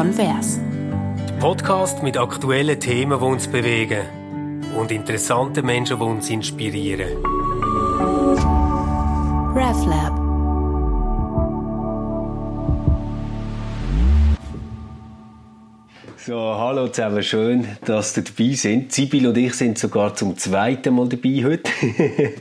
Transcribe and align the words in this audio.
Konvers. 0.00 0.58
Podcast 1.40 2.02
mit 2.02 2.16
aktuellen 2.16 2.80
Themen, 2.80 3.18
die 3.18 3.24
uns 3.26 3.46
bewegen 3.46 4.00
und 4.74 4.90
interessanten 4.90 5.66
Menschen, 5.66 5.98
die 5.98 6.02
uns 6.02 6.30
inspirieren. 6.30 7.18
RefLab. 9.54 10.16
So, 16.16 16.34
hallo 16.34 16.88
zusammen, 16.88 17.22
schön, 17.22 17.68
dass 17.84 18.16
ihr 18.16 18.24
dabei 18.24 18.52
sind. 18.54 18.92
Sibyl 18.92 19.26
und 19.26 19.36
ich 19.36 19.52
sind 19.52 19.76
sogar 19.76 20.14
zum 20.14 20.38
zweiten 20.38 20.94
Mal 20.94 21.10
dabei 21.10 21.44
heute. 21.44 21.70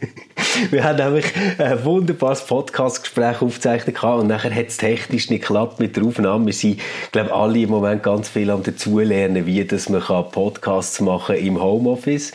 Wir 0.71 0.83
haben 0.83 0.97
nämlich 0.97 1.25
ein 1.57 1.83
wunderbares 1.85 2.45
Podcast-Gespräch 2.45 3.41
aufgezeichnet 3.41 4.03
und 4.03 4.27
nachher 4.27 4.53
hat 4.53 4.67
es 4.67 4.77
technisch 4.77 5.29
nicht 5.29 5.41
geklappt 5.41 5.79
mit 5.79 5.95
der 5.95 6.03
Aufnahme. 6.03 6.47
Wir 6.47 6.53
sind, 6.53 6.81
glaube 7.11 7.33
alle 7.33 7.59
im 7.59 7.69
Moment 7.69 8.03
ganz 8.03 8.29
viel 8.29 8.49
am 8.49 8.61
dazulernen, 8.63 9.45
wie 9.45 9.63
dass 9.65 9.89
man 9.89 10.01
Podcasts 10.31 10.99
machen 10.99 11.35
im 11.35 11.61
Homeoffice. 11.61 12.31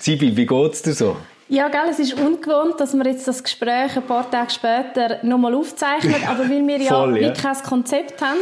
Sibyl, 0.00 0.36
wie 0.36 0.46
geht 0.46 0.72
es 0.72 0.82
dir 0.82 0.94
so? 0.94 1.16
Ja, 1.48 1.68
gell, 1.68 1.88
es 1.90 1.98
ist 1.98 2.14
ungewohnt, 2.14 2.78
dass 2.78 2.94
wir 2.94 3.04
jetzt 3.04 3.26
das 3.26 3.42
Gespräch 3.42 3.96
ein 3.96 4.06
paar 4.06 4.30
Tage 4.30 4.50
später 4.50 5.18
nochmal 5.22 5.54
aufzeichnen, 5.54 6.14
aber 6.28 6.48
weil 6.48 6.66
wir 6.66 6.78
ja, 6.78 6.88
Voll, 6.88 7.20
ja. 7.20 7.32
kein 7.32 7.56
Konzept 7.56 8.22
haben, 8.22 8.38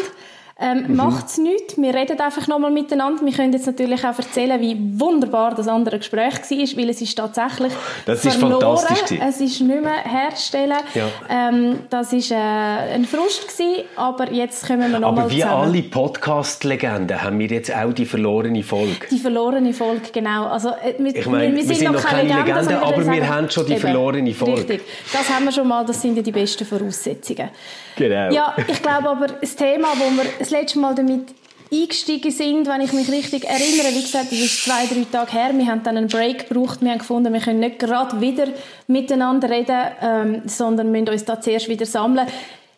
ähm, 0.61 0.87
mhm. 0.89 0.97
Macht 0.97 1.27
es 1.27 1.39
nichts. 1.39 1.77
Wir 1.77 1.95
reden 1.95 2.19
einfach 2.19 2.49
nochmal 2.49 2.73
miteinander. 2.73 3.25
Wir 3.25 3.33
können 3.33 3.53
jetzt 3.53 3.67
natürlich 3.67 4.05
auch 4.05 4.19
erzählen, 4.19 4.61
wie 4.61 4.77
wunderbar 4.99 5.55
das 5.55 5.69
andere 5.69 5.99
Gespräch 5.99 6.35
war, 6.35 6.79
weil 6.79 6.91
es 6.91 7.01
ist 7.01 7.17
tatsächlich 7.17 7.73
das 8.05 8.23
verloren. 8.23 8.75
Ist 8.75 8.89
fantastisch. 8.89 9.19
Es 9.23 9.41
ist 9.41 9.61
nicht 9.61 9.83
mehr 9.83 10.03
herstellen. 10.03 10.79
Ja. 10.95 11.07
Ähm, 11.31 11.79
das 11.91 12.13
war 12.13 12.89
äh, 12.89 12.95
ein 12.95 13.05
Frust, 13.05 13.47
gewesen, 13.47 13.85
aber 13.95 14.33
jetzt 14.33 14.67
kommen 14.67 14.93
wir 14.93 14.99
nochmal 14.99 15.25
Aber 15.25 15.31
wie 15.31 15.43
zusammen. 15.43 15.63
alle 15.63 15.83
Podcast-Legenden 15.83 17.23
haben 17.23 17.39
wir 17.39 17.47
jetzt 17.47 17.73
auch 17.73 17.93
die 17.93 18.07
verlorene 18.07 18.65
Folge. 18.65 19.07
Die 19.13 19.19
verlorene 19.19 19.73
Folge, 19.73 20.09
genau. 20.13 20.47
Also, 20.47 20.71
äh, 20.71 20.95
wir, 20.99 21.15
ich 21.15 21.27
meine, 21.27 21.55
wir, 21.55 21.69
wir, 21.69 21.75
sind, 21.77 21.93
noch 21.93 22.03
keine 22.03 22.23
Legende, 22.29 22.53
Legende 22.53 22.83
aber 22.83 22.97
wir 22.97 23.05
sagen, 23.05 23.29
haben 23.29 23.51
schon 23.51 23.67
die 23.67 23.73
eben, 23.73 23.81
verlorene 23.81 24.35
Folge. 24.35 24.57
Richtig. 24.57 24.83
Das 25.13 25.33
haben 25.33 25.45
wir 25.45 25.53
schon 25.53 25.69
mal, 25.69 25.87
das 25.87 26.03
sind 26.03 26.17
ja 26.17 26.23
die 26.23 26.33
besten 26.33 26.65
Voraussetzungen. 26.65 27.51
Genau. 27.95 28.33
Ja, 28.33 28.55
ich 28.67 28.81
glaube 28.83 29.09
aber, 29.09 29.27
das 29.27 29.57
Thema, 29.57 29.89
wo 29.97 30.11
wir 30.11 30.48
das 30.51 30.61
letzte 30.61 30.79
Mal 30.79 30.95
damit 30.95 31.35
eingestiegen 31.71 32.31
sind, 32.31 32.67
wenn 32.67 32.81
ich 32.81 32.93
mich 32.93 33.11
richtig 33.11 33.45
erinnere. 33.45 33.95
Wie 33.95 34.01
gesagt, 34.01 34.33
das 34.33 34.39
ist 34.39 34.65
zwei, 34.65 34.87
drei 34.87 35.05
Tage 35.11 35.33
her. 35.33 35.51
Wir 35.55 35.67
haben 35.67 35.83
dann 35.83 35.97
einen 35.97 36.09
Break 36.09 36.49
gebraucht. 36.49 36.81
Wir 36.81 36.93
haben 36.93 36.99
gefunden, 36.99 37.33
wir 37.33 37.41
können 37.41 37.61
nicht 37.61 37.79
gerade 37.79 38.21
wieder 38.21 38.47
miteinander 38.87 39.51
reden, 39.51 39.81
ähm, 40.01 40.43
sondern 40.47 40.91
müssen 40.91 41.11
uns 41.11 41.25
da 41.25 41.41
zuerst 41.41 41.69
wieder 41.69 41.85
sammeln. 41.85 42.27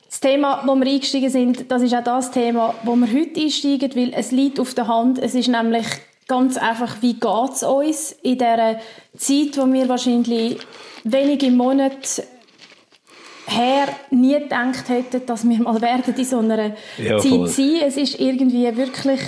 Das 0.09 0.19
Thema, 0.19 0.65
wo 0.67 0.75
wir 0.75 0.87
eingestiegen 0.87 1.31
sind, 1.31 1.71
das 1.71 1.83
ist 1.83 1.95
auch 1.95 2.03
das 2.03 2.33
Thema, 2.33 2.75
wo 2.83 2.97
wir 2.97 3.07
heute 3.07 3.41
einsteigen, 3.41 3.95
weil 3.95 4.13
es 4.13 4.33
liegt 4.33 4.59
auf 4.59 4.75
der 4.75 4.89
Hand. 4.89 5.21
Es 5.21 5.37
ist 5.37 5.47
nämlich 5.47 5.87
ganz 6.27 6.57
einfach, 6.57 6.97
wie 7.01 7.15
geht 7.15 7.53
es 7.53 7.63
uns 7.63 8.13
in 8.23 8.39
dieser 8.39 8.81
Zeit, 9.17 9.57
wo 9.57 9.73
wir 9.73 9.89
wahrscheinlich 9.89 10.59
wenige 11.05 11.53
Monate 11.53 12.25
her 13.51 13.89
nie 14.11 14.39
gedacht 14.39 14.89
hätten, 14.89 15.27
dass 15.27 15.49
wir 15.49 15.61
mal 15.61 15.81
werden 15.81 16.15
in 16.17 16.25
so 16.25 16.39
einer 16.39 16.73
ja, 16.99 17.19
Zeit 17.19 17.49
sein. 17.49 17.81
Es 17.87 17.97
ist 17.97 18.21
irgendwie 18.21 18.77
wirklich 18.77 19.21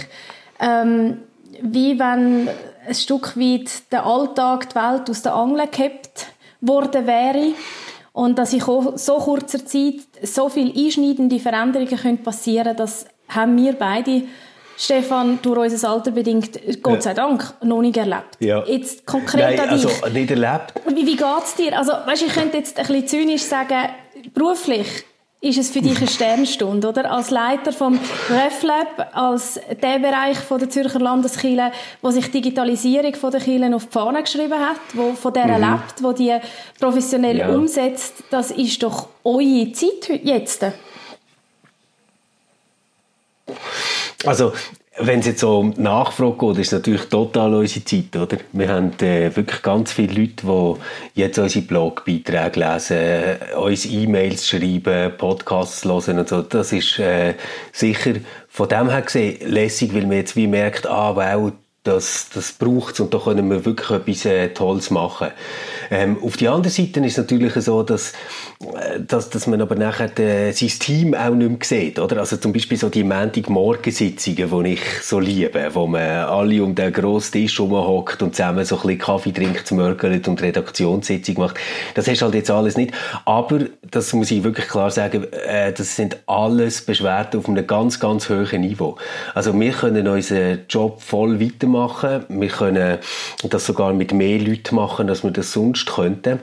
ähm, 0.60 1.18
wie 1.60 1.98
wenn 1.98 2.48
ein 2.86 2.94
Stück 2.94 3.36
weit 3.36 3.92
der 3.92 4.06
Alltag, 4.06 4.70
die 4.70 4.74
Welt 4.74 5.10
aus 5.10 5.22
der 5.22 5.34
Angel 5.34 5.66
gekippt 5.66 6.26
worden 6.60 7.06
wäre 7.06 7.54
und 8.12 8.38
dass 8.38 8.52
in 8.52 8.60
so 8.60 9.16
kurzer 9.16 9.64
Zeit 9.64 10.00
so 10.22 10.48
viele 10.48 10.72
einschneidende 10.74 11.38
Veränderungen 11.38 12.18
passieren 12.22 12.64
können, 12.64 12.76
das 12.76 13.06
haben 13.28 13.56
wir 13.56 13.72
beide 13.74 14.22
Stefan, 14.76 15.38
durch 15.42 15.72
unser 15.72 15.90
Alter 15.90 16.10
bedingt, 16.10 16.58
Gott 16.82 17.02
sei 17.02 17.14
Dank, 17.14 17.54
noch 17.62 17.82
nicht 17.82 17.96
erlebt. 17.96 18.36
Ja. 18.40 18.64
Jetzt 18.64 19.06
konkret 19.06 19.56
Nein, 19.58 19.68
also 19.68 19.88
nicht 20.12 20.30
erlebt. 20.30 20.72
Wie, 20.88 21.06
wie 21.06 21.16
geht 21.16 21.44
es 21.44 21.54
dir? 21.54 21.78
Also, 21.78 21.92
weißt, 21.92 22.22
ich 22.22 22.32
könnte 22.32 22.56
jetzt 22.56 22.78
ein 22.78 22.86
bisschen 22.86 23.06
zynisch 23.06 23.42
sagen, 23.42 23.90
beruflich 24.34 25.04
ist 25.42 25.58
es 25.58 25.70
für 25.70 25.82
dich 25.82 25.98
eine 25.98 26.06
Sternstunde, 26.08 26.88
oder? 26.88 27.10
Als 27.10 27.30
Leiter 27.30 27.72
vom 27.72 27.98
RefLab, 28.30 29.10
als 29.12 29.60
der 29.82 29.98
Bereich 29.98 30.38
von 30.38 30.60
der 30.60 30.70
Zürcher 30.70 31.00
Landeskirche, 31.00 31.72
wo 32.00 32.10
sich 32.10 32.30
Digitalisierung 32.30 33.14
von 33.14 33.32
der 33.32 33.40
Kirche 33.40 33.74
auf 33.74 33.86
die 33.86 33.92
Fahne 33.92 34.22
geschrieben 34.22 34.58
hat, 34.58 34.80
wo 34.94 35.14
von 35.14 35.32
der 35.34 35.58
mhm. 35.58 35.64
lebt, 35.64 36.02
wo 36.02 36.12
die 36.12 36.38
professionell 36.78 37.38
ja. 37.38 37.48
umsetzt, 37.48 38.22
das 38.30 38.52
ist 38.52 38.82
doch 38.82 39.08
eure 39.24 39.72
Zeit 39.72 40.20
jetzt. 40.22 40.64
Also 44.24 44.52
wenn 44.98 45.20
es 45.20 45.26
jetzt 45.26 45.40
so 45.40 45.58
um 45.58 45.74
die 45.74 45.80
Nachfrage 45.80 46.36
geht, 46.36 46.58
ist 46.58 46.72
natürlich 46.72 47.08
total 47.08 47.54
unsere 47.54 47.84
Zeit, 47.84 48.14
oder? 48.14 48.36
Wir 48.52 48.68
haben 48.68 48.92
äh, 49.00 49.34
wirklich 49.34 49.62
ganz 49.62 49.92
viele 49.92 50.20
Leute, 50.20 50.46
die 50.46 51.20
jetzt 51.20 51.38
unsere 51.38 51.64
Blogbeiträge 51.64 52.60
lesen, 52.60 53.56
uns 53.56 53.86
E-Mails 53.86 54.46
schreiben, 54.46 55.16
Podcasts 55.16 55.84
hören 55.84 56.18
und 56.18 56.28
so. 56.28 56.42
Das 56.42 56.72
ist 56.72 56.98
äh, 56.98 57.34
sicher 57.72 58.14
von 58.48 58.68
dem 58.68 58.90
her 58.90 59.00
gesehen 59.00 59.50
lässig, 59.50 59.94
weil 59.94 60.02
man 60.02 60.18
jetzt 60.18 60.36
wie 60.36 60.46
merkt, 60.46 60.86
ah, 60.86 61.16
wow, 61.16 61.52
das, 61.84 62.28
das 62.32 62.52
braucht 62.52 63.00
und 63.00 63.12
da 63.12 63.18
können 63.18 63.50
wir 63.50 63.64
wirklich 63.64 63.90
etwas 63.90 64.24
äh, 64.24 64.48
Tolles 64.50 64.90
machen. 64.90 65.28
Ähm, 65.90 66.16
auf 66.22 66.36
die 66.36 66.46
andere 66.46 66.70
Seite 66.70 67.00
ist 67.00 67.12
es 67.12 67.18
natürlich 67.18 67.54
so, 67.54 67.82
dass, 67.82 68.12
äh, 68.60 69.00
dass, 69.00 69.30
dass 69.30 69.48
man 69.48 69.60
aber 69.60 69.74
nachher 69.74 70.16
äh, 70.20 70.52
sein 70.52 70.68
Team 70.68 71.14
auch 71.14 71.34
nicht 71.34 71.48
mehr 71.48 71.58
sieht. 71.62 71.98
Oder? 71.98 72.18
Also 72.18 72.36
zum 72.36 72.52
Beispiel 72.52 72.78
so 72.78 72.88
die 72.88 73.02
Montagmorgensitzungen, 73.02 74.64
die 74.64 74.72
ich 74.74 74.80
so 75.02 75.18
liebe, 75.18 75.70
wo 75.72 75.88
man 75.88 76.02
alle 76.02 76.62
um 76.62 76.72
den 76.76 76.92
grossen 76.92 77.32
Tisch 77.32 77.58
rumhockt 77.58 78.22
und 78.22 78.36
zusammen 78.36 78.64
so 78.64 78.76
ein 78.76 78.82
bisschen 78.82 78.98
Kaffee 78.98 79.32
trinkt, 79.32 79.72
mörgelt 79.72 80.28
und 80.28 80.40
Redaktionssitzung 80.40 81.38
macht. 81.38 81.56
Das 81.94 82.06
hast 82.06 82.22
halt 82.22 82.34
jetzt 82.34 82.50
alles 82.50 82.76
nicht. 82.76 82.94
Aber, 83.24 83.58
das 83.90 84.12
muss 84.12 84.30
ich 84.30 84.44
wirklich 84.44 84.68
klar 84.68 84.92
sagen, 84.92 85.26
äh, 85.32 85.72
das 85.72 85.96
sind 85.96 86.18
alles 86.26 86.82
Beschwerden 86.82 87.40
auf 87.40 87.48
einem 87.48 87.66
ganz, 87.66 87.98
ganz 87.98 88.30
hohen 88.30 88.60
Niveau. 88.60 88.96
Also 89.34 89.58
wir 89.58 89.72
können 89.72 90.06
unseren 90.06 90.60
Job 90.68 91.02
voll 91.02 91.40
weitermachen. 91.40 91.71
Wir 91.72 92.48
können 92.48 92.98
das 93.42 93.66
sogar 93.66 93.92
mit 93.92 94.12
mehr 94.12 94.38
Leuten 94.38 94.76
machen, 94.76 95.08
als 95.08 95.24
wir 95.24 95.30
das 95.30 95.52
sonst 95.52 95.86
könnten. 95.86 96.40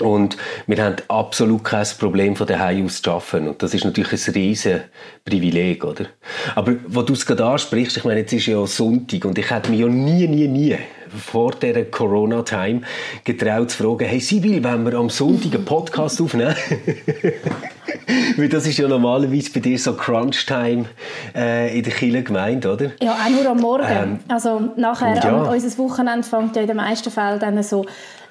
Und 0.00 0.36
wir 0.66 0.82
haben 0.82 0.96
absolut 1.08 1.64
kein 1.64 1.86
Problem 1.98 2.34
von 2.34 2.46
daheim 2.46 2.86
aus 2.86 3.02
zu 3.02 3.10
arbeiten. 3.10 3.48
Und 3.48 3.62
das 3.62 3.74
ist 3.74 3.84
natürlich 3.84 4.12
ein 4.12 4.32
riesen 4.34 4.80
Privileg, 5.24 5.84
oder? 5.84 6.06
Aber, 6.54 6.74
wo 6.88 7.02
du 7.02 7.12
es 7.12 7.26
gerade 7.26 7.44
ansprichst, 7.44 7.98
ich 7.98 8.04
meine, 8.04 8.20
jetzt 8.20 8.32
ist 8.32 8.46
ja 8.46 8.66
Sonntag 8.66 9.24
und 9.24 9.38
ich 9.38 9.50
hätte 9.50 9.70
mich 9.70 9.80
ja 9.80 9.86
nie, 9.86 10.26
nie, 10.26 10.48
nie 10.48 10.76
vor 11.14 11.52
dieser 11.52 11.84
Corona-Time 11.84 12.80
getraut 13.22 13.70
zu 13.70 13.82
fragen, 13.82 14.06
hey 14.08 14.18
Sibyl, 14.18 14.64
wenn 14.64 14.84
wir 14.84 14.94
am 14.94 15.10
Sonntag 15.10 15.54
einen 15.54 15.64
Podcast 15.64 16.20
aufnehmen? 16.20 16.56
Weil 18.36 18.48
das 18.48 18.66
ist 18.66 18.78
ja 18.78 18.88
normalerweise 18.88 19.50
bei 19.52 19.60
dir 19.60 19.78
so 19.78 19.94
Crunch-Time 19.94 20.86
äh, 21.34 21.76
in 21.76 21.84
der 21.84 21.92
Kille 21.92 22.22
gemeint, 22.22 22.66
oder? 22.66 22.90
Ja, 23.00 23.12
auch 23.12 23.30
nur 23.30 23.46
am 23.46 23.58
Morgen. 23.58 23.86
Ähm, 23.88 24.18
also 24.28 24.70
nachher, 24.76 25.16
ja. 25.16 25.22
an, 25.22 25.48
unser 25.48 25.78
Wochenende 25.78 26.26
fängt 26.26 26.56
ja 26.56 26.62
in 26.62 26.68
den 26.68 26.76
meisten 26.76 27.10
Fällen 27.10 27.38
dann 27.38 27.62
so 27.62 27.84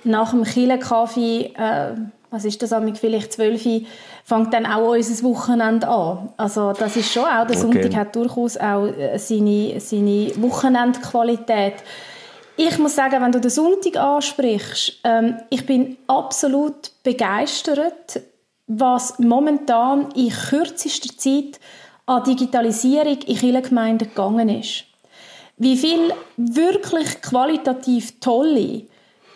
nach 0.04 0.32
dem 0.32 0.44
Kille-Kaffee, 0.44 1.54
äh, 1.58 1.96
was 2.30 2.46
ist 2.46 2.62
das, 2.62 2.74
vielleicht 3.00 3.34
zwölf 3.34 3.62
fängt 4.24 4.54
dann 4.54 4.66
auch 4.66 4.94
unser 4.94 5.24
Wochenende 5.24 5.88
an. 5.88 6.30
Also 6.38 6.74
das 6.74 6.96
ist 6.96 7.12
schon 7.12 7.24
auch, 7.24 7.46
der 7.46 7.58
okay. 7.58 7.58
Sonntag 7.58 7.96
hat 7.96 8.16
durchaus 8.16 8.58
auch 8.58 8.86
äh, 8.86 9.18
seine, 9.18 9.80
seine 9.80 10.32
Wochenendqualität. 10.38 11.76
Ich 12.56 12.78
muss 12.78 12.96
sagen, 12.96 13.22
wenn 13.22 13.32
du 13.32 13.40
den 13.40 13.50
Sonntag 13.50 13.98
ansprichst, 13.98 15.00
ähm, 15.04 15.38
ich 15.50 15.66
bin 15.66 15.98
absolut 16.08 16.92
begeistert, 17.04 18.22
was 18.80 19.20
momentan 19.20 20.12
in 20.16 20.30
kürzester 20.30 21.18
Zeit 21.18 21.60
an 22.06 22.24
Digitalisierung 22.24 23.20
in 23.26 23.36
vielen 23.36 23.64
Gemeinden 23.64 24.10
gegangen 24.10 24.50
ist. 24.50 24.86
Wie 25.58 25.78
viel 25.78 26.14
wirklich 26.38 27.22
qualitativ 27.22 28.20
tolle 28.20 28.84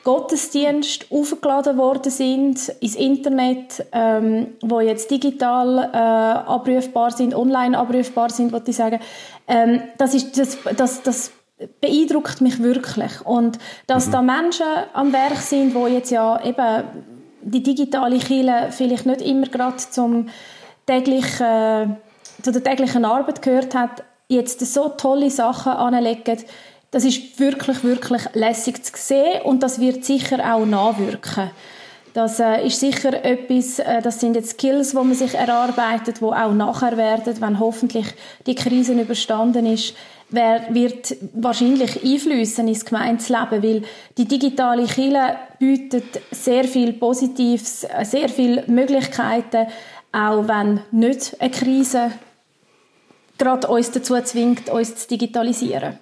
Gottesdienste 0.03 1.05
aufgeladen 1.09 1.77
worden 1.77 2.11
sind 2.11 2.69
ins 2.79 2.95
Internet, 2.95 3.85
ähm, 3.91 4.53
wo 4.61 4.79
jetzt 4.79 5.09
digital 5.09 5.89
äh, 5.91 5.97
abrufbar 5.97 7.11
sind, 7.11 7.33
online 7.33 7.77
abrufbar 7.77 8.29
sind, 8.29 8.51
wollte 8.51 8.71
ich 8.71 8.77
sagen. 8.77 8.99
Ähm, 9.47 9.81
das, 9.97 10.13
ist, 10.13 10.37
das, 10.37 10.57
das, 10.77 11.01
das 11.01 11.31
beeindruckt 11.81 12.39
mich 12.41 12.61
wirklich. 12.61 13.25
Und 13.25 13.57
dass 13.87 14.07
mhm. 14.07 14.11
da 14.11 14.21
Menschen 14.21 14.65
am 14.93 15.11
Werk 15.11 15.37
sind, 15.37 15.73
wo 15.73 15.87
jetzt 15.87 16.11
ja 16.11 16.39
eben 16.43 16.83
die 17.45 17.63
digitale 17.63 18.17
Kille 18.17 18.69
vielleicht 18.71 19.05
nicht 19.05 19.21
immer 19.21 19.47
gerade 19.47 19.77
zum 19.77 20.27
täglichen, 20.85 21.45
äh, 21.45 21.87
zu 22.41 22.51
der 22.51 22.63
täglichen 22.63 23.05
Arbeit 23.05 23.41
gehört 23.41 23.75
hat, 23.75 24.03
jetzt 24.27 24.59
so 24.59 24.89
tolle 24.89 25.29
Sachen 25.29 25.71
anlegen, 25.71 26.43
das 26.91 27.03
ist 27.03 27.39
wirklich, 27.39 27.83
wirklich 27.83 28.23
lässig 28.33 28.83
zu 28.83 28.93
sehen 28.95 29.41
und 29.43 29.61
das 29.63 29.79
wird 29.79 30.05
sicher 30.05 30.39
auch 30.53 30.65
nachwirken. 30.65 31.51
Das 32.13 32.39
äh, 32.39 32.65
ist 32.65 32.79
sicher 32.79 33.25
etwas, 33.25 33.79
äh, 33.79 34.01
das 34.01 34.21
sind 34.21 34.35
jetzt 34.35 34.51
Skills, 34.51 34.91
die 34.91 34.95
man 34.95 35.13
sich 35.13 35.33
erarbeitet, 35.33 36.21
die 36.21 36.25
auch 36.25 36.53
nachher 36.53 36.95
werden, 36.95 37.41
wenn 37.41 37.59
hoffentlich 37.59 38.05
die 38.45 38.55
Krise 38.55 38.93
überstanden 38.93 39.65
ist, 39.65 39.93
wird 40.35 41.15
wahrscheinlich 41.33 42.03
einflüssen 42.03 42.67
ins 42.67 42.85
Gemeinsleben, 42.85 43.63
weil 43.63 43.81
die 44.17 44.25
digitale 44.25 44.85
Kille 44.85 45.37
bietet 45.59 46.21
sehr 46.31 46.65
viel 46.65 46.93
Positives, 46.93 47.83
äh, 47.83 48.05
sehr 48.05 48.29
viele 48.29 48.63
Möglichkeiten, 48.67 49.67
auch 50.11 50.47
wenn 50.47 50.81
nicht 50.91 51.35
eine 51.39 51.51
Krise 51.51 52.11
gerade 53.37 53.67
uns 53.67 53.91
dazu 53.91 54.19
zwingt, 54.21 54.69
uns 54.69 54.95
zu 54.95 55.07
digitalisieren. 55.09 55.97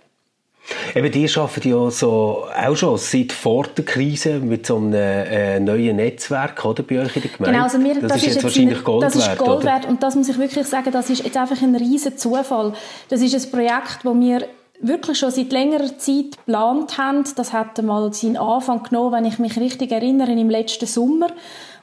Eben, 0.95 1.11
die 1.11 1.29
arbeiten 1.35 1.69
ja 1.69 1.91
so, 1.91 2.45
auch 2.55 2.75
schon 2.75 2.97
seit 2.97 3.31
vor 3.31 3.65
der 3.75 3.83
Krise 3.83 4.39
mit 4.39 4.65
so 4.65 4.77
einem 4.77 4.93
äh, 4.93 5.59
neuen 5.59 5.97
Netzwerk 5.97 6.63
oder, 6.63 6.83
bei 6.83 7.01
euch 7.01 7.15
in 7.15 7.21
der 7.23 7.31
Gemeinde. 7.31 7.51
Genau, 7.53 7.63
also 7.63 7.83
wir, 7.83 7.95
das, 7.95 8.13
das, 8.13 8.17
ist 8.17 8.25
jetzt 8.35 8.43
wahrscheinlich 8.43 8.75
eine, 8.75 8.83
Gold. 8.83 9.03
Das 9.03 9.15
ist 9.15 9.37
Gold 9.37 9.65
wert 9.65 9.85
und 9.87 10.01
das 10.01 10.15
muss 10.15 10.29
ich 10.29 10.37
wirklich 10.37 10.65
sagen, 10.65 10.91
das 10.91 11.09
ist 11.09 11.23
jetzt 11.23 11.35
einfach 11.35 11.61
ein 11.61 11.75
riesen 11.75 12.17
Zufall. 12.17 12.73
Das 13.09 13.21
ist 13.21 13.35
ein 13.35 13.51
Projekt, 13.51 13.99
das 14.03 14.15
wir 14.15 14.47
wirklich 14.79 15.17
schon 15.17 15.31
seit 15.31 15.51
längerer 15.51 15.97
Zeit 15.97 16.37
geplant 16.45 16.97
haben. 16.97 17.23
Das 17.35 17.53
hat 17.53 17.81
mal 17.81 18.13
seinen 18.13 18.37
Anfang 18.37 18.83
genommen, 18.83 19.13
wenn 19.13 19.25
ich 19.25 19.39
mich 19.39 19.57
richtig 19.59 19.91
erinnere, 19.91 20.31
im 20.31 20.49
letzten 20.49 20.85
Sommer 20.85 21.27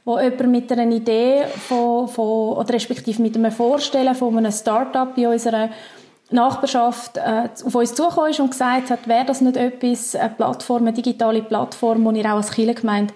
wo 0.05 0.19
jemand 0.19 0.50
mit 0.50 0.73
einer 0.73 0.91
Idee 0.91 1.44
von, 1.69 2.09
von, 2.09 2.56
oder 2.56 2.73
respektive 2.73 3.21
mit 3.21 3.37
einem 3.37 3.53
Vorstellen 3.53 4.15
von 4.15 4.37
einem 4.37 4.50
Start-up 4.50 5.17
in 5.19 5.27
unserer 5.27 5.69
Nachbarschaft 6.31 7.17
äh, 7.17 7.49
auf 7.65 7.75
uns 7.75 7.94
zugekommen 7.94 8.31
ist 8.31 8.41
und 8.41 8.50
gesagt 8.50 8.91
hat, 8.91 9.09
wäre 9.09 9.25
das 9.25 9.41
nicht 9.41 9.56
etwas, 9.56 10.15
eine 10.15 10.31
Plattform, 10.31 10.82
eine 10.82 10.93
digitale 10.93 11.43
Plattform, 11.43 12.12
die 12.12 12.21
ihr 12.21 12.27
auch 12.27 12.37
als 12.37 12.53
Kirchengemeinde 12.53 13.15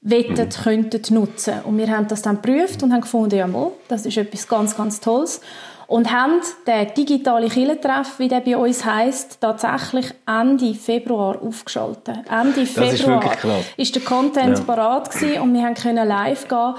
wettet, 0.00 0.58
mhm. 0.58 0.62
könntet 0.62 1.10
nutzen. 1.10 1.54
Und 1.64 1.78
wir 1.78 1.88
haben 1.88 2.08
das 2.08 2.22
dann 2.22 2.40
geprüft 2.40 2.82
und 2.82 2.92
haben 2.92 3.00
gefunden, 3.00 3.36
ja 3.36 3.46
mal, 3.46 3.72
das 3.88 4.06
ist 4.06 4.16
etwas 4.16 4.46
ganz, 4.46 4.76
ganz 4.76 5.00
Tolles. 5.00 5.40
Und 5.86 6.10
haben 6.10 6.40
den 6.66 6.94
digitalen 6.94 7.50
Kirchentreff, 7.50 8.18
wie 8.18 8.28
der 8.28 8.40
bei 8.40 8.56
uns 8.56 8.86
heisst, 8.86 9.40
tatsächlich 9.42 10.14
Ende 10.26 10.74
Februar 10.74 11.40
aufgeschaltet. 11.42 12.20
Ende 12.30 12.64
Februar 12.64 13.22
ist, 13.22 13.68
ist, 13.76 13.94
der 13.94 14.02
Content 14.02 14.58
ja. 14.58 14.64
parat 14.64 15.10
gewesen 15.10 15.42
und 15.42 15.52
wir 15.52 15.62
haben 15.62 15.74
können 15.74 16.08
live 16.08 16.48
gehen 16.48 16.74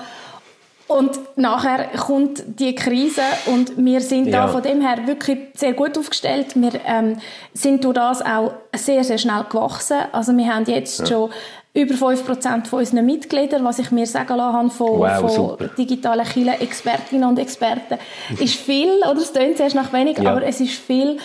und 0.87 1.19
nachher 1.35 1.87
kommt 1.97 2.43
die 2.59 2.75
Krise 2.75 3.23
und 3.47 3.73
wir 3.77 4.01
sind 4.01 4.27
ja. 4.27 4.45
da 4.45 4.47
von 4.47 4.61
dem 4.61 4.81
her 4.81 5.07
wirklich 5.07 5.39
sehr 5.55 5.73
gut 5.73 5.97
aufgestellt. 5.97 6.55
Wir 6.55 6.73
ähm, 6.85 7.17
sind 7.53 7.83
durch 7.83 7.95
das 7.95 8.21
auch 8.21 8.53
sehr, 8.75 9.03
sehr 9.03 9.17
schnell 9.17 9.45
gewachsen. 9.49 9.97
Also 10.11 10.35
wir 10.37 10.53
haben 10.53 10.65
jetzt 10.65 10.99
ja. 10.99 11.05
schon 11.07 11.31
über 11.73 11.93
5% 11.93 12.67
von 12.67 12.79
unseren 12.79 13.05
Mitgliedern, 13.05 13.63
was 13.65 13.79
ich 13.79 13.91
mir 13.91 14.05
sagen 14.05 14.37
lassen 14.37 14.55
habe 14.55 14.69
von, 14.69 14.99
wow, 14.99 15.35
von 15.35 15.69
digitalen 15.77 16.25
Kirchen, 16.25 16.61
Expertinnen 16.61 17.27
und 17.27 17.37
Experten, 17.39 17.97
ist 18.39 18.55
viel, 18.55 18.91
oder 19.09 19.17
es 19.17 19.33
klingt 19.33 19.57
zuerst 19.57 19.75
nach 19.75 19.91
wenig, 19.91 20.19
ja. 20.19 20.31
aber 20.31 20.43
es 20.43 20.61
ist 20.61 20.73
viel 20.73 21.17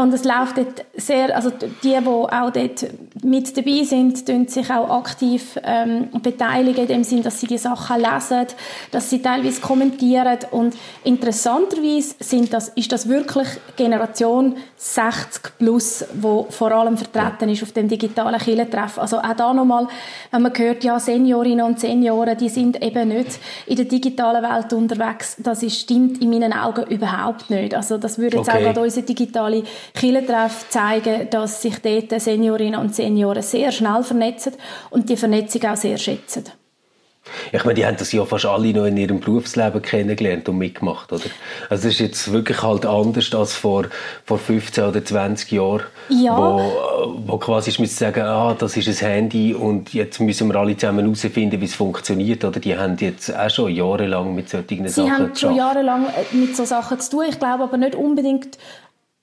und 0.00 0.12
es 0.12 0.24
läuft 0.24 0.58
dort 0.58 0.84
sehr, 0.94 1.34
also 1.34 1.50
die, 1.50 1.68
die 1.82 1.96
auch 1.96 2.50
dort 2.50 2.86
mit 3.22 3.56
dabei 3.56 3.84
sind, 3.84 4.26
tun 4.26 4.46
sich 4.48 4.70
auch 4.70 4.90
aktiv 4.90 5.58
ähm, 5.62 6.08
beteiligen, 6.22 6.82
in 6.82 6.88
dem 6.88 7.04
Sinn, 7.04 7.22
dass 7.22 7.40
sie 7.40 7.46
die 7.46 7.58
Sachen 7.58 8.00
lesen, 8.00 8.46
dass 8.90 9.10
sie 9.10 9.20
teilweise 9.22 9.60
kommentieren 9.60 10.38
und 10.50 10.74
interessanterweise 11.04 12.14
sind 12.20 12.52
das, 12.52 12.68
ist 12.70 12.92
das 12.92 13.08
wirklich 13.08 13.48
Generation 13.76 14.56
60 14.76 15.58
plus, 15.58 16.04
wo 16.14 16.46
vor 16.50 16.72
allem 16.72 16.96
vertreten 16.96 17.48
ist 17.48 17.62
auf 17.62 17.72
dem 17.72 17.88
digitalen 17.88 18.38
Kirchentreff. 18.38 18.98
Also 18.98 19.18
auch 19.18 19.34
da 19.36 19.54
nochmal, 19.54 19.88
wenn 20.30 20.42
man 20.42 20.52
hört, 20.56 20.84
ja, 20.84 21.00
Seniorinnen 21.00 21.64
und 21.64 21.80
Senioren, 21.80 22.36
die 22.36 22.48
sind 22.48 22.82
eben 22.82 23.08
nicht 23.08 23.38
in 23.66 23.76
der 23.76 23.86
digitalen 23.86 24.42
Welt 24.42 24.72
unterwegs, 24.72 25.36
das 25.38 25.62
ist, 25.62 25.80
stimmt 25.80 26.20
in 26.20 26.30
meinen 26.30 26.52
Augen 26.52 26.84
überhaupt 26.88 27.50
nicht. 27.50 27.74
Also 27.74 27.98
das 27.98 28.18
würde 28.18 28.38
jetzt 28.38 28.48
okay. 28.48 28.58
auch 28.58 28.62
gerade 28.62 28.80
unsere 28.80 29.06
digitale 29.06 29.62
Kirchentreff 29.94 30.68
zeigen, 30.68 31.28
dass 31.30 31.62
sich 31.62 31.78
dort 31.80 32.20
Seniorinnen 32.20 32.80
und 32.80 32.94
Senioren 32.94 33.42
sehr 33.42 33.72
schnell 33.72 34.02
vernetzen 34.02 34.54
und 34.90 35.08
die 35.08 35.16
Vernetzung 35.16 35.64
auch 35.64 35.76
sehr 35.76 35.98
schätzen. 35.98 36.44
Ich 37.52 37.64
meine, 37.64 37.74
die 37.74 37.86
haben 37.86 37.96
das 37.96 38.12
ja 38.12 38.24
fast 38.24 38.46
alle 38.46 38.72
noch 38.72 38.84
in 38.84 38.96
ihrem 38.96 39.20
Berufsleben 39.20 39.82
kennengelernt 39.82 40.48
und 40.48 40.58
mitgemacht, 40.58 41.12
oder? 41.12 41.24
Also 41.68 41.88
es 41.88 41.94
ist 41.94 42.00
jetzt 42.00 42.32
wirklich 42.32 42.62
halt 42.62 42.86
anders 42.86 43.34
als 43.34 43.54
vor, 43.54 43.86
vor 44.24 44.38
15 44.38 44.84
oder 44.84 45.04
20 45.04 45.50
Jahren, 45.52 45.82
ja. 46.08 46.36
wo, 46.36 47.16
wo 47.26 47.38
quasi 47.38 47.70
ich 47.70 47.78
müsste 47.78 47.96
sagen, 47.96 48.22
ah, 48.22 48.54
das 48.56 48.76
ist 48.76 48.88
ein 48.88 48.94
Handy 48.94 49.54
und 49.54 49.92
jetzt 49.92 50.20
müssen 50.20 50.48
wir 50.48 50.56
alle 50.56 50.76
zusammen 50.76 51.04
herausfinden, 51.04 51.60
wie 51.60 51.64
es 51.64 51.74
funktioniert, 51.74 52.44
oder? 52.44 52.60
Die 52.60 52.76
haben 52.76 52.96
jetzt 52.98 53.34
auch 53.34 53.50
schon 53.50 53.74
jahrelang 53.74 54.34
mit 54.34 54.48
solchen 54.48 54.88
Sie 54.88 54.88
Sachen 54.88 55.06
Sie 55.06 55.10
haben 55.10 55.36
schon 55.36 55.56
jahrelang 55.56 56.06
mit 56.32 56.56
solchen 56.56 56.68
Sachen 56.68 57.00
zu 57.00 57.10
tun. 57.10 57.24
Ich 57.28 57.38
glaube 57.38 57.64
aber 57.64 57.76
nicht 57.76 57.94
unbedingt 57.94 58.58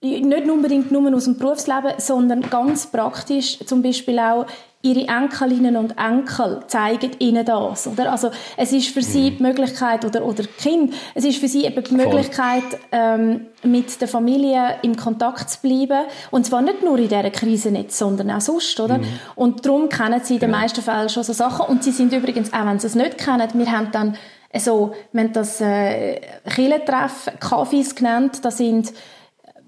nicht 0.03 0.49
unbedingt 0.49 0.91
nur 0.91 1.13
aus 1.13 1.25
dem 1.25 1.37
Berufsleben, 1.37 1.93
sondern 1.97 2.41
ganz 2.49 2.87
praktisch, 2.87 3.59
zum 3.65 3.81
Beispiel 3.81 4.19
auch 4.19 4.45
ihre 4.85 5.07
Enkelinnen 5.07 5.77
und 5.77 5.97
Enkel 5.97 6.59
zeigen 6.67 7.11
ihnen 7.19 7.45
das, 7.45 7.87
oder? 7.87 8.11
Also, 8.11 8.31
es 8.57 8.73
ist 8.73 8.89
für 8.89 9.01
sie 9.01 9.31
mhm. 9.31 9.37
die 9.37 9.43
Möglichkeit, 9.43 10.03
oder, 10.03 10.25
oder 10.25 10.43
Kind, 10.43 10.93
es 11.15 11.23
ist 11.23 11.37
für 11.37 11.47
sie 11.47 11.63
eben 11.63 11.81
die 11.81 11.95
Möglichkeit, 11.95 12.63
ähm, 12.91 13.45
mit 13.63 14.01
der 14.01 14.09
Familie 14.09 14.75
im 14.81 14.97
Kontakt 14.97 15.49
zu 15.49 15.61
bleiben. 15.61 16.05
Und 16.31 16.45
zwar 16.45 16.61
nicht 16.61 16.83
nur 16.83 16.99
in 16.99 17.07
dieser 17.07 17.29
Krise 17.29 17.71
nicht, 17.71 17.93
sondern 17.93 18.29
auch 18.29 18.41
sonst, 18.41 18.77
oder? 18.81 18.97
Mhm. 18.97 19.05
Und 19.35 19.65
darum 19.65 19.87
kennen 19.87 20.19
sie 20.21 20.33
in 20.33 20.39
den 20.41 20.49
genau. 20.49 20.61
meisten 20.61 20.81
Fällen 20.81 21.07
schon 21.07 21.23
so 21.23 21.31
Sachen. 21.31 21.65
Und 21.67 21.81
sie 21.85 21.91
sind 21.91 22.11
übrigens, 22.11 22.51
auch 22.51 22.65
wenn 22.65 22.79
sie 22.79 22.87
es 22.87 22.95
nicht 22.95 23.17
kennen, 23.17 23.49
wir 23.53 23.71
haben 23.71 23.89
dann, 23.93 24.17
also, 24.51 24.93
wir 25.13 25.23
haben 25.23 25.31
das, 25.31 25.61
äh, 25.61 26.19
Kirchentreff, 26.53 27.31
Kaffees 27.39 27.95
genannt, 27.95 28.39
das 28.43 28.57
sind, 28.57 28.91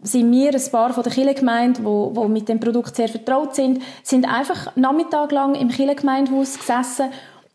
sind 0.05 0.31
wir, 0.31 0.53
ein 0.53 0.71
paar 0.71 0.93
von 0.93 1.03
der 1.03 1.11
Kirchengemeinde, 1.11 1.83
wo, 1.83 2.11
wo 2.13 2.27
mit 2.27 2.47
dem 2.47 2.59
Produkt 2.59 2.95
sehr 2.95 3.09
vertraut 3.09 3.55
sind, 3.55 3.81
sind 4.03 4.25
einfach 4.25 4.75
nachmittaglang 4.75 5.55
im 5.55 5.69
Kirchengemeindehaus 5.69 6.57
gesessen 6.57 7.11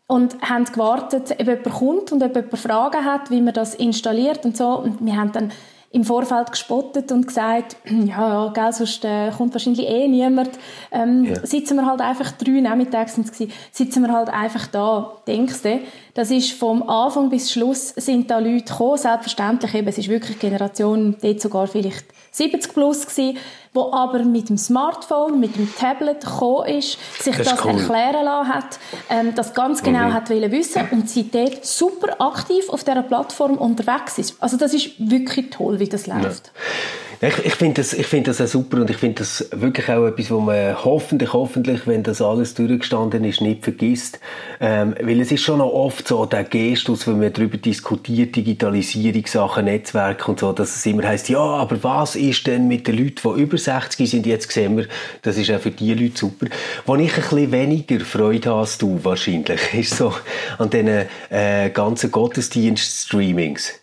und 0.07 0.41
haben 0.41 0.65
gewartet, 0.65 1.31
ob 1.31 1.47
jemand 1.47 1.69
kommt 1.71 2.11
und 2.11 2.21
ob 2.21 2.35
jemand 2.35 2.59
Fragen 2.59 3.05
hat, 3.05 3.31
wie 3.31 3.41
man 3.41 3.53
das 3.53 3.75
installiert 3.75 4.43
und 4.45 4.57
so. 4.57 4.67
Und 4.67 5.03
wir 5.05 5.15
haben 5.15 5.31
dann 5.31 5.51
im 5.93 6.05
Vorfeld 6.05 6.51
gespottet 6.51 7.11
und 7.11 7.27
gesagt, 7.27 7.75
ja, 7.85 8.45
ja, 8.45 8.51
gell, 8.53 8.73
sonst 8.73 9.03
äh, 9.03 9.31
kommt 9.31 9.53
wahrscheinlich 9.53 9.87
eh 9.87 10.07
niemand. 10.07 10.51
Ähm, 10.91 11.25
ja. 11.25 11.45
Sitzen 11.45 11.75
wir 11.75 11.85
halt 11.85 12.01
einfach 12.01 12.31
drei 12.31 12.61
Nachmittags 12.61 13.15
sind 13.15 13.31
sitzen 13.71 14.03
wir 14.03 14.13
halt 14.13 14.29
einfach 14.29 14.67
da. 14.67 15.13
Denkst 15.27 15.61
du, 15.63 15.79
das 16.13 16.31
ist 16.31 16.53
vom 16.53 16.83
Anfang 16.89 17.29
bis 17.29 17.51
Schluss 17.51 17.89
sind 17.89 18.29
da 18.31 18.39
Leute 18.39 18.65
gekommen, 18.65 18.97
selbstverständlich 18.97 19.73
eben, 19.75 19.87
es 19.87 19.97
ist 19.97 20.09
wirklich 20.09 20.39
Generation, 20.39 21.17
dort 21.21 21.41
sogar 21.41 21.67
vielleicht 21.67 22.05
70 22.31 22.73
plus 22.73 23.05
gewesen, 23.05 23.37
wo 23.73 23.91
aber 23.93 24.19
mit 24.19 24.49
dem 24.49 24.57
Smartphone, 24.57 25.39
mit 25.39 25.55
dem 25.55 25.73
Tablet 25.75 26.21
gekommen 26.21 26.67
ist, 26.67 26.97
sich 27.21 27.35
das, 27.35 27.47
das 27.47 27.65
cool. 27.65 27.71
erklären 27.71 28.25
lassen 28.25 28.53
hat, 28.53 28.79
ähm, 29.09 29.33
das 29.35 29.53
ganz 29.53 29.81
genau 29.81 30.09
mhm. 30.09 30.13
hat 30.13 30.29
wissen 30.29 30.87
und 30.91 31.09
seitdem 31.09 31.53
super 31.61 32.19
aktiv 32.19 32.69
auf 32.69 32.83
dieser 32.83 33.03
Plattform 33.03 33.57
unterwegs 33.57 34.17
ist. 34.17 34.35
Also 34.41 34.57
das 34.57 34.73
ist 34.73 34.91
wirklich 34.97 35.49
toll, 35.51 35.79
wie 35.79 35.87
das 35.87 36.07
läuft. 36.07 36.47
Ja. 36.47 37.10
Ich, 37.23 37.45
ich 37.45 37.53
finde 37.53 37.81
das, 37.81 37.93
ich 37.93 38.07
find 38.07 38.27
das 38.27 38.41
auch 38.41 38.47
super 38.47 38.77
und 38.81 38.89
ich 38.89 38.97
finde 38.97 39.19
das 39.19 39.47
wirklich 39.51 39.87
auch 39.89 40.07
etwas, 40.07 40.31
wo 40.31 40.39
man 40.39 40.83
hoffentlich, 40.83 41.33
hoffentlich, 41.33 41.85
wenn 41.85 42.01
das 42.01 42.19
alles 42.19 42.55
durchgestanden 42.55 43.23
ist, 43.25 43.41
nicht 43.41 43.63
vergisst. 43.63 44.19
Ähm, 44.59 44.95
weil 44.99 45.21
es 45.21 45.31
ist 45.31 45.43
schon 45.43 45.59
noch 45.59 45.71
oft 45.71 46.07
so 46.07 46.25
der 46.25 46.43
Gestus, 46.45 47.05
wenn 47.05 47.19
man 47.19 47.31
darüber 47.31 47.57
diskutiert, 47.57 48.35
Digitalisierung, 48.35 49.27
Sachen, 49.27 49.65
Netzwerke 49.65 50.31
und 50.31 50.39
so, 50.39 50.51
dass 50.51 50.75
es 50.75 50.83
immer 50.87 51.03
heißt, 51.03 51.29
ja, 51.29 51.39
aber 51.39 51.83
was 51.83 52.15
ist 52.15 52.47
denn 52.47 52.67
mit 52.67 52.87
den 52.87 52.97
Leuten, 52.97 53.35
die 53.35 53.41
über 53.43 53.57
60 53.59 54.09
sind? 54.09 54.25
Jetzt 54.25 54.51
sehen 54.51 54.77
wir, 54.77 54.87
das 55.21 55.37
ist 55.37 55.51
auch 55.51 55.59
für 55.59 55.69
die 55.69 55.93
Leute 55.93 56.17
super. 56.17 56.47
Wo 56.87 56.95
ich 56.95 57.15
ein 57.15 57.21
bisschen 57.21 57.51
weniger 57.51 57.99
Freude 57.99 58.49
habe 58.49 58.61
als 58.61 58.79
du 58.79 58.99
wahrscheinlich, 59.03 59.61
ist 59.75 59.95
so 59.95 60.11
an 60.57 60.71
diesen 60.71 61.05
äh, 61.29 61.69
ganzen 61.69 62.11
Gottesdienst-Streamings 62.11 63.80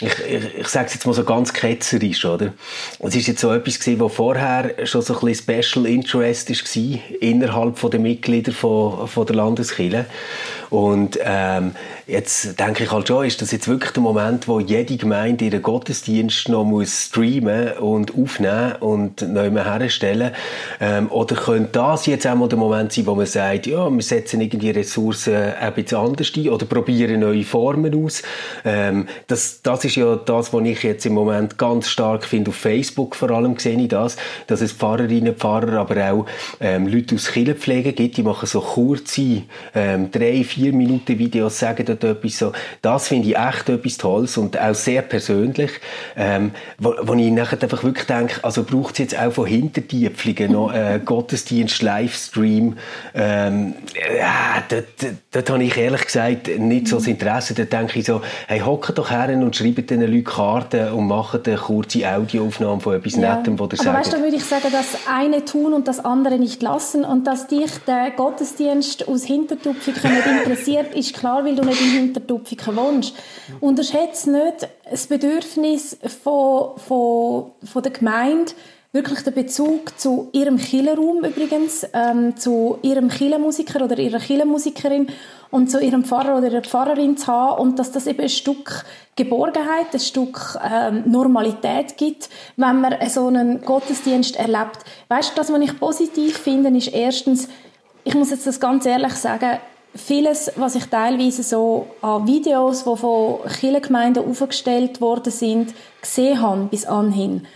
ich, 0.00 0.12
ich, 0.20 0.58
ich 0.58 0.68
sage 0.68 0.86
es 0.86 0.94
jetzt 0.94 1.06
mal 1.06 1.12
so 1.12 1.24
ganz 1.24 1.52
ketzerisch, 1.52 2.24
oder? 2.24 2.52
Es 3.00 3.14
ist 3.14 3.26
jetzt 3.26 3.40
so 3.40 3.52
etwas 3.52 3.78
gewesen, 3.78 4.00
was 4.00 4.14
vorher 4.14 4.86
schon 4.86 5.02
so 5.02 5.14
ein 5.18 5.26
bisschen 5.26 5.62
Special 5.62 5.86
Interest 5.86 6.50
war 6.50 7.00
innerhalb 7.20 7.90
der 7.90 8.00
Mitglieder 8.00 8.52
von, 8.52 9.08
von 9.08 9.26
der 9.26 9.36
Landeskirche. 9.36 10.06
Und 10.74 11.20
ähm, 11.22 11.76
jetzt 12.08 12.58
denke 12.58 12.82
ich 12.82 12.90
halt 12.90 13.06
schon, 13.06 13.24
ist 13.24 13.40
das 13.40 13.52
jetzt 13.52 13.68
wirklich 13.68 13.92
der 13.92 14.02
Moment, 14.02 14.48
wo 14.48 14.58
jede 14.58 14.96
Gemeinde 14.96 15.44
ihren 15.44 15.62
Gottesdienst 15.62 16.48
noch 16.48 16.64
muss 16.64 17.04
streamen 17.04 17.74
und 17.74 18.12
aufnehmen 18.18 18.72
und 18.80 19.22
neu 19.22 19.50
herstellen 19.52 20.32
ähm, 20.80 21.12
Oder 21.12 21.36
könnte 21.36 21.70
das 21.74 22.06
jetzt 22.06 22.26
auch 22.26 22.34
mal 22.34 22.48
der 22.48 22.58
Moment 22.58 22.92
sein, 22.92 23.06
wo 23.06 23.14
man 23.14 23.26
sagt, 23.26 23.68
ja, 23.68 23.88
wir 23.88 24.02
setzen 24.02 24.40
irgendwie 24.40 24.70
Ressourcen 24.70 25.52
bisschen 25.76 25.98
anders 25.98 26.32
ein 26.36 26.48
oder 26.48 26.66
probieren 26.66 27.20
neue 27.20 27.44
Formen 27.44 28.04
aus. 28.04 28.24
Ähm, 28.64 29.06
das 29.28 29.44
das, 29.44 29.60
das 29.62 29.84
ist 29.84 29.96
ja 29.96 30.16
das, 30.16 30.52
was 30.52 30.64
ich 30.64 30.82
jetzt 30.82 31.04
im 31.06 31.14
Moment 31.14 31.58
ganz 31.58 31.88
stark 31.88 32.24
finde. 32.24 32.50
Auf 32.50 32.56
Facebook 32.56 33.14
vor 33.14 33.30
allem 33.30 33.58
sehe 33.58 33.78
ich 33.78 33.88
das, 33.88 34.16
dass 34.46 34.60
es 34.60 34.72
Pfarrerinnen, 34.72 35.34
Pfarrer, 35.34 35.80
aber 35.80 36.10
auch 36.10 36.26
ähm, 36.60 36.86
Leute 36.86 37.14
aus 37.16 37.30
Kirchenpflege 37.30 37.92
gibt, 37.92 38.16
die 38.16 38.22
machen 38.22 38.46
so 38.46 38.60
kurze, 38.60 39.42
ähm, 39.74 40.10
drei, 40.10 40.44
vier 40.44 40.63
Minuten 40.72 41.18
Videos, 41.18 41.58
sagen 41.58 41.84
dort 41.86 42.04
etwas 42.04 42.38
so. 42.38 42.52
Das 42.82 43.08
finde 43.08 43.28
ich 43.28 43.36
echt 43.36 43.68
etwas 43.68 43.96
Tolles 43.98 44.36
und 44.36 44.58
auch 44.58 44.74
sehr 44.74 45.02
persönlich, 45.02 45.70
ähm, 46.16 46.52
wo, 46.78 46.94
wo 47.02 47.14
ich 47.14 47.30
nachher 47.30 47.62
einfach 47.62 47.82
wirklich 47.84 48.06
denke, 48.06 48.42
also 48.42 48.64
braucht 48.64 48.94
es 48.94 48.98
jetzt 48.98 49.18
auch 49.18 49.32
von 49.32 49.46
Hintertieflingen 49.46 50.52
noch 50.52 50.72
äh, 50.72 51.00
Gottesdienst, 51.04 51.82
Livestream, 51.82 52.76
ähm, 53.14 53.74
ja, 54.18 54.62
dort, 55.32 55.50
habe 55.50 55.64
ich 55.64 55.76
ehrlich 55.76 56.04
gesagt 56.04 56.48
nicht 56.58 56.88
so 56.88 56.96
das 56.96 57.06
Interesse. 57.06 57.54
Da 57.54 57.64
denke 57.64 57.98
ich 57.98 58.06
so, 58.06 58.22
hey, 58.46 58.60
hockt 58.60 58.96
doch 58.98 59.10
her 59.10 59.28
und 59.28 59.54
schreibt 59.54 59.90
den 59.90 60.00
Leuten 60.00 60.24
Karten 60.24 60.92
und 60.92 61.06
macht 61.06 61.46
eine 61.46 61.56
kurze 61.56 62.08
Audioaufnahme 62.08 62.80
von 62.80 62.94
etwas 62.94 63.16
ja. 63.16 63.36
Nettem, 63.36 63.58
wo 63.58 63.64
ihr 63.64 63.76
sagt. 63.76 63.88
Aber 63.88 63.98
weißt 63.98 64.12
du, 64.12 64.22
würde 64.22 64.36
ich 64.36 64.44
sagen, 64.44 64.68
das 64.70 65.06
eine 65.10 65.44
tun 65.44 65.72
und 65.72 65.88
das 65.88 66.04
andere 66.04 66.38
nicht 66.38 66.62
lassen 66.62 67.04
und 67.04 67.26
dass 67.26 67.46
dich 67.46 67.70
der 67.86 68.10
Gottesdienst 68.16 69.08
aus 69.08 69.24
Hintertupfiken 69.24 70.10
nicht 70.12 70.26
interessiert, 70.26 70.53
ist 70.94 71.14
klar, 71.14 71.44
weil 71.44 71.56
du 71.56 71.64
nicht 71.64 71.80
in 71.80 71.90
Hintertupfiken 71.90 72.76
wohnst. 72.76 73.14
Unterschätze 73.60 74.30
nicht 74.30 74.68
das 74.90 75.06
Bedürfnis 75.06 75.96
von, 76.22 76.78
von, 76.78 77.52
von 77.64 77.82
der 77.82 77.92
Gemeinde, 77.92 78.52
wirklich 78.94 79.22
den 79.22 79.34
Bezug 79.34 79.98
zu 79.98 80.28
ihrem 80.32 80.56
Killerraum 80.56 81.24
übrigens, 81.24 81.84
ähm, 81.92 82.36
zu 82.36 82.78
ihrem 82.82 83.08
Killermusiker 83.08 83.84
oder 83.84 83.98
ihrer 83.98 84.20
Killermusikerin 84.20 85.08
und 85.50 85.68
zu 85.68 85.80
ihrem 85.80 86.04
Pfarrer 86.04 86.38
oder 86.38 86.46
ihrer 86.46 86.62
Pfarrerin 86.62 87.16
zu 87.16 87.26
haben 87.26 87.60
und 87.60 87.78
dass 87.80 87.90
das 87.90 88.06
eben 88.06 88.20
ein 88.20 88.28
Stück 88.28 88.84
Geborgenheit, 89.16 89.92
ein 89.92 90.00
Stück 90.00 90.58
ähm, 90.64 91.02
Normalität 91.06 91.96
gibt, 91.96 92.28
wenn 92.56 92.80
man 92.80 92.94
so 93.08 93.26
einen 93.26 93.62
Gottesdienst 93.62 94.36
erlebt. 94.36 94.78
Weißt 95.08 95.36
du, 95.36 95.40
was 95.40 95.50
ich 95.50 95.80
positiv 95.80 96.38
finde, 96.38 96.76
ist 96.76 96.94
erstens, 96.94 97.48
ich 98.04 98.14
muss 98.14 98.30
jetzt 98.30 98.46
das 98.46 98.60
ganz 98.60 98.86
ehrlich 98.86 99.14
sagen, 99.14 99.58
vieles, 99.94 100.52
was 100.56 100.74
ich 100.74 100.86
teilweise 100.86 101.42
so 101.42 101.86
an 102.02 102.26
Videos, 102.26 102.84
die 102.84 102.96
von 102.96 103.38
Kirchengemeinden 103.60 104.28
aufgestellt 104.28 105.00
worden 105.00 105.32
sind, 105.32 105.74
gesehen 106.00 106.40
habe 106.40 106.64
bis 106.70 106.86
anhin, 106.86 107.46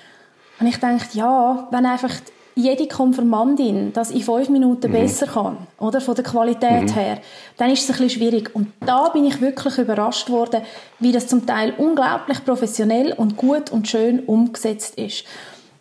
und 0.60 0.66
ich 0.66 0.78
denke, 0.78 1.06
ja, 1.12 1.68
wenn 1.70 1.86
einfach 1.86 2.12
jede 2.54 2.88
Konfirmandin 2.88 3.92
das 3.92 4.10
in 4.10 4.22
fünf 4.22 4.48
Minuten 4.48 4.88
mhm. 4.88 4.92
besser 4.92 5.26
kann, 5.26 5.58
oder, 5.78 6.00
von 6.00 6.16
der 6.16 6.24
Qualität 6.24 6.82
mhm. 6.82 6.94
her, 6.94 7.18
dann 7.56 7.70
ist 7.70 7.84
es 7.84 7.90
ein 7.90 8.02
bisschen 8.02 8.10
schwierig. 8.10 8.50
Und 8.54 8.72
da 8.84 9.08
bin 9.10 9.24
ich 9.24 9.40
wirklich 9.40 9.78
überrascht 9.78 10.28
worden, 10.28 10.62
wie 10.98 11.12
das 11.12 11.28
zum 11.28 11.46
Teil 11.46 11.74
unglaublich 11.78 12.44
professionell 12.44 13.12
und 13.12 13.36
gut 13.36 13.70
und 13.70 13.86
schön 13.86 14.20
umgesetzt 14.20 14.96
ist. 14.96 15.24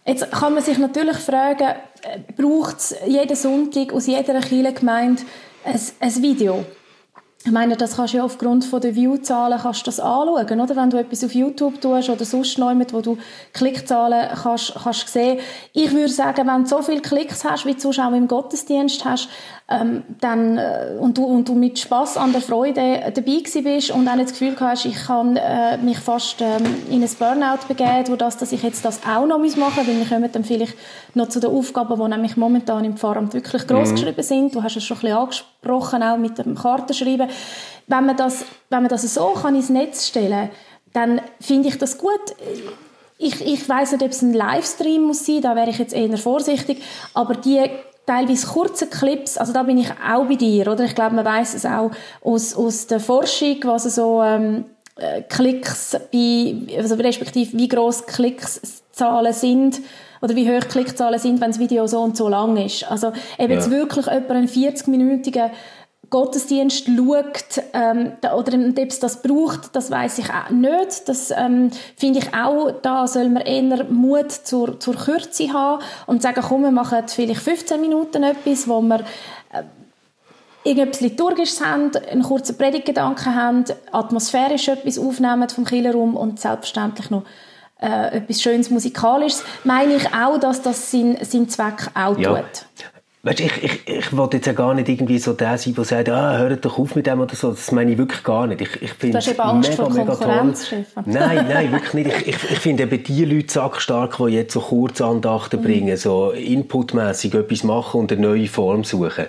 Jetzt 0.06 0.32
kann 0.32 0.54
man 0.54 0.64
sich 0.64 0.78
natürlich 0.78 1.18
fragen, 1.18 1.76
äh, 2.04 2.20
braucht 2.40 2.78
es 2.78 2.96
jeden 3.08 3.36
Sonntag 3.36 3.92
aus 3.92 4.06
jeder 4.06 4.40
Kirchengemeinde 4.40 5.24
ein, 5.67 5.79
ein 6.00 6.21
Video? 6.21 6.65
Ich 7.43 7.51
meine, 7.51 7.77
das 7.77 7.95
kannst 7.95 8.13
du 8.13 8.17
ja 8.17 8.24
aufgrund 8.24 8.65
der 8.83 8.95
Viewzahlen 8.95 9.59
kannst 9.62 9.88
das 9.88 10.00
anschauen, 10.00 10.59
oder? 10.59 10.75
Wenn 10.75 10.89
du 10.89 10.97
etwas 10.97 11.24
auf 11.24 11.33
YouTube 11.33 11.79
tust 11.79 12.09
oder 12.09 12.25
sonst 12.25 12.57
noch 12.57 12.71
wo 12.91 13.00
du 13.00 13.17
Klickzahlen 13.53 14.29
kannst, 14.43 14.74
kannst 14.83 15.07
sehen. 15.07 15.39
Ich 15.71 15.93
würde 15.93 16.12
sagen, 16.12 16.45
wenn 16.47 16.63
du 16.63 16.69
so 16.69 16.81
viele 16.81 17.01
Klicks 17.01 17.45
hast, 17.45 17.65
wie 17.65 17.75
du 17.75 17.89
auch 17.89 18.12
im 18.12 18.27
Gottesdienst 18.27 19.05
hast, 19.05 19.29
ähm, 19.69 20.03
dann, 20.21 20.57
äh, 20.57 20.95
und, 20.97 21.17
du, 21.17 21.25
und 21.25 21.50
du 21.50 21.53
mit 21.53 21.77
Spaß 21.77 22.15
an 22.15 22.31
der 22.31 22.41
Freude 22.41 23.12
dabei 23.13 23.41
bist 23.62 23.91
und 23.91 24.07
auch 24.07 24.15
nicht 24.15 24.29
das 24.29 24.39
Gefühl 24.39 24.55
hast, 24.59 24.86
ich 24.86 24.95
kann 24.95 25.36
äh, 25.36 25.77
mich 25.77 26.00
fast 26.00 26.39
ähm, 26.39 26.63
in 26.89 27.03
ein 27.03 27.09
Burnout 27.19 27.67
begeben, 27.67 28.05
durch 28.05 28.17
das, 28.17 28.38
dass 28.38 28.53
ich 28.53 28.63
jetzt 28.63 28.86
das 28.86 29.01
auch 29.05 29.25
noch 29.25 29.39
machen 29.39 29.57
muss, 29.57 29.77
weil 29.77 29.88
wir 29.88 30.05
kommen 30.05 30.31
dann 30.31 30.45
vielleicht 30.45 30.75
noch 31.15 31.27
zu 31.27 31.41
den 31.41 31.51
Aufgaben, 31.51 32.01
die 32.01 32.07
nämlich 32.07 32.38
momentan 32.38 32.86
im 32.86 32.95
Pfarramt 32.95 33.33
wirklich 33.33 33.67
groß 33.67 33.89
mhm. 33.89 33.95
geschrieben 33.95 34.24
sind. 34.24 34.55
Du 34.55 34.63
hast 34.63 34.77
es 34.77 34.86
schon 34.86 34.97
ein 34.97 35.01
bisschen 35.01 35.17
angesprochen, 35.17 36.01
auch 36.01 36.17
mit 36.17 36.38
dem 36.38 36.55
Kartenschreiben. 36.55 37.27
Wenn 37.88 38.05
man 38.05 38.15
das, 38.15 38.45
wenn 38.69 38.83
man 38.83 38.89
das 38.89 39.13
so 39.13 39.33
kann 39.41 39.55
ins 39.55 39.69
Netz 39.69 40.07
stellen 40.07 40.50
dann 40.93 41.21
finde 41.39 41.67
ich 41.67 41.77
das 41.77 41.97
gut 41.97 42.33
ich, 43.19 43.45
ich 43.45 43.67
weiß 43.67 43.93
nicht, 43.93 44.03
ob 44.03 44.12
es 44.12 44.21
ein 44.21 44.33
Livestream 44.33 45.03
muss 45.03 45.25
sein, 45.25 45.41
da 45.41 45.55
wäre 45.55 45.69
ich 45.69 45.79
jetzt 45.79 45.93
eher 45.93 46.17
vorsichtig, 46.17 46.83
aber 47.13 47.33
die 47.33 47.63
teilweise 48.08 48.48
kurze 48.48 48.88
Clips, 48.88 49.38
also 49.38 49.54
da 49.54 49.64
bin 49.64 49.78
ich 49.78 49.92
auch 49.92 50.26
bei 50.26 50.36
dir, 50.36 50.72
oder? 50.72 50.86
Ich 50.86 50.96
glaube, 50.96 51.16
man 51.16 51.26
weiß 51.26 51.54
es 51.54 51.66
auch 51.66 51.92
aus, 52.24 52.56
aus 52.56 52.88
der 52.88 53.00
Forschung, 53.00 53.58
was 53.64 53.84
so 53.84 54.24
ähm, 54.24 54.66
äh, 54.96 55.22
Klicks 55.24 55.96
bei, 56.12 56.56
also 56.78 56.96
respektive 56.96 57.58
wie 57.58 57.68
groß 57.68 58.08
Klickszahlen 58.08 59.34
sind 59.34 59.82
oder 60.22 60.36
wie 60.36 60.50
hoch 60.50 60.68
Klickzahlen 60.68 61.20
sind, 61.20 61.42
wenn 61.42 61.52
das 61.52 61.60
Video 61.60 61.86
so 61.86 62.02
und 62.02 62.18
so 62.18 62.28
lang 62.30 62.58
ist. 62.58 62.90
Also 62.90 63.12
eben 63.38 63.52
ja. 63.52 63.60
jetzt 63.60 63.70
wirklich 63.70 64.08
etwa 64.08 64.34
einen 64.34 64.48
40-minütigen 64.48 65.52
Gottesdienst 66.10 66.86
schaut 66.86 67.64
ähm, 67.74 68.14
oder 68.22 68.58
ob 68.58 68.78
es 68.78 69.00
das 69.00 69.22
braucht, 69.22 69.76
das 69.76 69.92
weiß 69.92 70.20
ich 70.20 70.30
auch 70.30 70.50
nicht. 70.50 71.08
Das 71.10 71.32
ähm, 71.32 71.70
finde 71.96 72.20
ich 72.20 72.34
auch, 72.34 72.72
da 72.82 73.08
soll 73.08 73.30
man 73.30 73.44
eher 73.44 73.84
Mut 73.86 74.32
zur, 74.32 74.80
zur 74.80 74.96
Kürze 74.96 75.52
haben 75.52 75.84
und 76.06 76.22
sagen, 76.22 76.42
komm, 76.48 76.64
wir 76.64 76.72
machen 76.72 77.04
vielleicht 77.08 77.42
15 77.42 77.82
Minuten 77.82 78.24
etwas, 78.24 78.68
wo 78.68 78.82
wir 78.82 79.02
äh, 79.52 79.64
irgendetwas 80.64 81.02
Liturgisches 81.02 81.66
haben, 81.66 81.92
einen 81.96 82.24
kurzen 82.24 82.58
Predigtgedanken 82.58 83.36
haben, 83.36 83.66
atmosphärisch 83.92 84.68
etwas 84.70 84.98
aufnehmen 84.98 85.50
vom 85.50 85.66
Killerraum 85.66 86.16
und 86.16 86.40
selbstverständlich 86.40 87.10
noch 87.10 87.24
äh, 87.82 88.18
etwas 88.18 88.42
Schönes 88.42 88.70
Musikalisches, 88.70 89.44
meine 89.64 89.96
ich 89.96 90.14
auch, 90.14 90.38
dass 90.40 90.62
das 90.62 90.92
seinen 90.92 91.24
sein 91.24 91.50
Zweck 91.50 91.90
auch 91.94 92.18
ja. 92.18 92.36
tut. 92.36 92.66
Weißt, 93.27 93.41
ich, 93.41 93.62
ich, 93.62 93.88
ich 93.88 94.15
wollte 94.15 94.38
jetzt 94.38 94.46
ja 94.46 94.53
gar 94.53 94.74
nicht 94.74 94.88
irgendwie 94.88 95.19
so 95.19 95.34
der 95.34 95.57
sein, 95.57 95.75
der 95.75 95.84
sagt, 95.84 96.07
ah, 96.07 96.38
hört 96.38 96.63
doch 96.63 96.79
auf 96.79 96.96
mit 96.96 97.07
dem 97.07 97.19
oder 97.19 97.36
so. 97.36 97.51
Das 97.51 97.74
meine 97.74 97.91
ich 97.91 97.98
wirklich 97.98 98.24
gar 98.24 98.48
nicht. 98.48 98.62
Ich, 98.62 98.81
ich 98.81 98.93
finde 98.93 99.17
es 99.17 99.27
mega, 99.27 99.53
mega 99.89 100.15
toll. 100.15 100.53
Nein, 101.03 101.46
nein, 101.50 101.72
wirklich 101.74 101.93
nicht. 101.93 102.07
Ich, 102.07 102.27
ich, 102.27 102.51
ich 102.51 102.60
finde 102.60 102.84
eben 102.84 103.03
die 103.03 103.25
Leute 103.25 103.51
sackstark, 103.51 104.15
die 104.15 104.27
jetzt 104.27 104.53
so 104.53 104.62
Kurzandachten 104.62 105.60
mhm. 105.60 105.63
bringen, 105.65 105.98
so 105.98 106.31
inputmässig 106.31 107.34
etwas 107.34 107.65
machen 107.65 108.00
und 108.00 108.13
eine 108.13 108.22
neue 108.22 108.48
Form 108.48 108.86
suchen. 108.86 109.25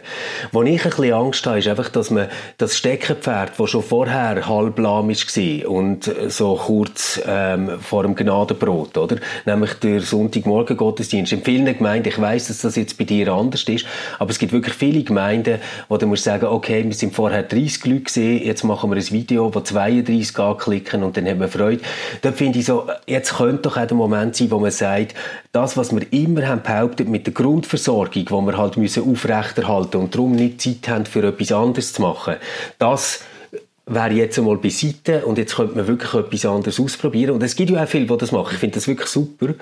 Wo 0.53 0.63
ich 0.63 0.85
ein 0.85 0.91
bisschen 0.91 1.13
Angst 1.15 1.45
habe, 1.45 1.59
ist 1.59 1.67
einfach, 1.67 1.89
dass 1.89 2.11
man 2.11 2.29
das 2.57 2.77
Steckenpferd, 2.77 3.59
das 3.59 3.71
schon 3.71 3.83
vorher 3.83 4.47
halblahm 4.47 5.09
war 5.09 5.71
und 5.71 6.15
so 6.29 6.55
kurz 6.55 7.21
ähm, 7.27 7.81
vor 7.81 8.05
dem 8.05 8.15
Gnadenbrot, 8.15 8.97
oder? 8.97 9.17
Nämlich 9.45 9.75
der 9.75 10.03
Sonntagmorgen-Gottesdienst. 10.03 11.33
In 11.33 11.43
vielen 11.43 11.65
Gemeinden, 11.77 12.11
ich 12.11 12.21
weiss, 12.21 12.47
dass 12.47 12.61
das 12.61 12.77
jetzt 12.77 12.97
bei 12.97 13.05
dir 13.05 13.33
anders 13.33 13.65
ist, 13.65 13.88
aber 14.19 14.31
es 14.31 14.39
gibt 14.39 14.53
wirklich 14.53 14.75
viele 14.75 15.03
Gemeinden, 15.03 15.59
wo 15.89 15.97
du 15.97 16.07
musst 16.07 16.25
sagen, 16.25 16.47
okay, 16.47 16.85
wir 16.85 16.95
sind 16.95 17.15
vorher 17.15 17.43
30 17.43 17.85
Leute 17.87 18.01
gesehen, 18.03 18.45
jetzt 18.45 18.65
machen 18.65 18.91
wir 18.91 18.97
ein 18.97 19.11
Video, 19.11 19.55
wo 19.55 19.61
32 19.61 20.39
anklicken 20.39 21.03
und 21.03 21.17
dann 21.17 21.27
haben 21.27 21.41
wir 21.41 21.49
Freude. 21.49 21.83
Da 22.23 22.33
finde 22.33 22.59
ich 22.59 22.67
so, 22.67 22.89
jetzt 23.07 23.37
könnte 23.37 23.63
doch 23.63 23.77
auch 23.77 23.87
der 23.87 23.97
Moment 23.97 24.37
sein, 24.37 24.51
wo 24.51 24.59
man 24.59 24.71
sagt, 24.71 25.15
das, 25.53 25.77
was 25.77 25.95
wir 25.95 26.13
immer 26.13 26.47
haben 26.47 26.63
behauptet 26.63 27.09
mit 27.09 27.27
der 27.27 27.35
Grundversorgung, 27.35 28.25
die 28.25 28.31
wir 28.31 28.57
halt 28.57 28.77
müssen 28.77 29.11
aufrechterhalten 29.11 30.01
und 30.01 30.15
darum 30.15 30.33
nicht 30.33 30.61
Zeit 30.61 30.89
haben, 30.89 31.07
für 31.07 31.27
etwas 31.27 31.53
anderes 31.53 31.93
zu 31.93 32.03
machen, 32.03 32.37
das 32.79 33.21
wäre 33.89 34.13
jetzt 34.13 34.39
einmal 34.39 34.57
beiseite 34.57 35.25
und 35.25 35.39
jetzt 35.39 35.57
könnte 35.57 35.77
man 35.77 35.87
wirklich 35.87 36.15
etwas 36.15 36.47
anderes 36.47 36.81
ausprobieren. 36.81 37.33
Und 37.33 37.43
es 37.43 37.57
gibt 37.57 37.71
ja 37.71 37.83
auch 37.83 37.89
viele, 37.89 38.07
die 38.07 38.17
das 38.17 38.33
machen. 38.33 38.51
Ich 38.53 38.59
finde 38.59 38.75
das 38.75 38.87
wirklich 38.87 39.09
super. 39.09 39.55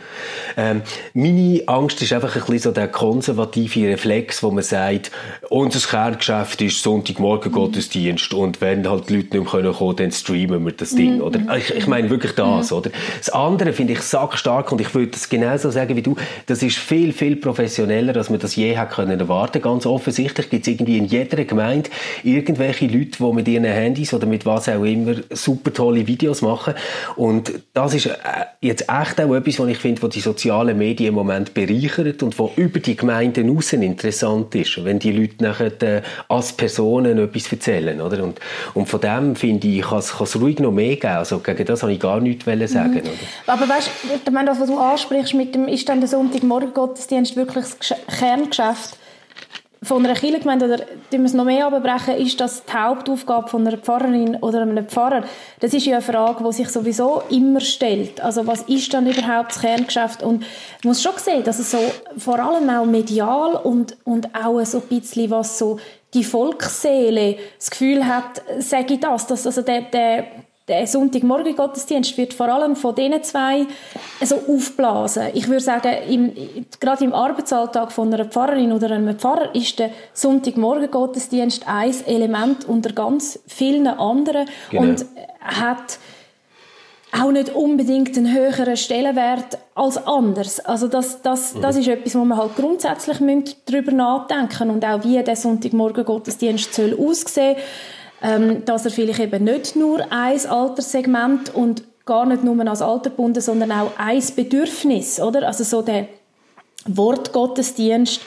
Ähm, 0.57 0.83
meine 1.15 1.63
Angst 1.67 2.03
ist 2.03 2.13
einfach 2.13 2.35
ein 2.35 2.41
bisschen 2.41 2.59
so 2.59 2.73
der 2.73 2.89
konservative 2.89 3.89
Reflex, 3.89 4.43
wo 4.43 4.51
man 4.51 4.65
sagt, 4.65 5.11
unser 5.49 5.79
Kerngeschäft 5.87 6.61
ist 6.63 6.83
Sonntagmorgen 6.83 7.53
Gottesdienst 7.53 8.35
und 8.35 8.61
wenn 8.61 8.89
halt 8.89 9.09
die 9.09 9.17
Leute 9.17 9.39
nicht 9.39 9.53
mehr 9.53 9.73
kommen 9.73 9.75
können, 9.75 9.97
dann 9.97 10.13
streamen 10.13 10.65
wir 10.65 10.73
das 10.73 10.95
Ding, 10.95 11.17
mhm. 11.17 11.23
oder? 11.23 11.57
Ich, 11.57 11.75
ich 11.75 11.87
meine 11.87 12.11
wirklich 12.11 12.33
das, 12.33 12.71
mhm. 12.71 12.77
oder? 12.79 12.91
Das 13.19 13.31
andere 13.31 13.73
finde 13.73 13.95
ich 13.95 14.01
sackstark 14.01 14.73
und 14.73 14.81
ich 14.81 14.95
würde 14.95 15.13
das 15.13 15.29
genauso 15.29 15.71
sagen 15.71 15.97
wie 15.97 16.03
du, 16.03 16.17
das 16.47 16.63
ist 16.63 16.79
viel, 16.79 17.13
viel 17.13 17.37
professioneller, 17.37 18.17
als 18.17 18.31
man 18.31 18.41
das 18.41 18.57
je 18.57 18.75
hätte 18.77 18.95
können 18.95 19.21
erwarten. 19.21 19.63
Ganz 19.63 19.87
offensichtlich 19.87 20.51
gibt 20.51 20.67
es 20.67 20.73
irgendwie 20.73 20.99
in 20.99 21.05
jeder 21.05 21.45
Gemeinde 21.45 21.91
irgendwelche 22.25 22.87
Leute, 22.87 23.19
die 23.19 23.33
mit 23.33 23.49
ihren 23.49 23.65
Handys 23.65 24.13
oder 24.17 24.27
mit 24.27 24.47
was 24.47 24.69
auch 24.69 24.85
immer 24.85 25.15
super 25.31 25.73
tolle 25.73 26.07
Videos 26.07 26.43
machen. 26.43 26.75
Und 27.17 27.53
das 27.73 27.95
ist 27.95 28.07
äh, 28.07 28.13
jetzt 28.61 28.83
echt 28.89 29.21
auch 29.21 29.35
etwas, 29.35 29.59
was 29.59 29.69
ich 29.69 29.79
finde, 29.79 30.03
was 30.03 30.11
die 30.11 30.21
sozialen 30.21 30.77
Medien 30.79 31.11
im 31.11 31.15
Moment 31.15 31.55
bereichert 31.55 32.23
und 32.23 32.39
was 32.39 32.51
über 32.57 32.81
die 32.81 32.97
Gemeinden 32.97 33.57
außen 33.57 33.83
interessant 33.83 34.55
ist, 34.55 34.85
wenn 34.85 34.99
die 34.99 35.13
Leute 35.13 35.45
nachher 35.45 35.83
äh, 35.83 36.03
als 36.29 36.53
Personen 36.53 37.19
etwas 37.19 37.53
erzählen. 37.53 38.01
Oder? 38.01 38.25
Und, 38.25 38.41
und 38.75 38.89
von 38.89 39.01
dem 39.01 39.37
finde 39.37 39.69
ich, 39.69 39.83
kann 39.83 39.99
es 39.99 40.41
ruhig 40.41 40.59
noch 40.59 40.73
mehr 40.73 40.97
geben. 40.97 41.15
Also 41.15 41.39
gegen 41.39 41.65
das 41.65 41.83
habe 41.83 41.93
ich 41.93 42.01
gar 42.01 42.21
nichts 42.21 42.45
sagen. 42.45 42.95
Mhm. 42.95 43.01
Oder? 43.01 43.11
Aber 43.47 43.69
weißt 43.69 43.91
du, 44.25 44.33
das, 44.33 44.61
was 44.61 44.67
du 44.67 44.79
ansprichst, 44.79 45.35
mit 45.35 45.55
dem, 45.55 45.69
ist 45.69 45.89
dann 45.89 46.01
der 46.01 46.09
Sonntagmorgen 46.09 46.73
Gottesdienst 46.73 47.37
wirklich 47.37 47.65
das 47.79 47.95
Kerngeschäft 48.19 48.97
von 49.87 50.05
einer 50.05 50.15
Kirchengemeinde, 50.15 50.67
oder 50.67 50.85
wir 51.11 51.25
es 51.25 51.33
noch 51.33 51.45
mehr 51.45 51.67
abbrechen, 51.67 52.17
ist 52.17 52.41
das 52.41 52.65
die 52.65 52.73
Hauptaufgabe 52.73 53.49
von 53.49 53.67
einer 53.67 53.79
Pfarrerin 53.79 54.37
oder 54.37 54.63
einem 54.63 54.87
Pfarrer? 54.87 55.25
Das 55.61 55.73
ist 55.73 55.87
ja 55.87 55.95
eine 55.95 56.03
Frage, 56.03 56.43
die 56.45 56.53
sich 56.53 56.69
sowieso 56.69 57.23
immer 57.31 57.61
stellt. 57.61 58.21
Also 58.21 58.47
was 58.47 58.63
ist 58.63 58.93
dann 58.93 59.07
überhaupt 59.07 59.53
das 59.53 59.61
Kerngeschäft? 59.61 60.23
Und 60.23 60.41
man 60.41 60.49
muss 60.91 61.03
schon 61.03 61.13
sehen, 61.17 61.45
dass 61.45 61.59
es 61.59 61.71
so 61.71 61.79
vor 62.19 62.39
allem 62.39 62.69
auch 62.69 62.85
medial 62.85 63.55
und, 63.55 63.97
und 64.05 64.35
auch 64.35 64.65
so 64.65 64.79
ein 64.79 64.89
bisschen 64.89 65.31
was 65.31 65.59
so 65.59 65.79
die 66.15 66.25
Volksseele 66.25 67.37
das 67.59 67.71
Gefühl 67.71 68.07
hat, 68.07 68.43
sage 68.59 68.95
ich 68.95 69.01
das, 69.01 69.27
dass 69.27 69.47
also 69.47 69.63
der, 69.63 69.83
der 69.83 70.25
der 70.69 70.87
Sonntagmorgen-Gottesdienst 70.87 72.19
wird 72.19 72.35
vor 72.35 72.49
allem 72.49 72.75
von 72.75 72.95
diesen 72.95 73.23
zwei 73.23 73.67
so 74.23 74.37
aufblasen. 74.49 75.29
Ich 75.35 75.49
würde 75.49 75.63
sagen, 75.63 75.93
im, 76.09 76.33
gerade 76.81 77.05
im 77.05 77.13
Arbeitsalltag 77.13 77.93
von 77.93 78.13
einer 78.13 78.25
Pfarrerin 78.25 78.73
oder 78.73 78.91
einem 78.91 79.17
Pfarrer 79.17 79.55
ist 79.55 79.79
der 79.79 79.91
Sonntagmorgen-Gottesdienst 80.13 81.69
ein 81.69 81.95
Element 82.07 82.65
unter 82.69 82.93
ganz 82.93 83.39
vielen 83.47 83.87
anderen 83.87 84.49
genau. 84.71 84.83
und 84.83 85.07
hat 85.41 85.99
auch 87.13 87.31
nicht 87.31 87.55
unbedingt 87.55 88.17
einen 88.17 88.35
höheren 88.35 88.77
Stellenwert 88.77 89.59
als 89.77 90.05
anders. 90.05 90.59
Also 90.61 90.89
das, 90.89 91.23
das, 91.23 91.55
mhm. 91.55 91.63
das 91.63 91.77
ist 91.77 91.89
etwas, 91.89 92.17
wo 92.17 92.25
man 92.25 92.37
halt 92.39 92.57
grundsätzlich 92.57 93.19
darüber 93.67 93.93
nachdenken 93.93 94.71
und 94.71 94.85
auch 94.85 95.05
wie 95.05 95.23
der 95.23 95.37
Sonntagmorgen-Gottesdienst 95.37 96.75
soll 96.75 96.99
aussehen 96.99 97.55
soll 97.55 97.63
ähm, 98.23 98.65
dass 98.65 98.85
er 98.85 98.91
vielleicht 98.91 99.21
eben 99.21 99.45
nicht 99.45 99.77
nur 99.77 100.01
ein 100.11 100.47
Alterssegment 100.47 101.55
und 101.55 101.83
gar 102.05 102.25
nicht 102.25 102.45
nur 102.45 102.67
als 102.67 102.83
Alter 102.83 103.11
gebunden, 103.11 103.41
sondern 103.41 103.73
auch 103.73 103.93
ein 103.99 104.23
Bedürfnis, 104.35 105.21
oder? 105.21 105.47
Also 105.47 105.65
so 105.65 105.83
der 105.83 106.07
Wortgottesdienst 106.87 108.21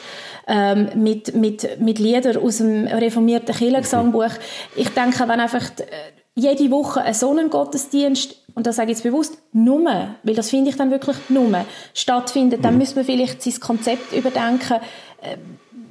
ähm, 0.46 0.90
mit, 0.94 1.34
mit, 1.34 1.80
mit 1.80 1.98
Liedern 1.98 2.36
aus 2.36 2.58
dem 2.58 2.86
reformierten 2.86 3.54
Kirchengesangbuch. 3.54 4.32
Ich 4.76 4.90
denke, 4.90 5.26
wenn 5.28 5.40
einfach 5.40 5.70
äh, 5.78 5.84
jede 6.34 6.70
Woche 6.70 7.00
ein 7.02 7.14
Sonnengottesdienst, 7.14 8.36
und 8.54 8.66
das 8.66 8.76
sage 8.76 8.90
ich 8.90 8.98
jetzt 8.98 9.04
bewusst, 9.04 9.38
nur, 9.52 9.84
weil 10.22 10.34
das 10.34 10.50
finde 10.50 10.70
ich 10.70 10.76
dann 10.76 10.90
wirklich 10.90 11.16
nur, 11.28 11.64
stattfindet, 11.94 12.64
dann 12.64 12.74
mhm. 12.74 12.80
müssen 12.80 12.96
wir 12.96 13.04
vielleicht 13.04 13.42
sein 13.42 13.60
Konzept 13.60 14.12
überdenken, 14.12 14.80
äh, 15.22 15.36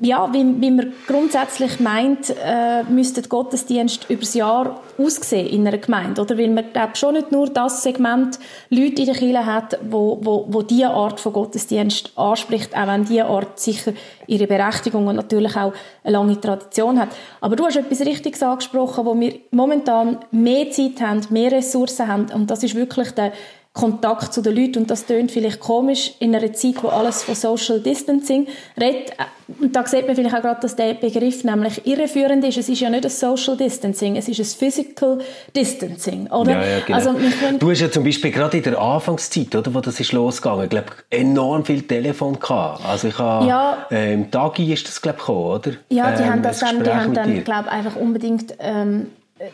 ja, 0.01 0.31
wie, 0.33 0.61
wie 0.61 0.71
man 0.71 0.93
grundsätzlich 1.07 1.79
meint, 1.79 2.33
äh, 2.43 2.83
müsste 2.83 3.21
der 3.21 3.29
Gottesdienst 3.29 4.09
übers 4.09 4.33
Jahr 4.33 4.81
aussehen 4.97 5.47
in 5.47 5.67
einer 5.67 5.77
Gemeinde, 5.77 6.21
oder? 6.21 6.37
Weil 6.37 6.49
man 6.49 6.65
glaub, 6.71 6.97
schon 6.97 7.15
nicht 7.15 7.31
nur 7.31 7.49
das 7.49 7.83
Segment 7.83 8.39
Leute 8.69 9.01
in 9.01 9.05
der 9.07 9.15
Kirche 9.15 9.45
hat, 9.45 9.77
wo, 9.89 10.19
wo, 10.21 10.45
wo 10.49 10.61
diese 10.61 10.89
Art 10.89 11.19
von 11.19 11.33
Gottesdienst 11.33 12.11
anspricht, 12.15 12.75
auch 12.75 12.87
wenn 12.87 13.05
diese 13.05 13.25
Art 13.25 13.59
sicher 13.59 13.93
ihre 14.27 14.47
Berechtigung 14.47 15.07
und 15.07 15.15
natürlich 15.15 15.55
auch 15.55 15.73
eine 16.03 16.13
lange 16.13 16.39
Tradition 16.39 16.99
hat. 16.99 17.09
Aber 17.41 17.55
du 17.55 17.65
hast 17.65 17.77
etwas 17.77 18.01
Richtiges 18.01 18.41
angesprochen, 18.41 19.05
wo 19.05 19.19
wir 19.19 19.33
momentan 19.51 20.19
mehr 20.31 20.69
Zeit 20.71 21.01
haben, 21.01 21.21
mehr 21.29 21.51
Ressourcen 21.51 22.07
haben 22.07 22.27
und 22.33 22.49
das 22.49 22.63
ist 22.63 22.75
wirklich 22.75 23.11
der 23.11 23.33
Kontakt 23.73 24.33
zu 24.33 24.41
den 24.41 24.55
Leuten. 24.55 24.79
Und 24.79 24.91
das 24.91 25.05
tönt 25.05 25.31
vielleicht 25.31 25.59
komisch 25.59 26.13
in 26.19 26.35
einer 26.35 26.51
Zeit, 26.53 26.81
wo 26.81 26.87
alles 26.87 27.23
von 27.23 27.35
Social 27.35 27.79
Distancing 27.79 28.47
redet. 28.79 29.13
Und 29.59 29.75
da 29.75 29.85
sieht 29.85 30.07
man 30.07 30.15
vielleicht 30.15 30.35
auch 30.35 30.41
gerade, 30.41 30.59
dass 30.61 30.75
der 30.75 30.95
Begriff 30.95 31.43
nämlich 31.43 31.85
irreführend 31.85 32.43
ist. 32.43 32.57
Es 32.57 32.67
ist 32.67 32.79
ja 32.81 32.89
nicht 32.89 33.05
ein 33.05 33.11
Social 33.11 33.57
Distancing, 33.57 34.15
es 34.15 34.27
ist 34.27 34.39
ein 34.39 34.45
Physical 34.45 35.19
Distancing, 35.55 36.27
oder? 36.27 36.51
Ja, 36.51 36.65
ja, 36.65 36.79
genau. 36.85 36.97
also, 36.97 37.15
du 37.57 37.71
hast 37.71 37.79
ja 37.81 37.91
zum 37.91 38.03
Beispiel 38.03 38.31
gerade 38.31 38.57
in 38.57 38.63
der 38.63 38.79
Anfangszeit, 38.79 39.55
oder, 39.55 39.73
wo 39.73 39.81
das 39.81 39.99
ist 39.99 40.11
losgegangen, 40.11 40.65
ich 40.65 40.69
glaube, 40.69 40.87
enorm 41.09 41.65
viel 41.65 41.83
Telefon 41.83 42.39
gehabt. 42.39 42.85
Also 42.85 43.07
ich 43.07 43.17
habe, 43.17 43.47
ja, 43.47 43.87
äh, 43.91 44.13
im 44.13 44.29
Tagi 44.29 44.71
ist 44.71 44.87
das, 44.87 45.01
glaube 45.01 45.17
ich, 45.19 45.25
gekommen, 45.25 45.45
oder? 45.45 45.71
Ja, 45.89 46.11
die 46.11 46.23
ähm, 46.23 46.29
haben 46.29 46.43
das 46.43 46.59
dann, 46.59 46.83
die 46.83 46.89
haben 46.89 47.13
dann, 47.13 47.43
glaube 47.43 47.69
einfach 47.69 47.95
unbedingt 47.95 48.53
ähm, 48.59 49.07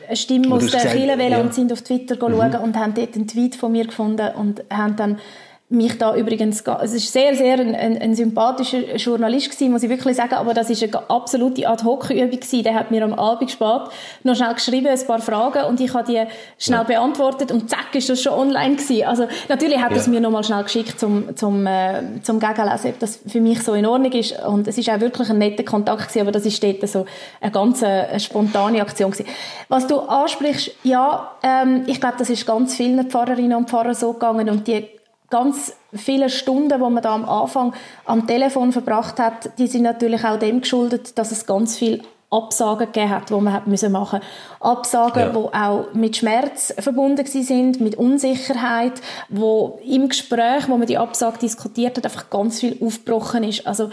eine 0.07 0.15
Stimme 0.15 0.55
aus 0.55 0.67
der 0.67 0.81
Kirche 0.81 1.29
ja. 1.29 1.39
und 1.39 1.53
sind 1.53 1.71
auf 1.71 1.81
Twitter 1.81 2.15
mhm. 2.15 2.35
schauen 2.35 2.55
und 2.55 2.75
haben 2.75 2.93
dort 2.93 3.15
einen 3.15 3.27
Tweet 3.27 3.55
von 3.55 3.71
mir 3.71 3.85
gefunden 3.85 4.29
und 4.35 4.63
haben 4.71 4.95
dann 4.95 5.19
mich 5.67 5.97
da 5.97 6.15
übrigens, 6.15 6.63
es 6.83 6.93
ist 6.93 7.11
sehr, 7.11 7.33
sehr 7.35 7.59
ein, 7.59 7.73
ein, 7.73 7.97
ein 7.97 8.15
sympathischer 8.15 8.97
Journalist 8.97 9.49
gewesen, 9.49 9.71
muss 9.71 9.81
ich 9.81 9.89
wirklich 9.89 10.15
sagen, 10.15 10.35
aber 10.35 10.53
das 10.53 10.69
ist 10.69 10.83
eine 10.83 11.09
absolute 11.09 11.67
Ad-Hoc-Übung 11.67 12.29
gewesen. 12.29 12.63
Der 12.63 12.75
hat 12.75 12.91
mir 12.91 13.03
am 13.03 13.13
Abend 13.13 13.49
spät 13.49 13.81
noch 14.23 14.35
schnell 14.35 14.53
geschrieben, 14.53 14.87
ein 14.87 15.07
paar 15.07 15.21
Fragen 15.21 15.65
und 15.65 15.79
ich 15.79 15.91
habe 15.95 16.05
die 16.05 16.21
schnell 16.59 16.79
ja. 16.79 16.83
beantwortet 16.83 17.51
und 17.51 17.67
zack, 17.67 17.95
ist 17.95 18.09
das 18.09 18.21
schon 18.21 18.33
online 18.33 18.75
gewesen. 18.75 19.07
Also, 19.07 19.27
natürlich 19.49 19.79
hat 19.79 19.91
ja. 19.91 19.97
es 19.97 20.05
mir 20.05 20.21
noch 20.21 20.29
mal 20.29 20.43
schnell 20.43 20.61
geschickt 20.61 20.99
zum, 20.99 21.35
zum, 21.35 21.65
äh, 21.65 22.21
zum 22.21 22.39
Gegenlesen, 22.39 22.91
ob 22.91 22.99
das 22.99 23.19
für 23.25 23.41
mich 23.41 23.63
so 23.63 23.73
in 23.73 23.87
Ordnung 23.87 24.11
ist 24.11 24.39
und 24.45 24.67
es 24.67 24.77
ist 24.77 24.87
auch 24.91 24.99
wirklich 24.99 25.31
ein 25.31 25.39
netter 25.39 25.63
Kontakt 25.63 26.09
gewesen, 26.09 26.21
aber 26.21 26.31
das 26.31 26.45
ist 26.45 26.63
dort 26.63 26.87
so 26.87 27.07
eine 27.41 27.51
ganz 27.51 27.81
eine 27.81 28.19
spontane 28.19 28.83
Aktion 28.83 29.09
gewesen. 29.09 29.27
Was 29.67 29.87
du 29.87 29.99
ansprichst, 29.99 30.71
ja, 30.83 31.31
ähm, 31.41 31.85
ich 31.87 31.99
glaube, 31.99 32.17
das 32.19 32.29
ist 32.29 32.45
ganz 32.45 32.75
vielen 32.75 33.09
Pfarrerinnen 33.09 33.57
und 33.57 33.67
Pfarrern 33.67 33.95
so 33.95 34.13
gegangen 34.13 34.47
und 34.49 34.67
die 34.67 34.94
ganz 35.35 35.73
viele 35.93 36.29
Stunden, 36.29 36.69
die 36.69 36.89
man 36.89 37.03
da 37.03 37.13
am 37.13 37.27
Anfang 37.27 37.73
am 38.05 38.25
Telefon 38.25 38.71
verbracht 38.71 39.19
hat, 39.19 39.49
die 39.57 39.67
sind 39.67 39.81
natürlich 39.81 40.23
auch 40.23 40.39
dem 40.39 40.61
geschuldet, 40.61 41.17
dass 41.17 41.31
es 41.31 41.45
ganz 41.45 41.77
viel 41.77 42.03
Absagen 42.31 42.87
gegeben 42.87 43.09
hat, 43.09 43.29
die 43.29 43.33
man 43.33 43.51
hat 43.51 43.67
müssen 43.67 43.91
machen. 43.91 44.21
Absagen, 44.61 45.21
ja. 45.21 45.29
die 45.29 45.53
auch 45.53 45.93
mit 45.93 46.15
Schmerz 46.15 46.73
verbunden 46.79 47.25
sind, 47.25 47.81
mit 47.81 47.95
Unsicherheit, 47.95 48.93
wo 49.27 49.77
im 49.85 50.07
Gespräch, 50.07 50.69
wo 50.69 50.77
man 50.77 50.87
die 50.87 50.97
Absage 50.97 51.37
diskutiert 51.39 51.97
hat, 51.97 52.05
einfach 52.05 52.29
ganz 52.29 52.61
viel 52.61 52.77
aufgebrochen 52.81 53.43
ist. 53.43 53.67
Also 53.67 53.89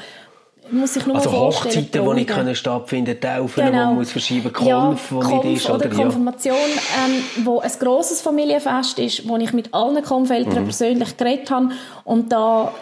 muss 0.72 0.96
ich 0.96 1.06
nur 1.06 1.16
also 1.16 1.30
Hochzeiten, 1.30 1.88
die 1.92 2.14
nicht 2.14 2.30
können 2.30 2.54
stattfinden 2.54 3.20
Taufen, 3.20 3.64
genau. 3.64 3.86
man 3.86 3.94
muss 3.96 4.10
verschieben, 4.10 4.52
Konf, 4.52 4.68
ja, 4.68 4.96
Konf 5.10 5.44
nicht 5.44 5.58
ist. 5.58 5.70
Oder, 5.70 5.86
oder 5.86 5.88
Konfirmation, 5.90 6.56
ähm, 6.56 7.44
wo 7.44 7.60
ein 7.60 7.70
grosses 7.78 8.20
Familienfest 8.20 8.98
ist, 8.98 9.28
wo 9.28 9.36
ich 9.36 9.52
mit 9.52 9.72
allen 9.72 10.02
Konfeltern 10.02 10.62
mhm. 10.62 10.64
persönlich 10.64 11.16
geredet 11.16 11.50
habe 11.50 11.70
und 12.04 12.32
da 12.32 12.72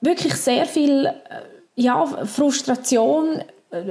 wirklich 0.00 0.34
sehr 0.34 0.66
viel 0.66 1.06
äh, 1.06 1.12
ja, 1.76 2.04
Frustration 2.06 3.42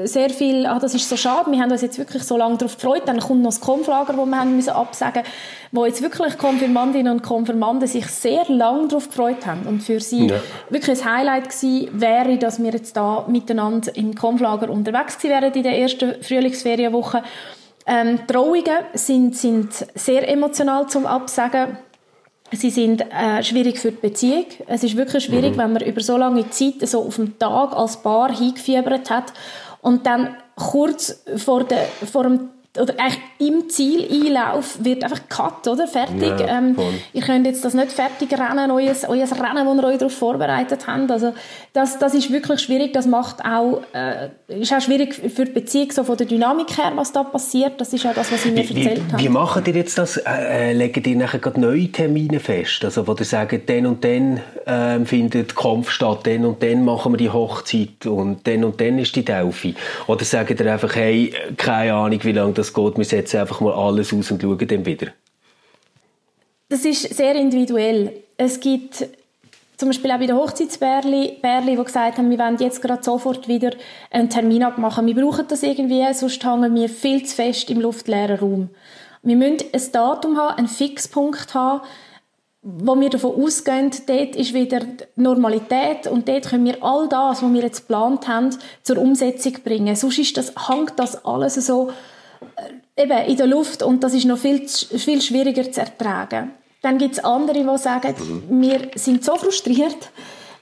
sehr 0.06 0.32
viel, 0.32 0.66
ah, 0.66 0.80
das 0.80 0.96
ist 0.96 1.08
so 1.08 1.16
schade, 1.16 1.52
wir 1.52 1.60
haben 1.60 1.72
uns 1.72 1.84
jetzt 1.84 2.00
wirklich 2.00 2.24
so 2.24 2.36
lange 2.36 2.58
darauf 2.58 2.78
gefreut, 2.78 3.04
dann 3.06 3.20
kommt 3.20 3.44
noch 3.44 3.52
das 3.52 3.62
Konflager, 3.62 4.14
das 4.14 4.26
wir 4.26 4.40
haben 4.40 4.56
müssen 4.56 4.72
absagen 4.72 5.24
wo 5.72 5.86
jetzt 5.86 6.02
wirklich 6.02 6.38
Konfirmandinnen 6.38 7.12
und 7.14 7.24
Konfirmanden 7.24 7.88
sich 7.88 8.08
sehr 8.08 8.46
lange 8.48 8.88
darauf 8.88 9.10
gefreut 9.10 9.46
haben 9.46 9.68
und 9.68 9.82
für 9.84 10.00
sie 10.00 10.28
ja. 10.28 10.40
wirklich 10.70 11.02
ein 11.04 11.18
Highlight 11.18 11.50
gewesen 11.50 11.90
wäre, 12.00 12.38
dass 12.38 12.62
wir 12.62 12.72
jetzt 12.72 12.96
da 12.96 13.26
miteinander 13.28 13.96
im 13.96 14.16
Konflager 14.16 14.70
unterwegs 14.70 15.18
gewesen 15.18 15.42
wären 15.42 15.54
in 15.54 15.64
der 15.64 15.78
ersten 15.78 16.24
Frühlingsferienwoche. 16.24 17.24
Ähm, 17.86 18.20
Trauungen 18.28 18.64
sind, 18.94 19.38
sind 19.38 19.74
sehr 19.96 20.28
emotional 20.30 20.88
zum 20.88 21.06
Absagen. 21.06 21.78
Sie 22.52 22.70
sind 22.70 23.02
äh, 23.02 23.44
schwierig 23.44 23.78
für 23.78 23.92
die 23.92 23.98
Beziehung. 23.98 24.46
Es 24.68 24.84
ist 24.84 24.96
wirklich 24.96 25.26
schwierig, 25.26 25.56
mhm. 25.56 25.60
wenn 25.60 25.74
man 25.74 25.84
über 25.84 26.02
so 26.02 26.18
lange 26.18 26.50
Zeit 26.50 26.88
so 26.88 27.06
auf 27.06 27.16
dem 27.16 27.38
Tag 27.38 27.76
als 27.76 28.02
Paar 28.02 28.34
hingefiebert 28.34 29.10
hat 29.10 29.34
und 29.88 30.06
dann 30.06 30.36
kurz 30.58 31.24
vor, 31.38 31.64
der, 31.64 31.86
vor 32.12 32.24
dem 32.24 32.50
oder 32.80 32.94
eigentlich 33.00 33.20
im 33.40 33.70
Zieleinlauf 33.70 34.84
wird 34.84 35.04
einfach 35.04 35.22
cut, 35.30 35.68
oder? 35.68 35.88
Fertig. 35.88 36.40
Ja, 36.40 36.58
ähm, 36.58 36.76
ihr 37.14 37.22
könnt 37.22 37.46
jetzt 37.46 37.64
das 37.64 37.74
nicht 37.74 37.92
fertig 37.92 38.32
rennen, 38.34 38.72
euer, 38.72 38.96
euer 39.08 39.28
Rennen, 39.28 39.68
wo 39.68 39.74
ihr 39.74 39.84
euch 39.88 39.98
darauf 39.98 40.14
vorbereitet 40.14 40.88
habt. 40.88 41.12
Also, 41.12 41.34
das, 41.74 42.00
das 42.00 42.14
ist 42.14 42.32
wirklich 42.32 42.60
schwierig. 42.60 42.94
Das 42.94 43.06
macht 43.06 43.44
auch, 43.46 43.82
äh, 43.94 44.30
ist 44.48 44.74
auch 44.74 44.82
schwierig 44.82 45.14
für 45.14 45.46
die 45.46 45.52
Beziehung 45.52 45.92
so 45.92 46.04
von 46.04 46.18
der 46.18 46.28
Dynamik 46.28 46.78
her, 46.78 46.92
was 46.96 47.12
da 47.12 47.24
passiert. 47.24 47.80
Das 47.80 47.94
ist 47.94 48.06
auch 48.06 48.14
das, 48.14 48.32
was 48.32 48.46
ich 48.46 48.52
mir 48.52 48.68
wie, 48.70 48.84
erzählt 48.84 49.04
habe. 49.12 49.24
Wie 49.24 49.30
machen 49.30 49.64
ihr 49.66 49.74
jetzt 49.74 49.98
das? 49.98 50.18
Äh, 50.18 50.72
äh, 50.72 50.74
legen 50.74 51.04
ihr 51.06 51.18
nachher 51.18 51.40
gerade 51.40 51.60
neue 51.60 51.92
Termine 51.92 52.40
fest? 52.40 52.84
Also, 52.84 53.08
wo 53.08 53.14
ihr 53.14 53.26
sagt, 53.26 53.70
dann 53.70 53.86
und 53.86 54.04
dann 54.04 54.42
äh, 54.66 55.06
findet 55.06 55.56
Kampf 55.56 55.92
statt, 55.92 56.22
dann 56.26 56.46
und 56.46 56.64
dann 56.64 56.84
machen 56.84 57.14
wir 57.14 57.18
die 57.18 57.30
Hochzeit 57.30 58.06
und 58.06 58.46
dann 58.48 58.64
und 58.64 58.80
dann 58.82 59.00
ist 59.00 59.16
die 59.16 59.24
Delphi? 59.24 59.76
Oder 60.08 60.26
sagt 60.26 60.60
ihr 60.60 60.72
einfach, 60.72 60.96
hey, 60.96 61.34
keine 61.58 61.94
Ahnung, 61.94 62.20
wie 62.24 62.32
lange 62.32 62.54
das 62.54 62.67
das 62.68 62.74
geht. 62.74 62.98
Wir 62.98 63.06
setzen 63.06 63.40
einfach 63.40 63.62
mal 63.62 63.74
alles 63.74 64.14
aus 64.14 64.32
und 64.32 64.42
schauen 64.42 64.68
dann 64.68 64.86
wieder. 64.86 65.08
Das 66.70 66.84
ist 66.84 67.16
sehr 67.16 67.36
individuell. 67.36 68.14
Es 68.38 68.60
gibt 68.60 69.08
zum 69.78 69.90
Beispiel 69.90 70.12
auch 70.12 70.18
bei 70.18 70.26
den 70.26 70.36
Hochzeitsbärli, 70.36 71.38
Bärli, 71.42 71.78
die 71.78 71.84
gesagt 71.84 72.18
haben, 72.18 72.32
wir 72.32 72.40
wollen 72.40 72.58
jetzt 72.58 72.82
gerade 72.82 73.04
sofort 73.04 73.48
wieder 73.48 73.72
einen 74.10 74.30
Termin 74.30 74.64
abmachen. 74.64 75.06
Wir 75.06 75.16
brauchen 75.16 75.48
das 75.48 75.64
irgendwie, 75.64 76.04
sonst 76.14 76.44
hängen 76.44 76.74
wir 76.74 76.90
viel 76.90 77.24
zu 77.24 77.36
fest 77.36 77.70
im 77.70 77.80
luftleeren 77.80 78.40
Raum. 78.40 78.70
Wir 79.22 79.36
müssen 79.36 79.68
ein 79.72 79.92
Datum 79.92 80.38
haben, 80.38 80.58
einen 80.58 80.68
Fixpunkt 80.68 81.54
haben, 81.54 81.82
wo 82.64 83.00
wir 83.00 83.10
davon 83.10 83.42
ausgehen, 83.42 83.92
dort 84.08 84.36
ist 84.36 84.54
wieder 84.54 84.82
Normalität 85.16 86.08
und 86.08 86.28
dort 86.28 86.50
können 86.50 86.66
wir 86.66 86.84
all 86.84 87.08
das, 87.08 87.44
was 87.44 87.54
wir 87.54 87.62
jetzt 87.62 87.88
geplant 87.88 88.28
haben, 88.28 88.50
zur 88.84 88.98
Umsetzung 88.98 89.54
bringen. 89.64 89.96
Sonst 89.96 90.18
ist 90.18 90.38
das, 90.38 90.54
hängt 90.68 90.94
das 90.98 91.24
alles 91.24 91.54
so 91.56 91.92
eben 92.96 93.18
in 93.26 93.38
der 93.38 93.48
Luft 93.48 93.84
und 93.84 94.04
das 94.04 94.14
ist 94.14 94.26
noch 94.26 94.38
viel, 94.38 94.68
viel 94.68 95.22
schwieriger 95.22 95.72
zu 95.72 95.82
ertragen. 95.82 96.52
Dann 96.82 96.98
gibt 96.98 97.14
es 97.14 97.24
andere, 97.24 97.64
die 97.64 97.78
sagen, 97.78 98.16
mhm. 98.18 98.62
wir 98.62 98.92
sind 98.96 99.24
so 99.24 99.36
frustriert, 99.36 100.12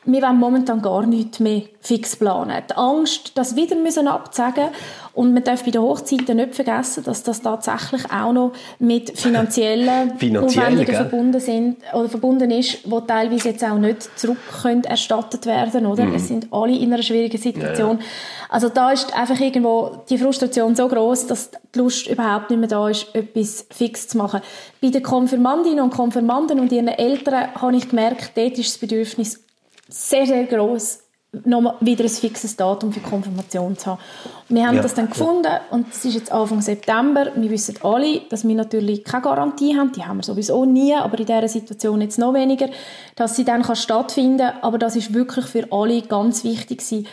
wir 0.05 0.21
wollen 0.21 0.37
momentan 0.37 0.81
gar 0.81 1.05
nichts 1.05 1.39
mehr 1.39 1.63
fix 1.81 2.15
planen. 2.15 2.63
Die 2.69 2.75
Angst, 2.75 3.31
das 3.35 3.55
wieder 3.55 3.75
müssen 3.75 4.07
absagen 4.07 4.69
und 5.13 5.33
man 5.33 5.43
darf 5.43 5.63
bei 5.63 5.71
den 5.71 5.81
Hochzeiten 5.81 6.37
nicht 6.37 6.55
vergessen, 6.55 7.03
dass 7.03 7.23
das 7.23 7.41
tatsächlich 7.41 8.03
auch 8.11 8.33
noch 8.33 8.51
mit 8.79 9.17
finanziellen 9.17 10.11
Aufwendungen 10.37 10.85
verbunden 10.85 11.39
sind 11.39 11.77
oder 11.93 12.09
verbunden 12.09 12.51
ist, 12.51 12.79
wo 12.89 12.99
teilweise 12.99 13.49
jetzt 13.49 13.63
auch 13.63 13.77
nicht 13.77 14.09
zurück 14.19 14.37
können 14.61 14.83
erstattet 14.83 15.45
werden, 15.45 15.85
oder? 15.85 16.05
Mhm. 16.05 16.15
Es 16.15 16.27
sind 16.27 16.47
alle 16.51 16.75
in 16.75 16.93
einer 16.93 17.01
schwierigen 17.01 17.37
Situation. 17.37 17.97
Ja, 17.97 18.03
ja. 18.03 18.09
Also 18.49 18.69
da 18.69 18.91
ist 18.91 19.15
einfach 19.15 19.39
irgendwo 19.39 20.03
die 20.09 20.17
Frustration 20.17 20.75
so 20.75 20.87
groß, 20.87 21.27
dass 21.27 21.51
die 21.51 21.79
Lust 21.79 22.07
überhaupt 22.07 22.49
nicht 22.49 22.59
mehr 22.59 22.69
da 22.69 22.89
ist, 22.89 23.13
etwas 23.13 23.65
fix 23.71 24.07
zu 24.07 24.17
machen. 24.17 24.41
Bei 24.81 24.89
den 24.89 25.01
Konfirmandinnen 25.03 25.83
und 25.83 25.91
Konfirmanden 25.91 26.59
und 26.59 26.71
ihren 26.71 26.87
Eltern 26.87 27.53
habe 27.55 27.75
ich 27.75 27.89
gemerkt, 27.89 28.31
dort 28.35 28.57
ist 28.57 28.73
das 28.73 28.77
Bedürfnis 28.77 29.44
sehr, 29.87 30.25
sehr 30.25 30.45
groß 30.45 30.99
noch 31.43 31.75
wieder 31.81 32.05
ein 32.05 32.09
fixes 32.09 32.55
Datum 32.55 32.93
für 32.93 33.01
Konfirmation 33.01 33.77
zu 33.77 33.91
haben. 33.91 33.99
Wir 34.47 34.67
haben 34.67 34.77
ja, 34.77 34.81
das 34.81 34.93
dann 34.93 35.09
gefunden 35.09 35.43
ja. 35.45 35.61
und 35.71 35.87
es 35.91 36.05
ist 36.05 36.15
jetzt 36.15 36.31
Anfang 36.31 36.61
September. 36.61 37.31
Wir 37.35 37.49
wissen 37.49 37.75
alle, 37.83 38.21
dass 38.29 38.47
wir 38.47 38.55
natürlich 38.55 39.03
keine 39.03 39.23
Garantie 39.23 39.77
haben. 39.77 39.91
Die 39.91 40.05
haben 40.05 40.17
wir 40.17 40.23
sowieso 40.23 40.65
nie, 40.65 40.93
aber 40.93 41.19
in 41.19 41.25
dieser 41.25 41.47
Situation 41.47 42.01
jetzt 42.01 42.19
noch 42.19 42.33
weniger, 42.33 42.69
dass 43.15 43.35
sie 43.35 43.43
dann 43.43 43.63
kann 43.63 43.75
stattfinden 43.75 44.47
kann. 44.47 44.61
Aber 44.63 44.77
das 44.77 44.95
ist 44.95 45.13
wirklich 45.13 45.45
für 45.45 45.67
alle 45.71 46.01
ganz 46.03 46.43
wichtig 46.43 46.79
gewesen. 46.79 47.07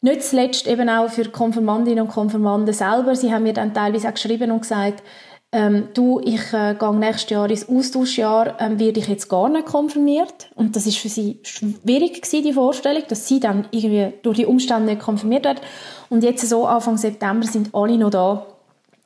Nicht 0.00 0.22
zuletzt 0.22 0.66
eben 0.66 0.88
auch 0.88 1.10
für 1.10 1.24
Konfirmandinnen 1.24 2.04
und 2.04 2.10
Konfirmanden 2.10 2.72
selber. 2.72 3.16
Sie 3.16 3.32
haben 3.32 3.42
mir 3.42 3.54
dann 3.54 3.74
teilweise 3.74 4.08
auch 4.08 4.14
geschrieben 4.14 4.50
und 4.50 4.62
gesagt, 4.62 5.02
ähm, 5.56 5.88
du, 5.94 6.20
ich 6.22 6.52
äh, 6.52 6.74
gehe 6.78 6.94
nächstes 6.94 7.30
Jahr 7.30 7.48
ins 7.48 7.66
Austauschjahr, 7.66 8.60
ähm, 8.60 8.78
werde 8.78 9.00
ich 9.00 9.08
jetzt 9.08 9.28
gar 9.28 9.48
nicht 9.48 9.64
konfirmiert. 9.64 10.50
Und 10.54 10.76
das 10.76 10.86
ist 10.86 10.98
für 10.98 11.08
sie 11.08 11.40
schwierig 11.44 12.20
gewesen, 12.20 12.44
die 12.44 12.52
Vorstellung, 12.52 13.02
dass 13.08 13.26
sie 13.26 13.40
dann 13.40 13.66
irgendwie 13.70 14.12
durch 14.22 14.36
die 14.36 14.44
Umstände 14.44 14.92
nicht 14.92 15.00
konfirmiert 15.00 15.46
wird. 15.46 15.62
Und 16.10 16.22
jetzt 16.24 16.46
so 16.46 16.66
Anfang 16.66 16.98
September 16.98 17.46
sind 17.46 17.74
alle 17.74 17.96
noch 17.96 18.10
da 18.10 18.46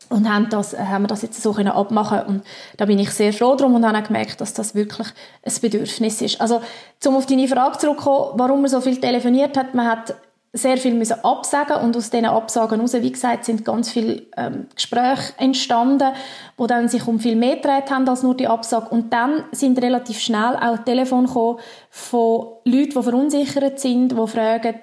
und 0.08 0.28
haben, 0.28 0.48
das, 0.50 0.76
haben 0.76 1.04
wir 1.04 1.08
das 1.08 1.22
jetzt 1.22 1.40
so 1.40 1.52
können 1.52 1.68
abmachen 1.68 2.22
und 2.26 2.42
da 2.76 2.84
bin 2.84 2.98
ich 2.98 3.10
sehr 3.10 3.32
froh 3.32 3.54
drum 3.54 3.76
und 3.76 3.86
habe 3.86 3.96
auch 3.96 4.02
gemerkt, 4.02 4.40
dass 4.40 4.52
das 4.52 4.74
wirklich 4.74 5.06
ein 5.44 5.52
Bedürfnis 5.60 6.20
ist. 6.20 6.40
Also, 6.40 6.60
zum 6.98 7.14
auf 7.14 7.26
deine 7.26 7.46
Frage 7.46 7.78
zurückzukommen, 7.78 8.32
warum 8.34 8.60
man 8.60 8.70
so 8.70 8.80
viel 8.80 8.96
telefoniert 8.96 9.56
hat, 9.56 9.72
man 9.72 9.86
hat 9.86 10.16
sehr 10.52 10.78
viel 10.78 10.94
müssen 10.94 11.22
absagen 11.24 11.76
und 11.76 11.96
aus 11.96 12.10
diesen 12.10 12.26
Absagen 12.26 12.78
heraus, 12.78 12.94
wie 12.94 13.12
gesagt, 13.12 13.44
sind 13.44 13.64
ganz 13.64 13.90
viele 13.90 14.22
ähm, 14.36 14.66
Gespräche 14.74 15.32
entstanden, 15.38 16.12
wo 16.56 16.66
dann 16.66 16.88
sich 16.88 17.06
um 17.06 17.20
viel 17.20 17.36
mehr 17.36 17.56
gedreht 17.56 17.90
haben 17.90 18.08
als 18.08 18.24
nur 18.24 18.36
die 18.36 18.48
Absage. 18.48 18.88
Und 18.90 19.12
dann 19.12 19.44
sind 19.52 19.80
relativ 19.80 20.18
schnell 20.18 20.56
auch 20.56 20.78
Telefone 20.78 21.28
gekommen 21.28 21.58
von 21.90 22.48
Leuten, 22.64 22.94
die 22.96 23.02
verunsichert 23.02 23.78
sind, 23.78 24.10
die 24.10 24.26
fragen, 24.26 24.74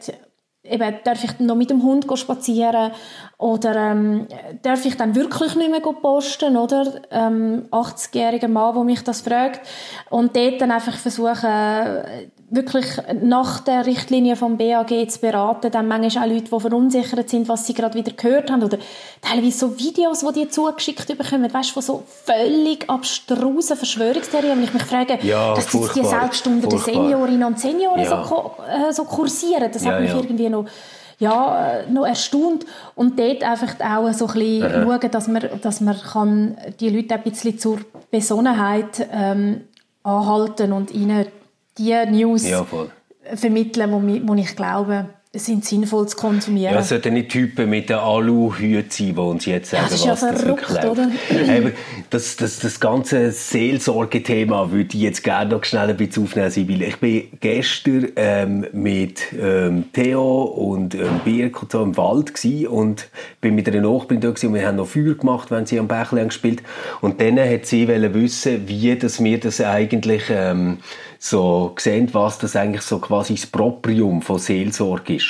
eben, 0.64 0.96
darf 1.04 1.24
ich 1.24 1.40
noch 1.40 1.56
mit 1.56 1.70
dem 1.70 1.84
Hund 1.84 2.08
spazieren 2.18 2.92
oder 3.38 3.76
ähm, 3.76 4.28
darf 4.62 4.86
ich 4.86 4.96
dann 4.96 5.16
wirklich 5.16 5.56
nicht 5.56 5.72
mehr 5.72 5.82
posten, 5.82 6.58
oder? 6.58 7.02
Ähm, 7.12 7.68
80-jähriger 7.72 8.48
Mann, 8.48 8.74
der 8.74 8.84
mich 8.84 9.04
das 9.04 9.22
fragt. 9.22 9.62
Und 10.10 10.36
dort 10.36 10.62
dann 10.62 10.72
einfach 10.72 10.96
versuchen, 10.96 12.04
wirklich 12.50 12.86
nach 13.22 13.60
der 13.60 13.86
Richtlinie 13.86 14.38
vom 14.38 14.58
BAG 14.58 15.10
zu 15.10 15.20
beraten. 15.20 15.70
Dann 15.70 15.88
manchmal 15.88 16.30
auch 16.30 16.34
Leute, 16.34 16.50
die 16.50 16.60
verunsichert 16.60 17.30
sind, 17.30 17.50
was 17.50 17.68
sie 17.68 17.74
gerade 17.74 17.96
wieder 17.96 18.14
gehört 18.14 18.50
haben. 18.50 18.64
Oder 18.64 18.78
teilweise 19.22 19.58
so 19.58 19.78
Videos, 19.78 20.20
die 20.20 20.40
die 20.40 20.50
zugeschickt 20.50 21.08
bekommen, 21.08 21.54
weißt 21.54 21.70
du, 21.70 21.74
von 21.74 21.84
so 21.84 22.04
völlig 22.24 22.90
abstrusen 22.90 23.76
Verschwörungstheorien. 23.76 24.58
Und 24.58 24.64
ich 24.64 24.74
mich 24.74 24.84
frage, 24.84 25.20
ja, 25.24 25.54
dass 25.56 25.68
die 25.68 26.04
selbst 26.04 26.48
unter 26.48 26.70
den 26.70 26.80
Seniorinnen 26.80 27.44
und 27.44 27.60
Senioren 27.60 28.02
ja. 28.02 28.26
so, 28.26 28.52
äh, 28.66 28.94
so 28.94 29.04
kursieren. 29.04 29.70
Das 29.72 29.84
ja, 29.84 29.92
hat 29.92 30.02
mich 30.02 30.14
irgendwie 30.14 30.50
noch 30.50 30.66
ja, 31.20 31.82
noch 31.90 32.06
erstaunt. 32.06 32.66
Und 32.96 33.20
dort 33.20 33.44
einfach 33.44 33.76
auch 33.80 34.14
so 34.14 34.28
ein 34.28 34.34
bisschen 34.34 34.64
Aha. 34.64 34.84
schauen, 34.84 35.12
dass 35.12 35.28
man, 35.28 35.44
dass 35.62 35.82
man 35.82 35.98
kann 35.98 36.58
die 36.80 36.90
Leute 36.90 37.16
ein 37.16 37.24
bisschen 37.24 37.60
zur 37.60 37.80
Besonnenheit 38.12 39.08
ähm, 39.12 39.62
anhalten 40.04 40.72
und 40.72 40.92
ihnen 40.92 41.26
die 41.78 42.06
News 42.10 42.48
ja, 42.48 42.66
vermitteln, 43.36 44.28
wo, 44.28 44.34
ich 44.36 44.56
glaube, 44.56 45.10
sind 45.40 45.66
sinnvoll 45.66 46.08
zu 46.08 46.18
konsumieren. 46.18 46.74
Ja, 46.74 46.80
es 46.80 46.90
sollten 46.90 47.14
nicht 47.14 47.30
Typen 47.30 47.70
mit 47.70 47.90
den 47.90 47.98
Aluhüten 47.98 48.90
sein, 48.90 49.16
die 49.16 49.20
uns 49.20 49.46
jetzt 49.46 49.72
sagen, 49.72 49.84
ja, 49.84 49.90
das 49.90 50.08
was 50.08 50.22
ja 50.22 50.30
verrückt, 50.34 50.66
das 50.70 50.84
wirklich 50.84 50.92
oder? 50.92 51.72
Das, 52.10 52.36
das, 52.38 52.60
das 52.60 52.80
ganze 52.80 53.32
Seelsorgethema 53.32 54.72
würde 54.72 54.96
ich 54.96 55.02
jetzt 55.02 55.24
gerne 55.24 55.52
noch 55.52 55.64
schnell 55.64 55.90
ein 55.90 55.98
bisschen 55.98 56.24
aufnehmen, 56.24 56.50
Sibylle. 56.50 56.86
Ich 56.86 56.98
bin 56.98 57.24
gestern 57.40 58.08
ähm, 58.16 58.66
mit 58.72 59.22
ähm, 59.40 59.86
Theo 59.94 60.44
und 60.44 60.96
ähm, 60.96 61.22
Birk 61.26 61.64
und 61.64 61.72
so 61.72 61.84
im 61.84 61.98
Wald 61.98 62.34
gewesen 62.34 62.68
und 62.68 63.10
bin 63.42 63.56
mit 63.56 63.68
einer 63.68 63.82
Nachbarin 63.82 64.22
da 64.22 64.30
gewesen 64.30 64.48
und 64.48 64.54
wir 64.56 64.68
haben 64.68 64.78
noch 64.78 64.88
Feuer 64.88 65.16
gemacht, 65.16 65.52
wenn 65.52 65.66
sie 65.66 65.80
am 65.80 65.88
Bächlein 65.88 66.30
gespielt 66.30 66.64
und 67.02 67.20
dann 67.22 67.40
hat 67.40 67.66
sie 67.66 67.88
wissen, 67.88 68.68
wie 68.68 68.96
dass 68.96 69.24
wir 69.24 69.40
das 69.40 69.62
eigentlich 69.62 70.24
ähm, 70.30 70.78
so 71.20 71.76
sehen, 71.78 72.10
was 72.14 72.38
das 72.40 72.56
eigentlich 72.56 72.84
so 72.84 73.00
quasi 73.00 73.36
das 73.36 73.48
Proprium 73.48 74.22
von 74.22 74.40
Seelsorge 74.40 75.16
ist. 75.16 75.27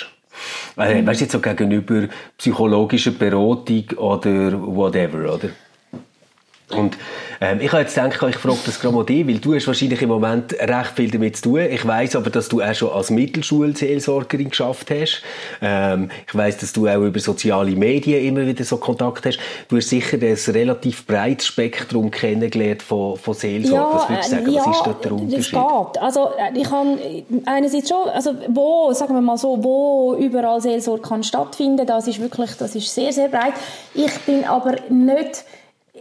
Äh. 0.78 1.06
Weißt 1.06 1.22
du, 1.22 1.26
jetzt 1.26 1.32
so 1.32 1.40
gegenüber 1.40 2.08
psychologischer 2.38 3.12
Beratung 3.12 3.86
oder 3.98 4.52
whatever, 4.54 5.34
oder? 5.34 5.50
Und 6.76 6.98
ähm, 7.40 7.62
ich 7.62 7.72
habe 7.72 7.84
jetzt 7.84 7.96
gedacht, 7.96 8.22
ich 8.30 8.38
frage 8.38 8.58
das 8.66 8.82
gerade 8.82 8.94
mal 8.94 9.06
dich, 9.06 9.26
weil 9.26 9.38
du 9.38 9.56
hast 9.56 9.68
wahrscheinlich 9.68 10.02
im 10.02 10.10
Moment 10.10 10.54
recht 10.54 10.92
viel 10.96 11.10
damit 11.10 11.38
zu 11.38 11.44
tun. 11.44 11.62
Ich 11.62 11.88
weiß 11.88 12.18
aber, 12.18 12.30
dass 12.30 12.50
du 12.50 12.62
auch 12.62 12.74
schon 12.74 12.92
als 12.92 13.10
Mittelschulseelsorgerin 13.10 14.50
geschafft 14.50 14.92
hast. 14.92 15.22
Ähm, 15.62 16.10
ich 16.28 16.36
weiß, 16.36 16.58
dass 16.58 16.74
du 16.74 16.88
auch 16.88 17.02
über 17.02 17.20
soziale 17.22 17.72
Medien 17.72 18.26
immer 18.26 18.46
wieder 18.46 18.66
so 18.66 18.78
Kontakt 18.78 19.26
hast. 19.26 19.40
Du 19.70 19.78
hast 19.78 19.88
sicher 19.88 20.18
ein 20.18 20.38
relativ 20.54 21.06
breites 21.06 21.48
Spektrum 21.48 22.12
kennengelernt 22.12 22.82
von, 22.82 23.16
von 23.16 23.34
Seelsorge. 23.34 23.76
Ja, 23.76 23.94
Was 23.94 24.10
würdest 24.10 24.32
du 24.32 24.36
sagen, 24.36 24.52
ja, 24.52 24.66
was 24.66 24.78
ist 24.78 24.86
dort 24.86 25.06
der 25.06 25.12
Unterschied? 25.14 25.54
geht. 25.54 26.02
Also 26.02 26.30
äh, 26.38 26.60
ich 26.60 26.70
kann 26.70 27.00
einerseits 27.46 27.88
schon, 27.88 28.10
also 28.10 28.32
wo, 28.50 28.92
sagen 28.92 29.14
wir 29.14 29.22
mal 29.22 29.38
so, 29.38 29.64
wo 29.64 30.16
überall 30.20 30.60
Seelsorge 30.60 31.02
kann 31.02 31.24
stattfinden, 31.24 31.86
das 31.86 32.08
ist 32.10 32.20
wirklich, 32.20 32.52
das 32.58 32.76
ist 32.76 32.94
sehr, 32.94 33.14
sehr 33.14 33.30
breit. 33.30 33.54
Ich 33.94 34.14
bin 34.26 34.44
aber 34.44 34.76
nicht 34.90 35.46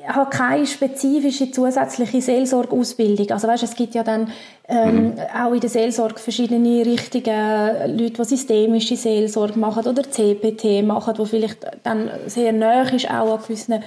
habe 0.06 0.30
keine 0.30 0.66
spezifische 0.66 1.50
zusätzliche 1.50 2.20
Seelsorgeausbildung. 2.20 3.30
Also 3.30 3.48
weißt, 3.48 3.62
es 3.62 3.74
gibt 3.74 3.94
ja 3.94 4.02
dann 4.02 4.30
ähm, 4.68 5.06
mhm. 5.06 5.14
auch 5.34 5.52
in 5.52 5.60
der 5.60 5.70
Seelsorge 5.70 6.18
verschiedene 6.18 6.84
richtige 6.84 7.86
Leute, 7.86 8.22
die 8.22 8.24
systemische 8.24 8.96
Seelsorge 8.96 9.58
machen 9.58 9.86
oder 9.86 10.02
CPT 10.02 10.84
machen, 10.84 11.14
wo 11.16 11.24
vielleicht 11.24 11.58
dann 11.82 12.10
sehr 12.26 12.52
nah 12.52 12.82
ist 12.82 13.10
auch 13.10 13.38
an 13.38 13.42
gewissen 13.42 13.82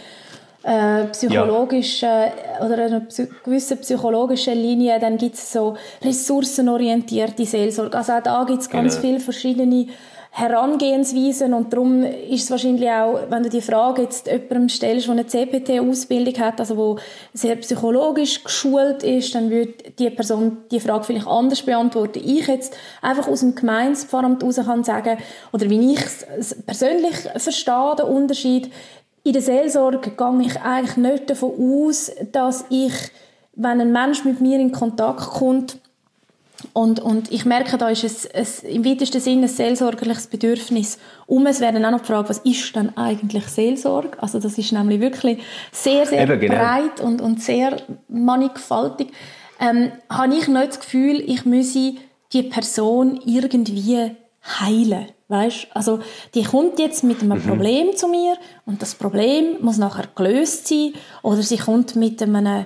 äh, 0.63 1.05
psychologischen 1.05 2.09
ja. 2.09 2.65
oder 2.65 2.85
einer 2.85 3.01
gewissen 3.43 3.77
psychologischen 3.77 4.55
Linie. 4.55 4.99
Dann 4.99 5.17
gibt 5.17 5.35
es 5.35 5.51
so 5.51 5.75
ressourcenorientierte 6.03 7.45
Seelsorge. 7.45 7.97
Also 7.97 8.13
auch 8.13 8.23
da 8.23 8.43
gibt 8.43 8.61
es 8.61 8.69
ganz 8.69 8.95
genau. 8.95 9.07
viele 9.07 9.19
verschiedene 9.19 9.87
Herangehensweisen 10.31 11.53
und 11.53 11.73
darum 11.73 12.03
ist 12.03 12.43
es 12.43 12.51
wahrscheinlich 12.51 12.89
auch, 12.89 13.19
wenn 13.29 13.43
du 13.43 13.49
die 13.49 13.61
Frage 13.61 14.03
jetzt 14.03 14.27
jemandem 14.27 14.69
stellst, 14.69 15.07
der 15.07 15.13
eine 15.13 15.25
CPT-Ausbildung 15.25 16.37
hat, 16.39 16.59
also 16.59 16.77
wo 16.77 16.99
sehr 17.33 17.55
psychologisch 17.57 18.43
geschult 18.43 19.03
ist, 19.03 19.33
dann 19.33 19.49
würde 19.49 19.73
die 19.97 20.09
Person 20.11 20.59
die 20.71 20.79
Frage 20.79 21.03
vielleicht 21.03 21.27
anders 21.27 21.63
beantworten. 21.63 22.21
Ich 22.23 22.47
jetzt 22.47 22.77
einfach 23.01 23.27
aus 23.27 23.39
dem 23.39 23.55
Gemeinspfarramt 23.55 24.41
heraus 24.41 24.57
kann 24.57 24.83
sagen, 24.83 25.17
oder 25.51 25.69
wie 25.69 25.93
ich 25.93 26.01
es 26.37 26.55
persönlich 26.63 27.15
verstehe, 27.35 27.95
den 27.97 28.05
Unterschied, 28.05 28.71
in 29.23 29.33
der 29.33 29.41
Seelsorge 29.41 30.11
gehe 30.11 30.41
ich 30.41 30.61
eigentlich 30.61 30.97
nicht 30.97 31.29
davon 31.29 31.53
aus, 31.57 32.11
dass 32.31 32.65
ich, 32.69 32.93
wenn 33.55 33.81
ein 33.81 33.91
Mensch 33.91 34.23
mit 34.23 34.41
mir 34.41 34.59
in 34.59 34.71
Kontakt 34.71 35.31
kommt, 35.31 35.79
und, 36.73 36.99
und 36.99 37.31
ich 37.31 37.45
merke, 37.45 37.77
da 37.77 37.89
ist 37.89 38.03
es, 38.03 38.25
es 38.25 38.63
im 38.63 38.85
weitesten 38.85 39.21
Sinne 39.21 39.43
ein 39.43 39.47
seelsorgerliches 39.47 40.27
Bedürfnis. 40.27 40.97
Um 41.25 41.45
es 41.47 41.59
werden 41.59 41.83
auch 41.85 41.91
noch 41.91 42.01
die 42.01 42.07
Frage, 42.07 42.29
was 42.29 42.39
ist 42.39 42.75
denn 42.75 42.95
eigentlich 42.97 43.45
Seelsorge? 43.45 44.21
Also 44.21 44.39
das 44.39 44.57
ist 44.57 44.71
nämlich 44.71 44.99
wirklich 44.99 45.39
sehr, 45.71 46.05
sehr 46.05 46.23
Eben, 46.23 46.39
genau. 46.39 46.55
breit 46.55 46.99
und, 47.01 47.21
und 47.21 47.41
sehr 47.41 47.77
mannigfaltig. 48.07 49.11
Ähm, 49.59 49.91
habe 50.09 50.35
ich 50.35 50.47
nicht 50.47 50.67
das 50.69 50.79
Gefühl, 50.79 51.21
ich 51.25 51.45
müsse 51.45 51.95
die 52.33 52.43
Person 52.43 53.19
irgendwie 53.25 54.11
heilen. 54.43 55.07
Weißt? 55.27 55.67
Also, 55.75 55.99
die 56.33 56.43
kommt 56.43 56.79
jetzt 56.79 57.03
mit 57.03 57.21
einem 57.21 57.37
mhm. 57.37 57.43
Problem 57.43 57.95
zu 57.95 58.07
mir 58.07 58.35
und 58.65 58.81
das 58.81 58.95
Problem 58.95 59.57
muss 59.61 59.77
nachher 59.77 60.07
gelöst 60.15 60.67
sein 60.67 60.93
oder 61.21 61.43
sie 61.43 61.57
kommt 61.57 61.95
mit 61.95 62.21
einem 62.23 62.65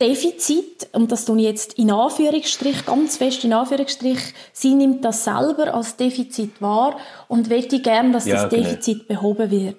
Defizit, 0.00 0.88
und 0.92 1.10
das 1.10 1.28
ich 1.28 1.36
jetzt 1.38 1.72
in 1.74 1.90
Anführungsstrich, 1.90 2.86
ganz 2.86 3.16
fest 3.16 3.42
in 3.42 3.52
Anführungsstrich, 3.52 4.20
sie 4.52 4.74
nimmt 4.74 5.04
das 5.04 5.24
selber 5.24 5.74
als 5.74 5.96
Defizit 5.96 6.62
wahr 6.62 6.96
und 7.26 7.48
möchte 7.48 7.80
gerne, 7.80 8.12
dass 8.12 8.26
ja, 8.26 8.42
das 8.42 8.50
genau. 8.50 8.62
Defizit 8.62 9.08
behoben 9.08 9.50
wird. 9.50 9.76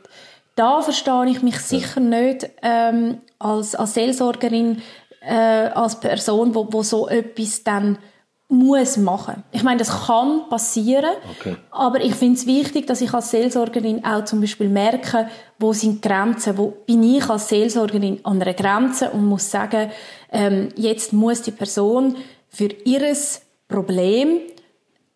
Da 0.55 0.81
verstehe 0.81 1.29
ich 1.29 1.41
mich 1.41 1.59
sicher 1.59 2.01
nicht 2.01 2.49
ähm, 2.61 3.19
als, 3.39 3.75
als 3.75 3.93
Seelsorgerin, 3.93 4.81
äh, 5.21 5.33
als 5.33 6.01
Person, 6.01 6.53
wo, 6.53 6.67
wo 6.69 6.83
so 6.83 7.07
etwas 7.07 7.63
dann 7.63 7.97
muss 8.49 8.97
machen. 8.97 9.43
Ich 9.51 9.61
meine, 9.61 9.77
das 9.77 10.07
kann 10.07 10.49
passieren, 10.49 11.11
okay. 11.39 11.55
aber 11.69 12.01
ich 12.03 12.15
finde 12.15 12.33
es 12.33 12.47
wichtig, 12.47 12.87
dass 12.87 12.99
ich 12.99 13.13
als 13.13 13.29
Seelsorgerin 13.29 14.03
auch 14.03 14.25
zum 14.25 14.41
Beispiel 14.41 14.69
merke, 14.69 15.29
wo 15.59 15.71
sind 15.71 16.01
Grenzen, 16.01 16.57
wo 16.57 16.73
bin 16.85 17.03
ich 17.03 17.29
als 17.29 17.47
Seelsorgerin 17.47 18.19
an 18.23 18.41
einer 18.41 18.55
Grenze 18.55 19.11
und 19.11 19.27
muss 19.27 19.51
sagen, 19.51 19.91
ähm, 20.31 20.69
jetzt 20.75 21.13
muss 21.13 21.43
die 21.43 21.51
Person 21.51 22.15
für 22.49 22.69
ihres 22.85 23.41
Problem 23.67 24.39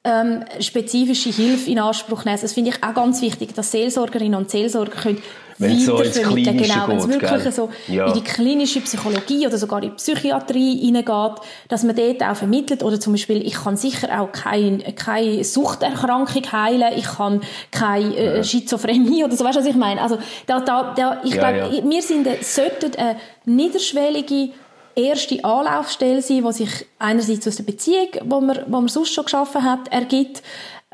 ähm, 0.04 0.44
spezifische 0.60 1.30
Hilfe 1.30 1.72
in 1.72 1.80
Anspruch 1.80 2.26
nehmen. 2.26 2.40
Das 2.40 2.54
finde 2.54 2.70
ich 2.70 2.84
auch 2.84 2.94
ganz 2.94 3.22
wichtig, 3.22 3.56
dass 3.56 3.72
Seelsorgerinnen 3.72 4.36
und 4.36 4.52
Seelsorger 4.52 5.02
können 5.02 5.24
wenn 5.58 5.80
so 5.80 6.02
ins 6.02 6.20
Klinische 6.20 6.74
genau, 6.74 6.88
wenn 6.88 6.98
es 6.98 7.08
wirklich 7.08 7.54
so 7.54 7.70
ja. 7.88 8.08
in 8.08 8.14
die 8.14 8.24
klinische 8.24 8.82
Psychologie 8.82 9.48
oder 9.48 9.58
sogar 9.58 9.82
in 9.84 9.90
die 9.90 9.96
Psychiatrie 9.96 10.78
hineingeht, 10.78 11.42
dass 11.68 11.84
man 11.84 11.96
dort 11.96 12.24
auch 12.24 12.36
vermittelt 12.36 12.84
oder 12.84 13.00
zum 13.00 13.14
Beispiel, 13.14 13.46
ich 13.46 13.56
kann 13.56 13.78
sicher 13.78 14.22
auch 14.22 14.32
keine, 14.32 14.80
keine 14.94 15.44
Suchterkrankung 15.44 16.52
heilen, 16.52 16.94
ich 16.96 17.06
kann 17.06 17.42
keine 17.72 18.16
äh, 18.16 18.38
ja. 18.38 18.44
Schizophrenie 18.44 19.24
oder 19.24 19.36
so, 19.36 19.44
weißt 19.44 19.58
du, 19.58 19.62
was 19.62 19.68
ich 19.68 19.76
meine? 19.76 20.02
Also 20.02 20.18
da, 20.48 20.60
da, 20.60 20.94
da 20.96 21.22
ich 21.24 21.36
ja, 21.36 21.52
glaube, 21.52 21.84
wir 21.90 22.02
sind, 22.02 22.28
sollten 22.44 22.96
eine 22.98 23.18
niederschwellige 23.46 24.50
erste 24.96 25.44
Anlaufstelle 25.44 26.22
sein, 26.22 26.44
die 26.46 26.54
sich 26.54 26.86
einerseits 27.00 27.48
aus 27.48 27.56
der 27.56 27.64
Beziehung, 27.64 28.10
wo 28.26 28.42
man, 28.42 28.60
wo 28.68 28.80
man 28.80 28.88
sonst 28.88 29.14
schon 29.14 29.26
geschaffen 29.26 29.64
hat, 29.64 29.88
ergibt, 29.92 30.44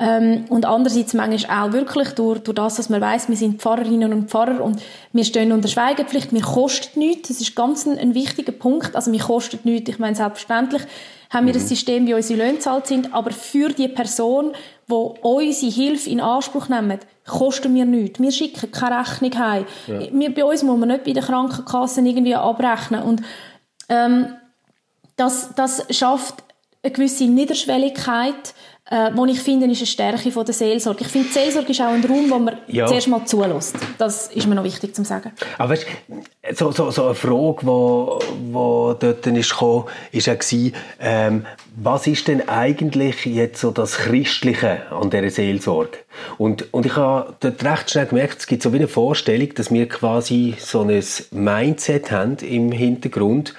ähm, 0.00 0.46
und 0.48 0.64
andererseits 0.64 1.12
manchmal 1.12 1.68
auch 1.68 1.72
wirklich 1.72 2.08
durch, 2.10 2.40
durch 2.40 2.54
das, 2.54 2.76
dass 2.76 2.88
man 2.88 3.00
weiß, 3.00 3.28
wir 3.28 3.36
sind 3.36 3.60
Pfarrerinnen 3.60 4.12
und 4.12 4.30
Pfarrer 4.30 4.64
und 4.64 4.80
wir 5.12 5.24
stehen 5.24 5.52
unter 5.52 5.68
Schweigepflicht, 5.68 6.32
wir 6.32 6.40
kosten 6.40 7.00
nichts, 7.00 7.28
das 7.28 7.40
ist 7.40 7.54
ganz 7.54 7.86
ein, 7.86 7.98
ein 7.98 8.14
wichtiger 8.14 8.52
Punkt, 8.52 8.96
also 8.96 9.12
wir 9.12 9.20
kosten 9.20 9.60
nichts, 9.64 9.90
ich 9.90 9.98
meine 9.98 10.16
selbstverständlich 10.16 10.82
haben 11.28 11.46
wir 11.46 11.54
mhm. 11.54 11.60
ein 11.60 11.66
System, 11.66 12.06
wie 12.06 12.14
unsere 12.14 12.42
Löhne 12.42 12.58
zahlt 12.58 12.86
sind, 12.86 13.14
aber 13.14 13.30
für 13.30 13.68
die 13.68 13.88
Person, 13.88 14.52
wo 14.88 15.16
unsere 15.22 15.70
Hilfe 15.70 16.10
in 16.10 16.20
Anspruch 16.20 16.68
nehmen, 16.68 16.98
kosten 17.24 17.72
wir 17.74 17.84
nichts. 17.84 18.18
Wir 18.18 18.32
schicken 18.32 18.72
keine 18.72 18.98
Rechnung 18.98 19.38
heim. 19.38 19.64
Ja. 19.86 20.00
Wir, 20.10 20.34
bei 20.34 20.44
uns 20.44 20.64
muss 20.64 20.78
man 20.78 20.88
nicht 20.88 21.04
bei 21.04 21.12
der 21.12 21.22
Krankenkasse 21.22 22.00
irgendwie 22.00 22.34
abrechnen 22.34 23.02
und 23.02 23.22
ähm, 23.88 24.34
das, 25.16 25.50
das 25.54 25.84
schafft 25.90 26.42
eine 26.82 26.92
gewisse 26.92 27.24
Niederschwelligkeit, 27.24 28.54
äh, 28.90 29.10
wo 29.14 29.24
ich 29.26 29.40
finde, 29.40 29.66
ist 29.66 29.78
eine 29.78 29.86
Stärke 29.86 30.32
von 30.32 30.44
der 30.44 30.54
Seelsorge. 30.54 31.02
Ich 31.02 31.08
finde, 31.08 31.28
die 31.28 31.34
Seelsorge 31.34 31.70
ist 31.70 31.80
auch 31.80 31.88
ein 31.88 32.04
Raum, 32.04 32.30
wo 32.30 32.38
man 32.38 32.56
ja. 32.66 32.86
zuerst 32.86 33.08
mal 33.08 33.24
zulässt. 33.24 33.76
Das 33.98 34.28
ist 34.28 34.46
mir 34.46 34.54
noch 34.54 34.64
wichtig 34.64 34.94
zu 34.94 35.04
sagen. 35.04 35.32
Aber 35.58 35.70
weißt, 35.70 35.86
so, 36.52 36.72
so, 36.72 36.90
so 36.90 37.06
eine 37.06 37.14
Frage, 37.14 37.56
die 37.60 37.66
wo, 37.66 38.18
wo 38.50 38.94
dort 38.98 39.26
ist 39.26 39.50
gekommen, 39.50 39.84
ist 40.10 40.28
auch 40.28 40.38
gewesen, 40.38 40.74
ähm, 40.98 41.46
was 41.76 42.06
ist 42.06 42.26
denn 42.26 42.48
eigentlich 42.48 43.24
jetzt 43.26 43.60
so 43.60 43.70
das 43.70 43.96
Christliche 43.96 44.90
an 44.90 45.10
dieser 45.10 45.30
Seelsorge? 45.30 45.98
Und, 46.38 46.72
und 46.74 46.86
ich 46.86 46.96
habe 46.96 47.34
dort 47.40 47.64
recht 47.64 47.90
schnell 47.90 48.06
gemerkt, 48.06 48.40
es 48.40 48.46
gibt 48.46 48.62
so 48.62 48.72
wie 48.72 48.78
eine 48.78 48.88
Vorstellung, 48.88 49.54
dass 49.54 49.70
wir 49.70 49.88
quasi 49.88 50.56
so 50.58 50.82
ein 50.82 51.02
Mindset 51.30 52.10
haben 52.10 52.36
im 52.38 52.72
Hintergrund, 52.72 53.54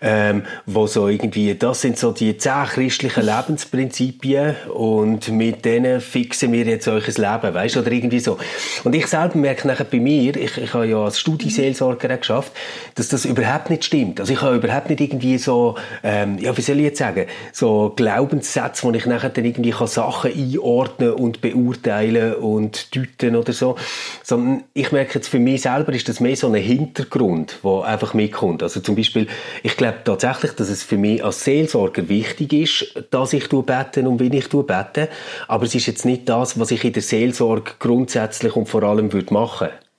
ähm, 0.00 0.44
wo 0.66 0.86
so 0.86 1.08
irgendwie, 1.08 1.54
das 1.54 1.82
sind 1.82 1.98
so 1.98 2.12
die 2.12 2.36
zehn 2.38 2.64
christlichen 2.64 3.24
Lebensprinzipien 3.24 4.56
und 4.68 5.28
mit 5.28 5.64
denen 5.64 6.00
fixen 6.00 6.52
wir 6.52 6.64
jetzt 6.64 6.88
euch 6.88 7.06
Leben, 7.16 7.54
weißt 7.54 7.76
oder 7.76 7.90
irgendwie 7.90 8.20
so. 8.20 8.38
Und 8.84 8.94
ich 8.94 9.06
selber 9.06 9.36
merke 9.36 9.66
nachher 9.68 9.84
bei 9.84 9.98
mir, 9.98 10.36
ich, 10.36 10.56
ich 10.56 10.74
habe 10.74 10.86
ja 10.86 10.98
als 10.98 11.18
Studieseelsorger 11.18 12.16
geschafft, 12.16 12.52
dass 12.94 13.08
das 13.08 13.24
überhaupt 13.24 13.70
nicht 13.70 13.84
stimmt. 13.84 14.20
Also 14.20 14.32
ich 14.32 14.42
habe 14.42 14.56
überhaupt 14.56 14.90
nicht 14.90 15.00
irgendwie 15.00 15.38
so, 15.38 15.76
ähm, 16.02 16.38
ja, 16.38 16.56
wie 16.56 16.62
soll 16.62 16.76
ich 16.78 16.84
jetzt 16.84 16.98
sagen, 16.98 17.26
so 17.52 17.92
Glaubenssätze, 17.94 18.84
wo 18.84 18.92
ich 18.92 19.06
nachher 19.06 19.30
dann 19.30 19.44
irgendwie 19.44 19.70
kann 19.70 19.86
Sachen 19.86 20.32
einordnen 20.32 21.12
und 21.12 21.40
beurteilen 21.40 22.34
und 22.34 22.94
deuten 22.94 23.36
oder 23.36 23.52
so, 23.52 23.76
sondern 24.22 24.64
ich 24.74 24.92
merke 24.92 25.14
jetzt 25.14 25.28
für 25.28 25.38
mich 25.38 25.62
selber 25.62 25.92
ist 25.92 26.08
das 26.08 26.20
mehr 26.20 26.36
so 26.36 26.48
ein 26.48 26.54
Hintergrund, 26.54 27.58
der 27.64 27.84
einfach 27.84 28.14
mitkommt. 28.14 28.62
Also 28.62 28.80
zum 28.80 28.96
Beispiel, 28.96 29.26
ich 29.62 29.76
glaube 29.76 29.98
tatsächlich, 30.04 30.52
dass 30.52 30.68
es 30.68 30.82
für 30.82 30.96
mich 30.96 31.24
als 31.24 31.44
Seelsorger 31.44 32.08
wichtig 32.08 32.52
ist, 32.52 33.04
dass 33.10 33.32
ich 33.32 33.48
bete 33.48 34.08
und 34.08 34.20
wie 34.20 34.36
ich 34.36 34.48
bete, 34.58 35.08
aber 35.48 35.64
es 35.64 35.74
ist 35.74 35.86
jetzt 35.86 36.04
nicht 36.04 36.28
das, 36.28 36.58
was 36.58 36.70
ich 36.70 36.84
in 36.84 36.92
der 36.92 37.02
Seelsorge 37.02 37.72
grundsätzlich 37.78 38.56
und 38.56 38.68
vor 38.68 38.82
allem 38.82 39.12
würde 39.12 39.32
machen 39.32 39.68
würde. 39.68 39.89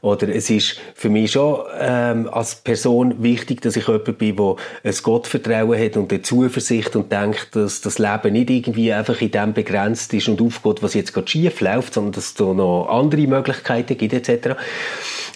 Oder 0.00 0.28
es 0.28 0.50
ist 0.50 0.78
für 0.94 1.08
mich 1.08 1.32
schon 1.32 1.60
ähm, 1.78 2.28
als 2.30 2.56
Person 2.56 3.22
wichtig, 3.22 3.62
dass 3.62 3.76
ich 3.76 3.88
jemand 3.88 4.18
bin, 4.18 4.36
der 4.36 4.56
ein 4.84 4.94
Gottvertrauen 5.02 5.78
hat 5.78 5.96
und 5.96 6.12
eine 6.12 6.22
Zuversicht 6.22 6.96
und 6.96 7.10
denkt, 7.12 7.56
dass 7.56 7.80
das 7.80 7.98
Leben 7.98 8.32
nicht 8.32 8.50
irgendwie 8.50 8.92
einfach 8.92 9.20
in 9.20 9.30
dem 9.30 9.52
begrenzt 9.52 10.12
ist 10.14 10.28
und 10.28 10.40
aufgeht, 10.40 10.82
was 10.82 10.94
jetzt 10.94 11.12
gerade 11.12 11.28
schief 11.28 11.60
läuft, 11.60 11.94
sondern 11.94 12.12
dass 12.12 12.26
es 12.26 12.34
da 12.34 12.44
noch 12.44 12.88
andere 12.88 13.26
Möglichkeiten 13.26 13.96
gibt 13.96 14.12
etc. 14.12 14.56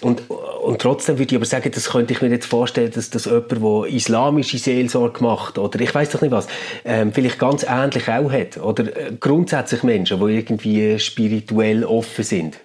Und, 0.01 0.29
und 0.29 0.81
trotzdem 0.81 1.19
würde 1.19 1.35
ich 1.35 1.35
aber 1.35 1.45
sagen, 1.45 1.71
das 1.71 1.89
könnte 1.89 2.13
ich 2.13 2.21
mir 2.21 2.29
jetzt 2.29 2.47
vorstellen, 2.47 2.91
dass 2.91 3.11
das 3.11 3.25
jemand, 3.25 3.51
der 3.51 3.85
islamische 3.93 4.57
Seelsorge 4.57 5.23
macht 5.23 5.59
oder 5.59 5.79
ich 5.79 5.93
weiß 5.93 6.09
doch 6.09 6.21
nicht 6.21 6.31
was, 6.31 6.47
ähm, 6.85 7.13
vielleicht 7.13 7.37
ganz 7.37 7.63
ähnlich 7.67 8.09
auch 8.09 8.31
hat 8.31 8.57
oder 8.57 8.85
äh, 8.85 9.11
grundsätzlich 9.19 9.83
Menschen, 9.83 10.19
die 10.19 10.33
irgendwie 10.33 10.97
spirituell 10.97 11.85
offen 11.85 12.23
sind. 12.23 12.59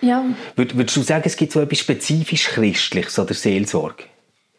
Ja. 0.00 0.24
Würd, 0.56 0.76
würdest 0.76 0.96
du 0.96 1.02
sagen, 1.02 1.24
es 1.26 1.36
gibt 1.36 1.52
so 1.52 1.60
etwas 1.60 1.78
spezifisch 1.78 2.48
Christliches 2.48 3.18
oder 3.18 3.34
Seelsorge? 3.34 4.04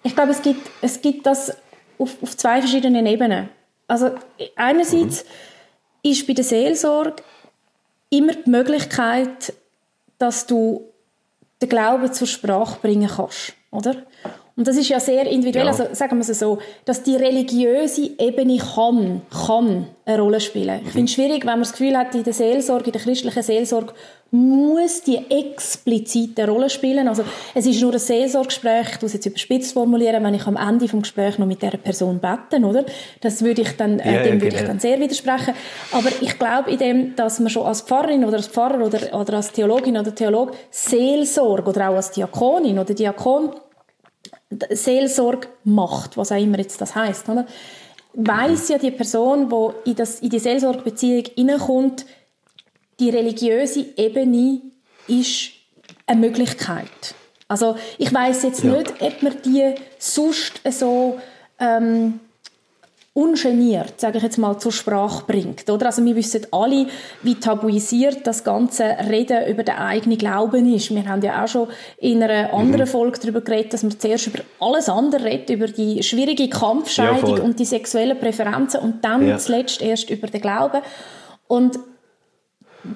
Ich 0.03 0.15
glaube, 0.15 0.31
es 0.31 0.41
gibt, 0.41 0.69
es 0.81 1.01
gibt 1.01 1.25
das 1.25 1.51
auf, 1.97 2.15
auf 2.21 2.37
zwei 2.37 2.59
verschiedenen 2.61 3.05
Ebenen. 3.05 3.49
Also 3.87 4.11
einerseits 4.55 5.23
mhm. 5.23 6.11
ist 6.11 6.27
bei 6.27 6.33
der 6.33 6.43
Seelsorge 6.43 7.23
immer 8.09 8.33
die 8.33 8.49
Möglichkeit, 8.49 9.53
dass 10.17 10.45
du 10.45 10.85
den 11.61 11.69
Glauben 11.69 12.11
zur 12.13 12.27
Sprache 12.27 12.79
bringen 12.81 13.09
kannst, 13.09 13.53
oder? 13.71 14.05
Und 14.59 14.67
das 14.67 14.75
ist 14.75 14.89
ja 14.89 14.99
sehr 14.99 15.25
individuell, 15.25 15.67
ja. 15.67 15.71
also 15.71 15.85
sagen 15.93 16.17
wir 16.17 16.29
es 16.29 16.37
so, 16.37 16.57
dass 16.83 17.01
die 17.01 17.15
religiöse 17.15 18.09
Ebene 18.19 18.57
kann, 18.57 19.21
kann 19.31 19.87
eine 20.05 20.21
Rolle 20.21 20.41
spielen. 20.41 20.81
Ich 20.83 20.91
finde 20.91 21.05
es 21.05 21.13
schwierig, 21.13 21.43
wenn 21.43 21.51
man 21.51 21.61
das 21.61 21.71
Gefühl 21.71 21.97
hat, 21.97 22.13
in 22.13 22.25
der 22.25 22.33
Seelsorge, 22.33 22.87
in 22.87 22.91
der 22.91 23.01
christlichen 23.01 23.41
Seelsorge 23.41 23.93
muss 24.31 25.01
die 25.01 25.17
explizit 25.29 26.37
eine 26.37 26.51
Rolle 26.51 26.69
spielen. 26.69 27.07
Also 27.07 27.23
es 27.55 27.65
ist 27.67 27.81
nur 27.81 27.93
ein 27.93 27.99
Seelsorgegespräch, 27.99 28.95
ich 28.95 29.01
muss 29.01 29.13
jetzt 29.13 29.25
überspitzt 29.25 29.71
formulieren, 29.71 30.21
wenn 30.25 30.33
ich 30.33 30.45
am 30.45 30.57
Ende 30.57 30.87
des 30.87 30.91
Gesprächs 30.91 31.39
noch 31.39 31.47
mit 31.47 31.61
dieser 31.61 31.77
Person 31.77 32.19
beten, 32.19 32.65
oder? 32.65 32.83
Das 33.21 33.41
würde 33.41 33.61
ich 33.61 33.77
dann, 33.77 33.99
äh, 33.99 34.13
ja, 34.13 34.23
dem 34.23 34.41
würde 34.41 34.49
genau. 34.49 34.61
ich 34.61 34.67
dann 34.67 34.79
sehr 34.81 34.99
widersprechen. 34.99 35.53
Aber 35.93 36.09
ich 36.19 36.37
glaube 36.37 36.69
in 36.69 36.77
dem, 36.77 37.15
dass 37.15 37.39
man 37.39 37.49
schon 37.49 37.65
als 37.65 37.79
Pfarrerin 37.79 38.25
oder 38.25 38.35
als 38.35 38.47
Pfarrer 38.47 38.85
oder, 38.85 39.17
oder 39.17 39.35
als 39.35 39.53
Theologin 39.53 39.97
oder 39.97 40.13
Theolog 40.13 40.51
Seelsorge 40.69 41.69
oder 41.69 41.91
auch 41.91 41.95
als 41.95 42.11
Diakonin 42.11 42.77
oder 42.77 42.93
Diakon 42.93 43.51
Seelsorge 44.71 45.47
macht, 45.63 46.17
was 46.17 46.31
auch 46.31 46.41
immer 46.41 46.57
jetzt 46.57 46.81
das 46.81 46.95
heißt, 46.95 47.29
oder? 47.29 47.45
Weiß 48.13 48.69
ja 48.69 48.77
die 48.77 48.91
Person, 48.91 49.49
die 49.49 49.89
in, 49.91 49.95
das, 49.95 50.19
in 50.19 50.29
die 50.29 50.39
Seelsorgebeziehung 50.39 51.25
hineinkommt, 51.35 52.05
die 52.99 53.09
religiöse 53.09 53.85
Ebene 53.95 54.61
ist 55.07 55.51
eine 56.07 56.19
Möglichkeit. 56.19 57.15
Also 57.47 57.75
ich 57.97 58.13
weiß 58.13 58.43
jetzt 58.43 58.63
ja. 58.63 58.77
nicht, 58.77 59.01
ob 59.01 59.21
man 59.21 59.41
die 59.43 59.75
sonst 59.97 60.61
so 60.71 61.19
ähm, 61.59 62.19
ungeniert, 63.13 63.99
sage 63.99 64.17
ich 64.17 64.23
jetzt 64.23 64.37
mal, 64.37 64.57
zur 64.59 64.71
Sprache 64.71 65.25
bringt. 65.25 65.69
Oder? 65.69 65.87
Also 65.87 66.05
wir 66.05 66.15
wissen 66.15 66.45
alle, 66.51 66.87
wie 67.23 67.35
tabuisiert 67.35 68.25
das 68.25 68.43
ganze 68.43 68.83
Reden 68.83 69.47
über 69.47 69.63
den 69.63 69.75
eigenen 69.75 70.17
Glauben 70.17 70.73
ist. 70.73 70.93
Wir 70.93 71.07
haben 71.07 71.21
ja 71.21 71.43
auch 71.43 71.47
schon 71.47 71.67
in 71.97 72.23
einer 72.23 72.53
anderen 72.53 72.85
mhm. 72.85 72.91
Folge 72.91 73.19
darüber 73.19 73.41
geredet, 73.41 73.73
dass 73.73 73.83
man 73.83 73.99
zuerst 73.99 74.27
über 74.27 74.39
alles 74.59 74.89
andere 74.89 75.25
redet, 75.25 75.49
über 75.49 75.67
die 75.67 76.03
schwierige 76.03 76.49
Kampfscheidung 76.49 77.37
ja, 77.37 77.43
und 77.43 77.59
die 77.59 77.65
sexuellen 77.65 78.17
Präferenzen 78.17 78.79
und 78.79 79.03
dann 79.03 79.27
ja. 79.27 79.37
zuletzt 79.37 79.81
erst 79.81 80.09
über 80.09 80.27
den 80.27 80.41
Glauben. 80.41 80.81
Und 81.47 81.79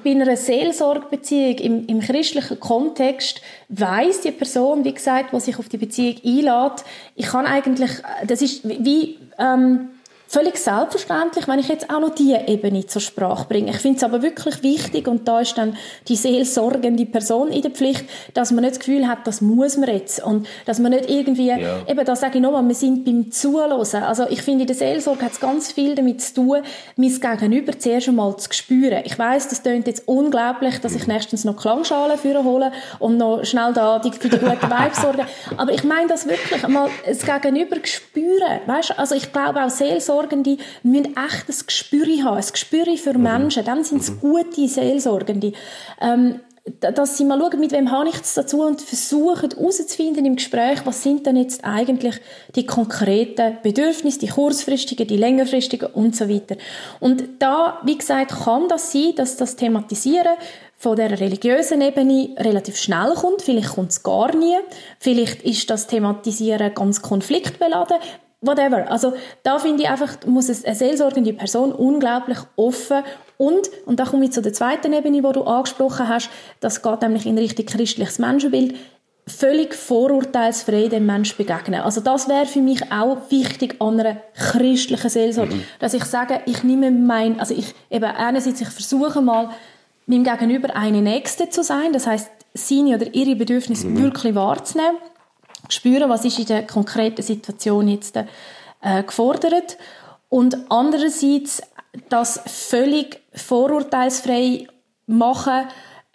bei 0.03 0.11
einer 0.11 0.37
Seelsorgebeziehung 0.37 1.57
im, 1.57 1.87
im 1.87 1.99
christlichen 1.99 2.59
Kontext 2.59 3.41
weiß 3.69 4.21
die 4.21 4.31
Person, 4.31 4.85
wie 4.85 4.93
gesagt, 4.93 5.33
was 5.33 5.45
sich 5.45 5.59
auf 5.59 5.67
die 5.67 5.77
Beziehung 5.77 6.15
einlädt, 6.23 6.85
ich 7.15 7.25
kann 7.25 7.45
eigentlich, 7.45 7.91
das 8.25 8.41
ist 8.41 8.67
wie 8.67 9.17
ähm, 9.37 9.89
völlig 10.33 10.57
selbstverständlich, 10.57 11.47
wenn 11.47 11.59
ich 11.59 11.67
jetzt 11.67 11.91
auch 11.91 11.99
noch 11.99 12.15
diese 12.15 12.39
Ebene 12.47 12.87
zur 12.87 13.01
Sprache 13.01 13.45
bringe. 13.47 13.69
Ich 13.69 13.77
finde 13.77 13.97
es 13.97 14.03
aber 14.03 14.23
wirklich 14.23 14.63
wichtig, 14.63 15.07
und 15.07 15.27
da 15.27 15.41
ist 15.41 15.55
dann 15.59 15.77
die 16.07 16.15
seelsorgende 16.15 17.05
Person 17.05 17.51
in 17.51 17.61
der 17.61 17.69
Pflicht, 17.69 18.05
dass 18.33 18.51
man 18.51 18.63
nicht 18.63 18.71
das 18.71 18.79
Gefühl 18.79 19.07
hat, 19.07 19.27
das 19.27 19.41
muss 19.41 19.77
man 19.77 19.89
jetzt. 19.89 20.23
Und 20.23 20.47
dass 20.65 20.79
man 20.79 20.91
nicht 20.91 21.07
irgendwie, 21.07 21.49
ja. 21.49 21.83
eben 21.87 22.03
da 22.03 22.15
sage 22.15 22.39
ich 22.39 22.41
nochmal, 22.41 22.67
wir 22.67 22.73
sind 22.73 23.05
beim 23.05 23.31
Zuhören. 23.31 23.73
Also 23.73 24.25
ich 24.27 24.41
finde, 24.41 24.61
in 24.61 24.67
der 24.67 24.75
Seelsorge 24.75 25.23
hat 25.23 25.33
es 25.33 25.39
ganz 25.39 25.71
viel 25.71 25.93
damit 25.93 26.21
zu 26.21 26.33
tun, 26.33 26.61
mein 26.95 27.11
Gegenüber 27.11 27.77
zuerst 27.77 28.09
einmal 28.09 28.35
zu 28.37 28.51
spüren. 28.51 29.03
Ich 29.05 29.19
weiß, 29.19 29.49
das 29.49 29.61
klingt 29.61 29.85
jetzt 29.85 30.07
unglaublich, 30.07 30.79
dass 30.79 30.95
ich 30.95 31.05
nächstens 31.05 31.45
noch 31.45 31.57
Klangschalen 31.57 32.17
für 32.17 32.43
hole 32.43 32.71
und 32.97 33.17
noch 33.17 33.45
schnell 33.45 33.71
da 33.73 33.99
die, 33.99 34.11
für 34.11 34.29
die 34.29 34.39
guten 34.39 34.69
Vibes 34.69 34.97
sorgen. 35.01 35.27
Aber 35.57 35.71
ich 35.71 35.83
meine 35.83 36.07
das 36.07 36.27
wirklich, 36.27 36.63
einmal 36.63 36.89
das 37.05 37.23
Gegenüber 37.23 37.77
spüren. 37.83 38.61
Weißt? 38.65 38.97
Also 38.97 39.13
ich 39.13 39.31
glaube 39.31 39.63
auch 39.63 39.69
Seelsorge 39.69 40.22
Seelsorgende 40.23 40.57
müssen 40.83 41.15
echt 41.17 41.49
ein 41.49 41.67
Gespür 41.67 42.05
haben, 42.23 42.37
ein 42.37 42.51
Gespür 42.51 42.97
für 42.97 43.17
mhm. 43.17 43.23
Menschen, 43.23 43.65
dann 43.65 43.83
sind 43.83 44.01
es 44.01 44.11
mhm. 44.11 44.19
gute 44.19 44.67
Seelsorgende. 44.67 45.53
Ähm, 46.01 46.39
dass 46.79 47.17
sie 47.17 47.25
mal 47.25 47.37
schauen, 47.39 47.59
mit 47.59 47.73
wem 47.73 47.91
habe 47.91 48.07
ich 48.07 48.21
es 48.21 48.35
dazu 48.35 48.61
und 48.61 48.81
versuchen 48.81 49.49
herauszufinden 49.51 50.25
im 50.25 50.37
Gespräch, 50.37 50.79
was 50.85 51.03
sind 51.03 51.25
denn 51.25 51.35
jetzt 51.35 51.65
eigentlich 51.65 52.21
die 52.55 52.65
konkreten 52.65 53.57
Bedürfnisse, 53.61 54.19
die 54.19 54.29
kurzfristigen, 54.29 55.05
die 55.05 55.17
längerfristigen 55.17 55.89
und 55.89 56.15
so 56.15 56.29
weiter. 56.29 56.55
Und 57.01 57.25
da, 57.39 57.79
wie 57.83 57.97
gesagt, 57.97 58.31
kann 58.45 58.69
das 58.69 58.93
sein, 58.93 59.13
dass 59.17 59.35
das 59.35 59.57
Thematisieren 59.57 60.37
von 60.77 60.95
der 60.95 61.19
religiösen 61.19 61.81
Ebene 61.81 62.29
relativ 62.37 62.77
schnell 62.77 63.13
kommt. 63.13 63.41
Vielleicht 63.41 63.75
kommt 63.75 63.91
es 63.91 64.01
gar 64.01 64.33
nie. 64.33 64.55
Vielleicht 64.99 65.43
ist 65.43 65.69
das 65.69 65.87
Thematisieren 65.87 66.73
ganz 66.73 67.01
konfliktbeladen 67.01 67.97
whatever. 68.43 68.89
Also 68.91 69.13
da 69.41 69.57
finde 69.57 69.83
ich 69.83 69.89
einfach, 69.89 70.17
muss 70.25 70.49
eine 70.49 70.75
seelsorgende 70.75 71.33
Person 71.33 71.71
unglaublich 71.71 72.37
offen 72.55 73.03
und, 73.37 73.69
und 73.85 73.99
da 73.99 74.05
komme 74.05 74.25
ich 74.25 74.31
zu 74.31 74.41
der 74.41 74.53
zweiten 74.53 74.93
Ebene, 74.93 75.21
die 75.21 75.33
du 75.33 75.43
angesprochen 75.43 76.07
hast, 76.07 76.29
das 76.59 76.81
geht 76.81 77.01
nämlich 77.01 77.25
in 77.25 77.37
Richtung 77.37 77.65
christliches 77.65 78.19
Menschenbild, 78.19 78.75
völlig 79.25 79.73
vorurteilsfrei 79.73 80.89
dem 80.89 81.05
Menschen 81.05 81.37
begegnen. 81.37 81.81
Also 81.81 82.01
das 82.01 82.27
wäre 82.27 82.45
für 82.45 82.61
mich 82.61 82.91
auch 82.91 83.17
wichtig 83.29 83.77
an 83.79 83.99
einer 83.99 84.17
christlichen 84.35 85.09
Seelsorge, 85.09 85.55
mhm. 85.55 85.63
dass 85.79 85.93
ich 85.93 86.03
sage, 86.03 86.41
ich 86.45 86.63
nehme 86.63 86.91
mein, 86.91 87.39
also 87.39 87.53
ich 87.53 87.73
eben 87.89 88.03
einerseits 88.03 88.59
ich 88.59 88.67
versuche 88.67 89.21
mal 89.21 89.49
meinem 90.05 90.25
Gegenüber 90.25 90.75
eine 90.75 91.01
Nächste 91.01 91.49
zu 91.49 91.63
sein, 91.63 91.93
das 91.93 92.05
heißt 92.05 92.29
seine 92.53 92.95
oder 92.95 93.13
ihre 93.13 93.35
Bedürfnisse 93.35 93.87
mhm. 93.87 94.03
wirklich 94.03 94.35
wahrzunehmen 94.35 94.97
spüren, 95.73 96.09
was 96.09 96.25
ist 96.25 96.39
in 96.39 96.45
der 96.45 96.65
konkreten 96.67 97.21
Situation 97.21 97.87
jetzt 97.87 98.15
äh, 98.15 99.03
gefordert. 99.03 99.77
Und 100.29 100.57
andererseits 100.69 101.61
das 102.09 102.41
völlig 102.45 103.21
vorurteilsfrei 103.33 104.67
machen 105.05 105.67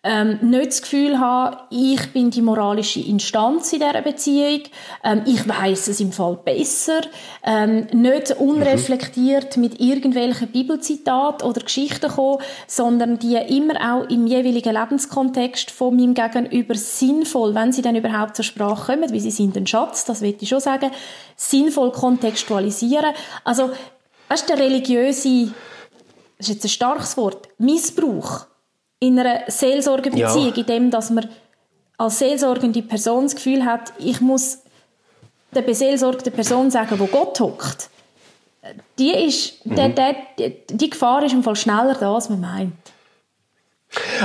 ähm, 0.09 0.39
nicht 0.41 0.69
das 0.69 0.81
Gefühl 0.81 1.21
haben, 1.21 1.59
ich 1.69 2.15
bin 2.15 2.31
die 2.31 2.41
moralische 2.41 3.01
Instanz 3.01 3.75
in 3.75 3.81
dieser 3.81 4.01
Beziehung, 4.01 4.63
ähm, 5.05 5.23
ich 5.27 5.47
weiß 5.47 5.89
es 5.89 6.01
im 6.01 6.13
Fall 6.13 6.39
besser, 6.43 7.03
ähm, 7.45 7.89
nicht 7.93 8.33
unreflektiert 8.33 9.59
mit 9.59 9.79
irgendwelchen 9.81 10.49
Bibelzitaten 10.49 11.47
oder 11.47 11.61
Geschichten 11.61 12.11
kommen, 12.11 12.41
sondern 12.67 13.19
die 13.19 13.37
immer 13.37 13.75
auch 13.75 14.09
im 14.09 14.27
jeweiligen 14.27 14.75
Lebenskontext 14.75 15.71
von 15.71 15.95
meinem 15.95 16.15
Gegenüber 16.15 16.75
sinnvoll, 16.75 17.55
wenn 17.55 17.73
sie 17.73 17.83
dann 17.83 17.95
überhaupt 17.95 18.35
zur 18.35 18.47
Sprache 18.47 18.95
kommen, 18.95 19.13
wie 19.13 19.21
sie 19.21 19.31
sind 19.31 19.59
ein 19.59 19.67
Schatz, 19.67 20.07
das 20.07 20.23
will 20.23 20.35
ich 20.41 20.49
schon 20.49 20.61
sagen, 20.61 20.91
sinnvoll 21.37 21.93
kontextualisieren. 21.93 23.13
Also, 23.45 23.71
weißt 24.29 24.49
du, 24.49 24.57
der 24.57 24.65
religiöse, 24.65 25.53
das 26.39 26.49
ist 26.49 26.55
jetzt 26.55 26.65
ein 26.65 26.71
starkes 26.71 27.17
Wort, 27.19 27.49
Missbrauch 27.59 28.47
in 29.01 29.19
einer 29.19 29.43
Seelsorgebeziehung, 29.47 30.55
ja. 30.55 30.57
in 30.57 30.67
dem, 30.67 30.91
dass 30.91 31.11
man 31.11 31.29
als 31.97 32.19
seelsorgende 32.19 32.83
Person 32.83 33.25
das 33.25 33.35
Gefühl 33.35 33.65
hat, 33.65 33.93
ich 33.99 34.21
muss 34.21 34.59
der 35.55 35.63
beseelsorgten 35.63 36.33
Person 36.33 36.71
sagen, 36.71 36.99
wo 36.99 37.07
Gott 37.07 37.41
hockt. 37.41 37.91
Die, 38.99 39.11
ist, 39.11 39.65
mhm. 39.65 39.77
der, 39.77 39.89
der, 39.89 40.17
die 40.71 40.91
Gefahr 40.91 41.23
ist 41.25 41.33
im 41.33 41.43
Fall 41.43 41.57
schneller 41.57 41.95
da, 41.95 42.15
als 42.15 42.29
man 42.29 42.41
meint. 42.41 42.73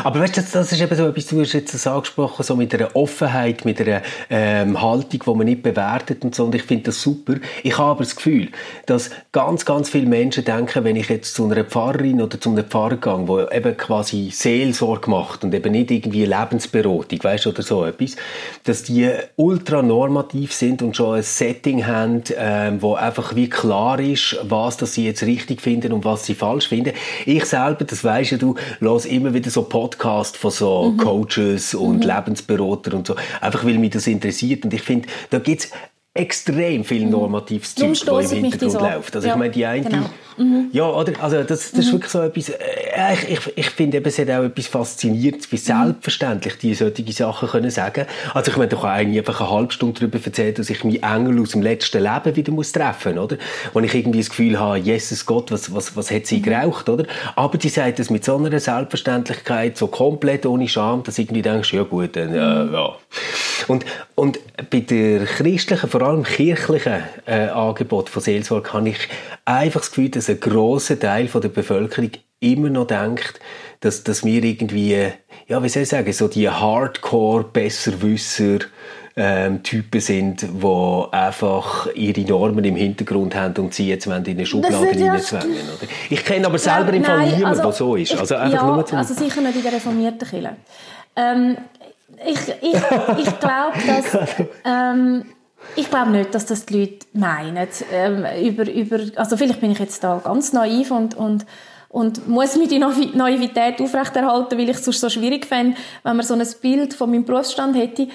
Aber 0.03 0.19
weißt 0.19 0.37
du, 0.37 0.41
das 0.41 0.71
ist 0.71 0.81
eben 0.81 0.95
so 0.95 1.07
etwas, 1.07 1.27
du 1.27 1.39
hast 1.39 1.53
jetzt 1.53 1.73
das 1.73 1.87
angesprochen, 1.87 2.43
so 2.43 2.55
mit 2.55 2.73
einer 2.73 2.95
Offenheit, 2.95 3.63
mit 3.63 3.79
einer 3.79 4.01
ähm, 4.29 4.81
Haltung, 4.81 5.21
die 5.25 5.37
man 5.37 5.45
nicht 5.45 5.63
bewertet 5.63 6.23
und 6.25 6.35
so. 6.35 6.45
Und 6.45 6.55
ich 6.55 6.63
finde 6.63 6.85
das 6.85 7.01
super. 7.01 7.35
Ich 7.63 7.77
habe 7.77 7.91
aber 7.91 8.03
das 8.03 8.15
Gefühl, 8.15 8.49
dass 8.85 9.11
ganz, 9.31 9.65
ganz 9.65 9.89
viele 9.89 10.07
Menschen 10.07 10.43
denken, 10.43 10.83
wenn 10.83 10.95
ich 10.95 11.09
jetzt 11.09 11.33
zu 11.35 11.45
einer 11.45 11.63
Pfarrerin 11.63 12.21
oder 12.21 12.39
zu 12.39 12.49
einem 12.49 12.65
Pfarrer 12.65 12.97
gehe, 12.97 13.27
wo 13.27 13.41
eben 13.41 13.77
quasi 13.77 14.29
Seelsorge 14.31 15.09
macht 15.09 15.43
und 15.43 15.53
eben 15.53 15.71
nicht 15.71 15.91
irgendwie 15.91 16.25
Lebensberatung, 16.25 17.23
weißt 17.23 17.45
du, 17.45 17.49
oder 17.49 17.63
so 17.63 17.85
etwas, 17.85 18.17
dass 18.65 18.83
die 18.83 19.09
ultra 19.37 19.81
normativ 19.81 20.53
sind 20.53 20.81
und 20.81 20.97
schon 20.97 21.17
ein 21.17 21.23
Setting 21.23 21.85
haben, 21.87 22.23
ähm, 22.35 22.81
wo 22.81 22.95
einfach 22.95 23.35
wie 23.35 23.49
klar 23.49 23.99
ist, 23.99 24.37
was 24.43 24.77
dass 24.77 24.93
sie 24.93 25.05
jetzt 25.05 25.23
richtig 25.23 25.61
finden 25.61 25.93
und 25.93 26.03
was 26.03 26.25
sie 26.25 26.35
falsch 26.35 26.67
finden. 26.67 26.93
Ich 27.25 27.45
selber, 27.45 27.85
das 27.85 28.03
weißt 28.03 28.41
du, 28.41 28.55
los 28.79 29.05
immer 29.05 29.33
wieder 29.33 29.52
so 29.53 29.63
Podcast 29.63 30.37
von 30.37 30.51
so 30.51 30.91
mhm. 30.91 30.97
Coaches 30.97 31.73
und 31.73 31.97
mhm. 31.97 32.11
Lebensberatern 32.11 32.93
und 32.93 33.07
so, 33.07 33.15
einfach 33.39 33.63
weil 33.63 33.77
mich 33.77 33.91
das 33.91 34.07
interessiert 34.07 34.65
und 34.65 34.73
ich 34.73 34.81
finde, 34.81 35.07
da 35.29 35.39
gibt's 35.39 35.69
extrem 36.13 36.83
viel 36.83 37.05
mhm. 37.05 37.11
normatives 37.11 37.75
Zeug, 37.75 37.99
das 38.05 38.31
im 38.31 38.43
Hintergrund 38.43 38.81
läuft. 38.81 39.15
Also 39.15 39.27
ja, 39.27 39.33
ich 39.33 39.39
meine, 39.39 39.51
die 39.51 39.65
eine, 39.65 39.89
genau. 39.89 40.09
Mhm. 40.37 40.69
ja, 40.71 40.89
oder, 40.89 41.13
also 41.21 41.37
das, 41.43 41.47
das 41.47 41.73
mhm. 41.73 41.79
ist 41.79 41.91
wirklich 41.93 42.11
so 42.11 42.21
etwas, 42.21 42.49
äh, 42.49 43.13
ich, 43.13 43.29
ich, 43.29 43.57
ich 43.57 43.69
finde 43.69 43.97
eben, 43.97 44.05
es 44.05 44.19
hat 44.19 44.29
auch 44.29 44.43
etwas 44.43 44.67
Faszinierendes, 44.67 45.51
wie 45.51 45.55
mhm. 45.55 45.59
selbstverständlich 45.59 46.57
die 46.57 46.73
solche 46.73 47.11
Sachen 47.11 47.49
können 47.49 47.69
sagen. 47.69 48.05
Also 48.33 48.51
ich 48.51 48.57
meine, 48.57 48.69
da 48.69 48.77
kann 48.77 48.89
eine 48.89 49.17
einfach 49.17 49.41
eine 49.41 49.49
halbe 49.49 49.73
Stunde 49.73 49.99
darüber 49.99 50.19
erzählen, 50.23 50.53
dass 50.53 50.69
ich 50.69 50.83
meinen 50.83 51.03
Engel 51.03 51.41
aus 51.41 51.51
dem 51.51 51.61
letzten 51.61 52.03
Leben 52.03 52.35
wieder 52.35 52.51
muss 52.51 52.71
treffen, 52.71 53.17
oder? 53.17 53.37
Und 53.73 53.83
ich 53.83 53.93
irgendwie 53.93 54.19
das 54.19 54.29
Gefühl 54.29 54.59
habe, 54.59 54.77
Jesus 54.77 55.25
Gott, 55.25 55.51
was, 55.51 55.73
was, 55.73 55.95
was 55.95 56.11
hat 56.11 56.25
sie 56.25 56.37
mhm. 56.37 56.43
geraucht, 56.43 56.89
oder? 56.89 57.05
Aber 57.35 57.57
die 57.57 57.69
sagt 57.69 57.99
das 57.99 58.09
mit 58.09 58.23
so 58.25 58.37
einer 58.37 58.59
Selbstverständlichkeit, 58.59 59.77
so 59.77 59.87
komplett 59.87 60.45
ohne 60.45 60.67
Scham, 60.67 61.03
dass 61.03 61.17
irgendwie 61.17 61.41
denkst, 61.41 61.73
ja 61.73 61.83
gut, 61.83 62.15
dann, 62.15 62.33
äh, 62.33 62.63
mhm. 62.63 62.73
ja. 62.73 62.95
Und, 63.67 63.85
und 64.15 64.39
bei 64.69 64.81
der 64.81 65.25
christlichen, 65.25 65.89
vor 65.89 66.01
allem 66.01 66.23
kirchlichen 66.23 67.03
äh, 67.25 67.47
Angebot 67.47 68.09
von 68.09 68.21
Seelsorge 68.21 68.73
habe 68.73 68.89
ich 68.89 68.97
einfach 69.45 69.81
das 69.81 69.91
Gefühl, 69.91 70.09
dass 70.09 70.29
ein 70.29 70.39
grosser 70.39 70.97
Teil 70.99 71.27
von 71.27 71.41
der 71.41 71.49
Bevölkerung 71.49 72.09
immer 72.39 72.69
noch 72.69 72.87
denkt, 72.87 73.39
dass, 73.79 74.03
dass 74.03 74.23
wir 74.23 74.43
irgendwie, 74.43 75.07
ja, 75.47 75.63
wie 75.63 75.69
soll 75.69 75.83
ich 75.83 75.89
sagen, 75.89 76.11
so 76.13 76.27
die 76.27 76.49
Hardcore-Besserwisser 76.49 78.59
ähm, 79.15 79.61
Typen 79.61 80.01
sind, 80.01 80.41
die 80.41 81.03
einfach 81.11 81.87
ihre 81.93 82.21
Normen 82.21 82.65
im 82.65 82.75
Hintergrund 82.75 83.35
haben 83.35 83.63
und 83.63 83.71
sie 83.73 83.87
jetzt 83.87 84.07
in 84.07 84.13
eine 84.13 84.45
Schublade 84.45 84.87
reinzwängen. 84.87 85.51
Oder? 85.51 85.87
Ich 86.09 86.25
kenne 86.25 86.47
aber 86.47 86.57
selber 86.57 86.89
ja, 86.91 86.97
im 86.97 87.03
Fall 87.03 87.25
niemanden, 87.25 87.45
also, 87.45 87.61
der 87.61 87.71
so 87.73 87.95
ist. 87.95 88.17
Also, 88.17 88.35
einfach 88.35 88.63
ja, 88.63 88.75
nur 88.75 88.83
zum 88.85 88.97
also 88.97 89.13
sicher 89.13 89.41
nicht 89.41 89.55
in 89.55 89.63
der 89.63 89.73
reformierten 89.73 90.27
Kirche. 90.27 90.55
Ähm, 91.15 91.57
ich, 92.25 92.39
ich, 92.61 92.81
ich 93.19 93.39
glaube, 93.39 93.77
dass... 93.85 94.15
Ähm, 94.65 95.25
ich 95.75 95.89
glaube 95.89 96.11
nicht, 96.11 96.33
dass 96.35 96.45
das 96.45 96.65
die 96.65 96.79
Leute 96.79 97.05
meinen. 97.13 97.67
Ähm, 97.91 98.25
über, 98.43 98.69
über, 98.71 98.99
also 99.15 99.37
vielleicht 99.37 99.61
bin 99.61 99.71
ich 99.71 99.79
jetzt 99.79 100.03
da 100.03 100.21
ganz 100.23 100.53
naiv 100.53 100.91
und, 100.91 101.15
und, 101.15 101.45
und 101.89 102.27
muss 102.27 102.55
mir 102.55 102.67
die 102.67 102.79
Naivität 102.79 103.81
aufrechterhalten, 103.81 104.57
weil 104.57 104.69
ich 104.69 104.77
es 104.77 104.85
so 104.85 105.09
schwierig 105.09 105.45
fände, 105.45 105.77
wenn 106.03 106.15
man 106.15 106.25
so 106.25 106.33
ein 106.33 106.47
Bild 106.61 106.93
von 106.93 107.09
meinem 107.09 107.25
Berufsstand 107.25 107.75
hätte. 107.75 108.07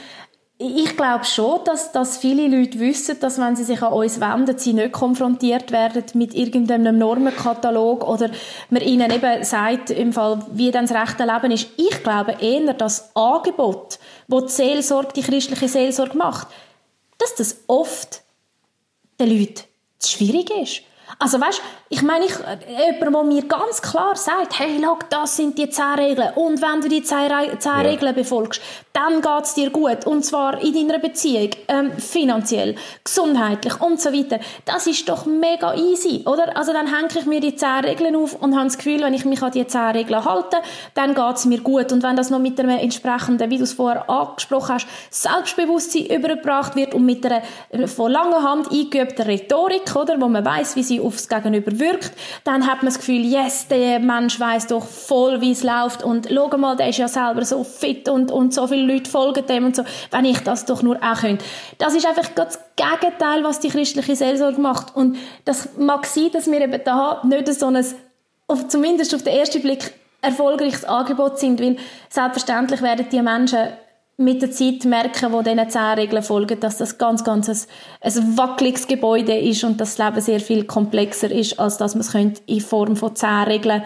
Ich 0.60 0.96
glaube 0.96 1.24
schon, 1.24 1.60
dass, 1.64 1.92
dass 1.92 2.16
viele 2.16 2.48
Leute 2.48 2.80
wissen, 2.80 3.20
dass 3.20 3.38
wenn 3.38 3.54
sie 3.54 3.62
sich 3.62 3.80
an 3.80 3.92
uns 3.92 4.20
wenden, 4.20 4.58
sie 4.58 4.72
nicht 4.72 4.90
konfrontiert 4.90 5.70
werden 5.70 6.02
mit 6.14 6.34
irgendeinem 6.34 6.98
Normenkatalog 6.98 8.08
oder 8.08 8.28
man 8.68 8.82
ihnen 8.82 9.08
eben 9.12 9.44
sagt, 9.44 9.90
im 9.90 10.12
Fall, 10.12 10.44
wie 10.50 10.72
dann 10.72 10.88
das 10.88 10.96
rechte 10.96 11.24
Leben 11.24 11.52
ist. 11.52 11.68
Ich 11.76 12.02
glaube 12.02 12.38
eher, 12.40 12.74
das 12.74 13.14
Angebot, 13.14 14.00
das 14.26 14.46
die 14.46 14.52
Seelsorge, 14.52 15.12
die 15.14 15.22
christliche 15.22 15.68
Seelsorge 15.68 16.18
macht, 16.18 16.48
dass 17.18 17.34
das 17.34 17.58
oft 17.66 18.22
den 19.20 19.38
Leuten 19.38 19.64
zu 19.98 20.16
schwierig 20.16 20.50
ist. 20.50 20.82
Also 21.18 21.40
weißt, 21.40 21.60
ich 21.88 22.02
meine, 22.02 22.26
ich, 22.26 22.34
jemand, 22.68 23.00
der 23.00 23.22
mir 23.24 23.42
ganz 23.48 23.80
klar 23.80 24.14
sagt, 24.14 24.58
hey, 24.58 24.78
look, 24.78 25.08
das 25.10 25.36
sind 25.36 25.58
die 25.58 25.70
zehn 25.70 25.94
Regeln 25.94 26.32
und 26.34 26.60
wenn 26.60 26.80
du 26.80 26.88
die 26.88 27.02
zehn, 27.02 27.28
zehn 27.58 27.72
ja. 27.72 27.80
Regeln 27.80 28.14
befolgst, 28.14 28.60
dann 28.98 29.20
geht 29.20 29.44
es 29.44 29.54
dir 29.54 29.70
gut 29.70 30.06
und 30.06 30.24
zwar 30.24 30.60
in 30.60 30.74
deiner 30.74 30.98
Beziehung, 30.98 31.50
ähm, 31.68 31.92
finanziell, 31.98 32.74
gesundheitlich 33.04 33.80
und 33.80 34.00
so 34.00 34.12
weiter. 34.12 34.40
Das 34.64 34.88
ist 34.88 35.08
doch 35.08 35.24
mega 35.24 35.72
easy, 35.74 36.24
oder? 36.26 36.56
Also 36.56 36.72
dann 36.72 36.88
hänge 36.88 37.08
ich 37.16 37.24
mir 37.24 37.38
die 37.38 37.54
zehn 37.54 37.84
Regeln 37.84 38.16
auf 38.16 38.34
und 38.34 38.56
habe 38.56 38.64
das 38.64 38.76
Gefühl, 38.76 39.00
wenn 39.00 39.14
ich 39.14 39.24
mich 39.24 39.40
an 39.40 39.52
die 39.52 39.64
zehn 39.64 39.90
Regeln 39.92 40.24
halte, 40.24 40.56
dann 40.94 41.14
geht 41.14 41.36
es 41.36 41.44
mir 41.44 41.60
gut 41.60 41.92
und 41.92 42.02
wenn 42.02 42.16
das 42.16 42.30
noch 42.30 42.40
mit 42.40 42.58
einem 42.58 42.76
entsprechenden, 42.76 43.48
wie 43.50 43.58
du 43.58 43.62
es 43.62 43.74
vorher 43.74 44.10
angesprochen 44.10 44.74
hast, 44.74 44.88
Selbstbewusstsein 45.10 46.06
übergebracht 46.06 46.74
wird 46.74 46.92
und 46.92 47.06
mit 47.06 47.24
einer 47.24 47.42
von 47.86 48.10
langer 48.10 48.42
Hand 48.42 48.72
eingeübten 48.72 49.26
Rhetorik, 49.26 49.94
oder, 49.94 50.20
wo 50.20 50.26
man 50.26 50.44
weiß, 50.44 50.74
wie 50.74 50.82
sie 50.82 51.00
aufs 51.00 51.28
Gegenüber 51.28 51.78
wirkt, 51.78 52.10
dann 52.42 52.66
hat 52.66 52.78
man 52.78 52.86
das 52.86 52.98
Gefühl, 52.98 53.24
yes, 53.24 53.68
der 53.68 54.00
Mensch 54.00 54.40
weiß 54.40 54.66
doch 54.66 54.84
voll, 54.84 55.40
wie 55.40 55.52
es 55.52 55.62
läuft 55.62 56.02
und 56.02 56.26
schau 56.32 56.48
mal, 56.56 56.74
der 56.74 56.88
ist 56.88 56.98
ja 56.98 57.06
selber 57.06 57.44
so 57.44 57.62
fit 57.62 58.08
und, 58.08 58.32
und 58.32 58.52
so 58.52 58.66
viele 58.66 58.87
Leute 58.88 59.10
folgen 59.10 59.46
dem 59.46 59.66
und 59.66 59.76
so, 59.76 59.84
wenn 60.10 60.24
ich 60.24 60.40
das 60.40 60.64
doch 60.64 60.82
nur 60.82 60.96
auch 61.02 61.20
könnte. 61.20 61.44
Das 61.78 61.94
ist 61.94 62.06
einfach 62.06 62.28
das 62.34 62.58
Gegenteil, 62.76 63.44
was 63.44 63.60
die 63.60 63.68
christliche 63.68 64.16
Seelsorge 64.16 64.60
macht 64.60 64.96
und 64.96 65.16
das 65.44 65.68
mag 65.78 66.06
sein, 66.06 66.30
dass 66.32 66.50
wir 66.50 66.60
eben 66.60 66.80
da 66.84 67.22
nicht 67.24 67.52
so 67.52 67.66
ein, 67.66 67.84
zumindest 68.68 69.14
auf 69.14 69.22
den 69.22 69.34
ersten 69.34 69.62
Blick, 69.62 69.92
erfolgreiches 70.20 70.84
Angebot 70.84 71.38
sind, 71.38 71.60
weil 71.60 71.76
selbstverständlich 72.08 72.82
werden 72.82 73.06
die 73.10 73.22
Menschen 73.22 73.68
mit 74.20 74.42
der 74.42 74.50
Zeit 74.50 74.84
merken, 74.84 75.32
wo 75.32 75.42
diesen 75.42 75.70
zehn 75.70 75.94
Regeln 75.94 76.24
folgen, 76.24 76.58
dass 76.58 76.76
das 76.76 76.98
ganz, 76.98 77.22
ganz 77.22 77.48
ein, 77.48 77.56
ein 78.02 78.36
wackeliges 78.36 78.88
Gebäude 78.88 79.38
ist 79.38 79.62
und 79.62 79.80
das 79.80 79.96
Leben 79.96 80.20
sehr 80.20 80.40
viel 80.40 80.64
komplexer 80.64 81.30
ist, 81.30 81.58
als 81.60 81.78
dass 81.78 81.94
man 81.94 82.00
es 82.00 82.40
in 82.46 82.60
Form 82.60 82.96
von 82.96 83.14
zehn 83.14 83.44
Regeln 83.44 83.84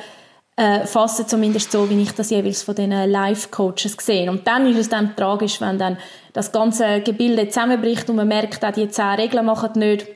äh, 0.57 0.87
fassen, 0.87 1.27
zumindest 1.27 1.73
so, 1.73 1.89
wie 1.89 2.03
ich 2.03 2.13
das 2.13 2.31
jeweils 2.31 2.63
von 2.63 2.75
diesen 2.75 3.11
Life-Coaches 3.11 3.97
gesehen 3.97 4.29
Und 4.29 4.47
dann 4.47 4.67
ist 4.67 4.79
es 4.79 4.89
dann 4.89 5.17
tragisch, 5.17 5.61
wenn 5.61 5.79
dann 5.79 5.97
das 6.33 6.53
ganze 6.53 7.01
Gebilde 7.01 7.49
zusammenbricht 7.49 8.09
und 8.11 8.17
man 8.17 8.29
merkt, 8.29 8.65
auch 8.65 8.73
die 8.73 8.89
zehn 8.89 9.15
Regeln 9.15 9.47
machen 9.47 9.71
nicht 9.77 10.07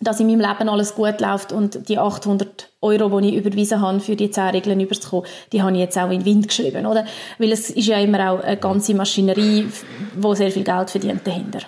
dass 0.00 0.20
in 0.20 0.26
meinem 0.26 0.40
Leben 0.40 0.68
alles 0.68 0.94
gut 0.94 1.20
läuft 1.20 1.52
und 1.52 1.88
die 1.88 1.98
800 1.98 2.68
Euro, 2.82 3.20
die 3.20 3.30
ich 3.30 3.36
überwiesen 3.36 3.80
habe, 3.80 4.00
für 4.00 4.16
die 4.16 4.30
10 4.30 4.48
Regeln 4.48 4.80
überzukommen, 4.80 5.26
die 5.52 5.62
habe 5.62 5.72
ich 5.72 5.78
jetzt 5.78 5.96
auch 5.96 6.10
in 6.10 6.20
den 6.20 6.24
Wind 6.24 6.48
geschrieben, 6.48 6.86
oder? 6.86 7.06
Weil 7.38 7.52
es 7.52 7.70
ist 7.70 7.86
ja 7.86 7.98
immer 7.98 8.30
auch 8.30 8.40
eine 8.40 8.56
ganze 8.56 8.94
Maschinerie, 8.94 9.68
wo 10.16 10.34
sehr 10.34 10.50
viel 10.50 10.64
Geld 10.64 10.90
verdient 10.90 11.26
dahinter. 11.26 11.60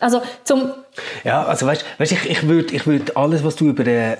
Also 0.00 0.22
zum... 0.44 0.70
Ja, 1.24 1.44
also 1.44 1.66
weißt, 1.66 1.84
weißt 1.98 2.12
ich, 2.12 2.30
ich 2.30 2.48
würde 2.48 2.74
ich 2.74 2.86
würd 2.86 3.16
alles, 3.16 3.44
was 3.44 3.56
du 3.56 3.66
über 3.66 3.84
den 3.84 4.16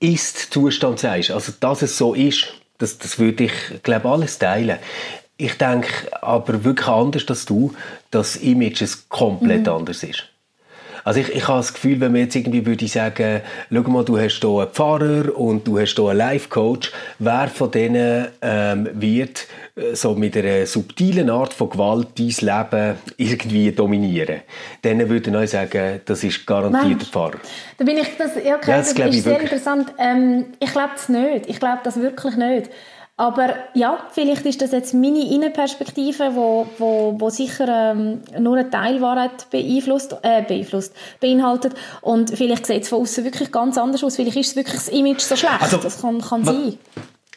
Ist-Zustand 0.00 0.98
sagst, 0.98 1.30
also 1.30 1.52
dass 1.58 1.82
es 1.82 1.96
so 1.96 2.14
ist, 2.14 2.54
das, 2.78 2.98
das 2.98 3.18
würde 3.18 3.44
ich, 3.44 3.52
glaube 3.82 4.08
alles 4.08 4.38
teilen. 4.38 4.78
Ich 5.36 5.56
denke 5.58 5.88
aber 6.22 6.64
wirklich 6.64 6.88
anders 6.88 7.28
als 7.28 7.46
du, 7.46 7.74
dass 8.10 8.34
das 8.34 8.42
Image 8.42 8.84
komplett 9.08 9.66
mhm. 9.66 9.72
anders 9.72 10.02
ist. 10.02 10.31
Also 11.04 11.20
ich, 11.20 11.28
ich 11.30 11.48
habe 11.48 11.58
das 11.58 11.72
Gefühl, 11.72 12.00
wenn 12.00 12.12
man 12.12 12.22
jetzt 12.22 12.36
irgendwie 12.36 12.64
würde 12.64 12.86
sagen, 12.86 13.40
schau 13.70 13.80
mal, 13.82 14.04
du 14.04 14.18
hast 14.18 14.40
hier 14.40 14.50
einen 14.50 14.68
Pfarrer 14.68 15.36
und 15.36 15.66
du 15.66 15.78
hast 15.78 15.96
hier 15.96 16.08
einen 16.08 16.18
Life-Coach, 16.18 16.92
wer 17.18 17.48
von 17.48 17.70
denen 17.70 18.28
ähm, 18.40 18.88
wird 18.92 19.46
äh, 19.74 19.94
so 19.94 20.14
mit 20.14 20.36
einer 20.36 20.66
subtilen 20.66 21.30
Art 21.30 21.52
von 21.52 21.70
Gewalt 21.70 22.08
dein 22.16 22.26
Leben 22.26 22.96
irgendwie 23.16 23.72
dominieren? 23.72 24.42
Dann 24.82 25.08
würde 25.08 25.42
ich 25.42 25.50
sagen, 25.50 26.00
das 26.04 26.24
ist 26.24 26.46
garantiert 26.46 27.00
der 27.00 27.08
Pfarrer. 27.08 27.38
Da 27.78 27.84
bin 27.84 27.96
ich, 27.98 28.16
das, 28.16 28.32
ja, 28.36 28.56
okay, 28.56 28.70
ja, 28.70 28.78
das, 28.78 28.94
das 28.94 29.14
ist 29.14 29.24
sehr 29.24 29.32
wirklich. 29.32 29.52
interessant. 29.52 29.92
Ähm, 29.98 30.46
ich 30.60 30.70
glaube 30.70 30.90
das 30.94 31.08
nicht. 31.08 31.48
Ich 31.48 31.58
glaube 31.58 31.80
das 31.82 32.00
wirklich 32.00 32.36
nicht. 32.36 32.70
Aber 33.16 33.54
ja, 33.74 33.98
vielleicht 34.10 34.46
ist 34.46 34.62
das 34.62 34.72
jetzt 34.72 34.94
meine 34.94 35.24
Innenperspektive, 35.30 36.34
wo, 36.34 36.66
wo, 36.78 37.14
wo 37.18 37.30
sicher 37.30 37.92
ähm, 37.92 38.22
nur 38.40 38.56
eine 38.56 38.70
Teilwahrheit 38.70 39.50
beeinflusst, 39.50 40.16
äh, 40.22 40.42
beeinflusst, 40.42 40.94
beinhaltet. 41.20 41.74
Und 42.00 42.30
vielleicht 42.30 42.66
sieht 42.66 42.84
es 42.84 42.88
von 42.88 43.02
außen 43.02 43.24
wirklich 43.24 43.52
ganz 43.52 43.76
anders 43.76 44.02
aus. 44.02 44.16
Vielleicht 44.16 44.38
ist 44.38 44.48
es 44.48 44.56
wirklich 44.56 44.76
das 44.76 44.88
Image 44.88 45.20
so 45.20 45.36
schlecht. 45.36 45.60
Also, 45.60 45.76
das 45.76 46.00
kann, 46.00 46.20
kann 46.22 46.44
sein. 46.44 46.78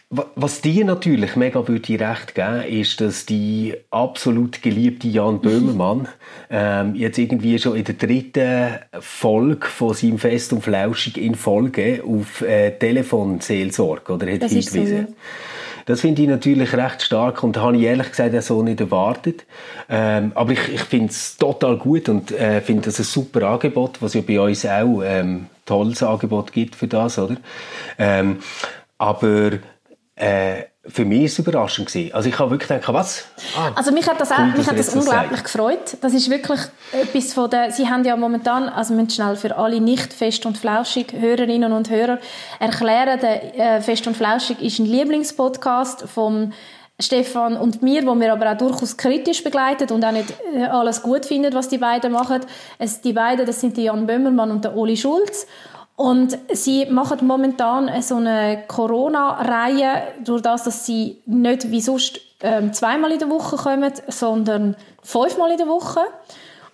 Was 0.10 0.62
dir 0.62 0.86
natürlich 0.86 1.36
mega 1.36 1.68
würde 1.68 2.00
recht 2.00 2.36
geben, 2.36 2.64
ist, 2.64 3.02
dass 3.02 3.26
die 3.26 3.76
absolut 3.90 4.62
geliebte 4.62 5.08
Jan 5.10 5.42
Böhmermann 5.42 6.08
ähm, 6.50 6.96
jetzt 6.96 7.18
irgendwie 7.18 7.60
schon 7.60 7.76
in 7.76 7.84
der 7.84 7.96
dritten 7.96 8.80
Folge 9.00 9.68
von 9.68 9.94
seinem 9.94 10.20
Fest 10.20 10.54
und 10.54 10.62
Flauschig 10.62 11.18
in 11.18 11.36
Folge 11.36 12.02
auf 12.08 12.42
äh, 12.42 12.72
Telefonseelsorge 12.72 14.14
oder 14.14 14.32
hat 14.32 14.44
hingewiesen. 14.44 15.16
Das 15.86 16.02
finde 16.02 16.24
ich 16.24 16.28
natürlich 16.28 16.74
recht 16.74 17.04
stark 17.04 17.44
und 17.44 17.58
habe 17.58 17.78
ich 17.78 17.84
ehrlich 17.84 18.10
gesagt 18.10 18.36
auch 18.36 18.42
so 18.42 18.64
nicht 18.64 18.82
erwartet. 18.82 19.46
Ähm, 19.88 20.32
aber 20.34 20.54
ich, 20.54 20.74
ich 20.74 20.82
finde 20.82 21.10
es 21.10 21.38
total 21.38 21.78
gut 21.78 22.10
und 22.10 22.32
äh, 22.32 22.62
finde 22.62 22.84
das 22.84 23.00
ein 23.00 23.06
super 23.06 23.48
Angebot, 23.48 24.02
was 24.02 24.16
ja 24.16 24.22
bei 24.22 24.40
uns 24.40 24.66
auch 24.66 25.02
ähm, 25.04 25.46
tolles 25.66 26.02
Angebot 26.02 26.52
gibt 26.52 26.76
für 26.76 26.88
das, 26.88 27.20
oder? 27.20 27.38
Ähm, 28.00 28.40
aber 28.98 29.52
äh, 30.16 30.64
für 30.88 31.06
mich 31.06 31.20
war 31.20 31.26
es 31.26 31.40
überraschend. 31.40 31.88
Gewesen. 31.88 32.14
Also 32.14 32.30
ich 32.30 32.38
habe 32.38 32.52
wirklich 32.52 32.70
gedacht, 32.70 32.94
was? 32.94 33.26
Ah, 33.58 33.72
also 33.76 33.92
mich 33.92 34.08
hat 34.08 34.20
das, 34.20 34.32
auch, 34.32 34.40
mich 34.56 34.68
hat 34.68 34.78
das 34.78 34.90
unglaublich 34.96 35.42
das 35.42 35.44
gefreut. 35.44 35.98
Das 36.02 36.14
ist 36.14 36.30
wirklich 36.30 36.60
etwas 36.92 37.34
von 37.34 37.50
der, 37.50 37.72
Sie 37.72 37.88
haben 37.88 38.04
ja 38.04 38.16
momentan, 38.16 38.70
also 38.70 38.94
wir 38.94 39.02
müssen 39.04 39.16
schnell 39.16 39.36
für 39.36 39.56
alle 39.58 39.82
nicht 39.82 40.14
fest 40.14 40.46
und 40.46 40.58
flauschig 40.58 41.14
Hörerinnen 41.14 41.72
und 41.72 41.90
Hörer 41.90 42.20
erklären, 42.60 43.20
der 43.20 43.78
äh, 43.78 43.82
Fest 43.82 44.06
und 44.08 44.16
flauschig 44.16 44.62
ist 44.62 44.80
ein 44.80 44.86
Lieblingspodcast 44.86 46.04
vom 46.08 46.54
Stefan 47.00 47.58
und 47.58 47.82
mir, 47.82 48.06
wo 48.06 48.16
wir 48.16 48.32
aber 48.32 48.54
auch 48.54 48.58
durchaus 48.58 48.96
kritisch 48.96 49.44
begleitet 49.44 49.92
und 49.92 50.06
auch 50.06 50.12
nicht 50.12 50.34
äh, 50.56 50.64
alles 50.64 51.02
gut 51.02 51.26
finden, 51.26 51.54
was 51.54 51.68
die 51.68 51.78
beiden 51.78 52.12
machen. 52.12 52.42
Es, 52.78 53.02
die 53.02 53.14
beiden, 53.14 53.46
das 53.46 53.60
sind 53.60 53.76
die 53.76 53.84
Jan 53.84 54.08
Böhmermann 54.08 54.52
und 54.52 54.64
der 54.64 54.78
Oli 54.78 54.96
Schulz. 54.96 55.46
Und 55.96 56.38
sie 56.52 56.86
machen 56.88 57.26
momentan 57.26 58.02
so 58.02 58.16
eine 58.16 58.64
Corona-Reihe, 58.68 60.04
durch 60.24 60.41
das, 60.41 60.64
dass 60.64 60.86
sie 60.86 61.22
nicht 61.26 61.72
wie 61.72 61.80
sonst 61.80 62.20
ähm, 62.41 62.74
zweimal 62.74 63.12
in 63.12 63.20
der 63.20 63.30
Woche 63.30 63.56
kommen, 63.56 63.93
sondern 64.08 64.76
fünfmal 65.02 65.52
in 65.52 65.58
der 65.58 65.68
Woche. 65.68 66.02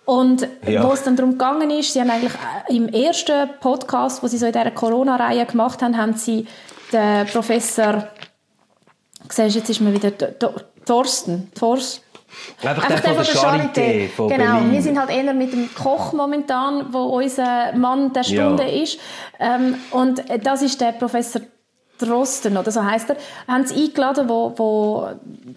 Und 0.04 0.48
ja. 0.66 0.82
wo 0.82 0.92
es 0.92 1.04
dann 1.04 1.14
darum 1.14 1.32
gegangen 1.32 1.70
ist, 1.70 1.92
sie 1.92 2.00
haben 2.00 2.10
eigentlich 2.10 2.32
äh, 2.68 2.76
im 2.76 2.88
ersten 2.88 3.50
Podcast, 3.60 4.22
wo 4.22 4.26
sie 4.26 4.38
so 4.38 4.46
in 4.46 4.52
dieser 4.52 4.72
Corona-Reihe 4.72 5.46
gemacht 5.46 5.80
haben, 5.82 5.96
haben 5.96 6.14
sie 6.14 6.46
den 6.92 7.26
Professor, 7.26 8.08
siehst, 9.28 9.54
jetzt 9.54 9.70
ist 9.70 9.80
mir 9.80 9.92
wieder 9.92 10.12
Thorsten, 10.84 11.52
Thorsten, 11.54 12.02
Einfach, 12.62 12.84
Einfach 12.84 13.00
der, 13.00 13.14
von 13.14 13.24
der 13.24 13.34
Charité, 13.34 14.08
von 14.08 14.28
Genau, 14.28 14.52
Berlin. 14.54 14.72
wir 14.72 14.82
sind 14.82 14.98
halt 14.98 15.10
eher 15.10 15.34
mit 15.34 15.52
dem 15.52 15.74
Koch 15.74 16.12
momentan, 16.12 16.92
wo 16.92 17.18
unser 17.18 17.72
Mann 17.74 18.12
der 18.12 18.24
Stunde 18.24 18.64
ja. 18.64 18.82
ist. 18.82 18.98
Ähm, 19.38 19.76
und 19.90 20.22
das 20.42 20.62
ist 20.62 20.80
der 20.80 20.92
Professor 20.92 21.42
Drosten, 21.98 22.56
oder 22.56 22.70
so 22.70 22.82
heißt 22.84 23.10
er, 23.10 23.16
haben 23.46 23.66
sie 23.66 23.84
eingeladen, 23.84 24.28
wo, 24.28 24.52
wo 24.56 25.08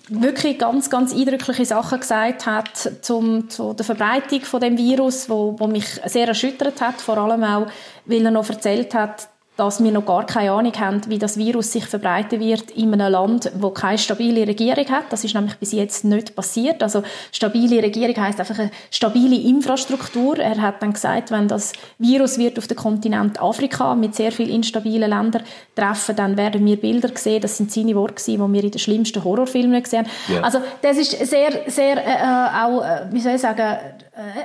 wirklich 0.09 0.59
ganz, 0.59 0.89
ganz 0.89 1.13
eindrückliche 1.13 1.65
Sachen 1.65 1.99
gesagt 1.99 2.45
hat 2.45 2.91
zum, 3.01 3.49
zu 3.49 3.73
der 3.73 3.86
Verbreitung 3.86 4.41
von 4.41 4.61
dem 4.61 4.78
Virus, 4.78 5.30
wo, 5.30 5.55
wo 5.57 5.67
mich 5.67 5.88
sehr 6.05 6.28
erschüttert 6.28 6.82
hat, 6.82 7.01
vor 7.01 7.17
allem 7.17 7.43
auch, 7.43 7.67
weil 8.05 8.23
er 8.23 8.32
noch 8.32 8.47
erzählt 8.49 8.93
hat, 8.93 9.28
dass 9.58 9.84
wir 9.84 9.91
noch 9.91 10.06
gar 10.06 10.26
keine 10.26 10.51
Ahnung 10.51 10.74
haben, 10.80 11.01
wie 11.08 11.18
das 11.18 11.38
Virus 11.38 11.72
sich 11.72 11.86
verbreiten 11.86 12.39
wird 12.39 12.72
in 12.72 12.93
einem 12.93 13.12
Land, 13.12 13.51
wo 13.56 13.70
keine 13.70 13.97
stabile 13.97 14.47
Regierung 14.47 14.88
hat. 14.89 15.06
Das 15.10 15.24
ist 15.24 15.34
nämlich 15.34 15.56
bis 15.56 15.72
jetzt 15.72 16.03
nicht 16.03 16.36
passiert. 16.36 16.84
Also 16.84 17.03
stabile 17.32 17.82
Regierung 17.82 18.18
heißt 18.18 18.39
einfach 18.39 18.60
eine 18.60 18.72
stabile 18.91 19.36
Infrastruktur. 19.36 20.38
Er 20.38 20.62
hat 20.62 20.82
dann 20.82 20.93
gesagt, 20.93 21.32
wenn 21.32 21.47
das 21.47 21.74
Virus 21.99 22.38
wird 22.38 22.58
auf 22.58 22.68
den 22.68 22.78
Kontinent 22.78 23.41
Afrika 23.41 23.95
mit 23.95 24.16
sehr 24.16 24.32
vielen 24.32 24.49
instabilen 24.49 25.10
Ländern 25.10 25.43
treffen, 25.76 26.16
dann 26.16 26.36
werden 26.36 26.66
wir 26.66 26.78
Bilder 26.78 27.10
sehen. 27.16 27.41
Das 27.41 27.58
sind 27.58 27.72
seine 27.72 27.95
Worte, 27.95 28.24
die 28.26 28.38
wir 28.38 28.64
in 28.64 28.72
den 28.72 28.80
schlimmsten 28.80 29.24
Horrorfilmen 29.24 29.82
gesehen 29.82 30.06
haben. 30.06 30.34
Ja. 30.34 30.41
Also 30.41 30.60
das 30.82 30.97
ist 30.97 31.12
sehr, 31.12 31.51
sehr 31.68 31.97
äh, 31.97 32.12
äh 32.12 32.66
auch, 32.66 32.84
äh, 32.84 33.06
wie 33.12 33.22
soll 33.22 33.36
ich 33.36 33.41
sagen, 33.41 33.78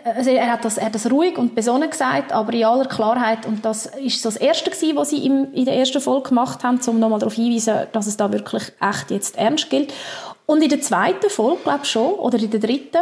also 0.05 0.31
er 0.31 0.53
hat 0.53 0.65
das, 0.65 0.79
er 0.79 0.87
hat 0.87 0.95
das 0.95 1.11
ruhig 1.11 1.39
und 1.39 1.55
besonnen 1.55 1.89
gesagt, 1.89 2.33
aber 2.33 2.53
in 2.53 2.65
aller 2.65 2.87
Klarheit. 2.87 3.47
Und 3.47 3.65
das 3.65 3.87
ist 3.87 4.21
so 4.21 4.29
das 4.29 4.37
Erste 4.37 4.71
gewesen, 4.71 4.97
was 4.97 5.11
sie 5.11 5.25
im, 5.25 5.53
in 5.53 5.65
der 5.65 5.77
ersten 5.77 6.01
Folge 6.01 6.31
gemacht 6.31 6.65
haben, 6.65 6.81
um 6.87 6.99
nochmal 6.99 7.21
darauf 7.21 7.35
hinzuweisen, 7.35 7.87
dass 7.93 8.07
es 8.07 8.17
da 8.17 8.33
wirklich 8.33 8.73
echt 8.81 9.11
jetzt 9.11 9.39
ernst 9.39 9.71
gilt. 9.71 9.93
Und 10.47 10.63
in 10.63 10.69
der 10.69 10.81
zweiten 10.81 11.31
Folge, 11.31 11.63
glaube 11.63 11.81
ich 11.85 11.91
schon, 11.91 12.15
oder 12.15 12.39
in 12.39 12.51
der 12.51 12.59
dritten, 12.59 12.99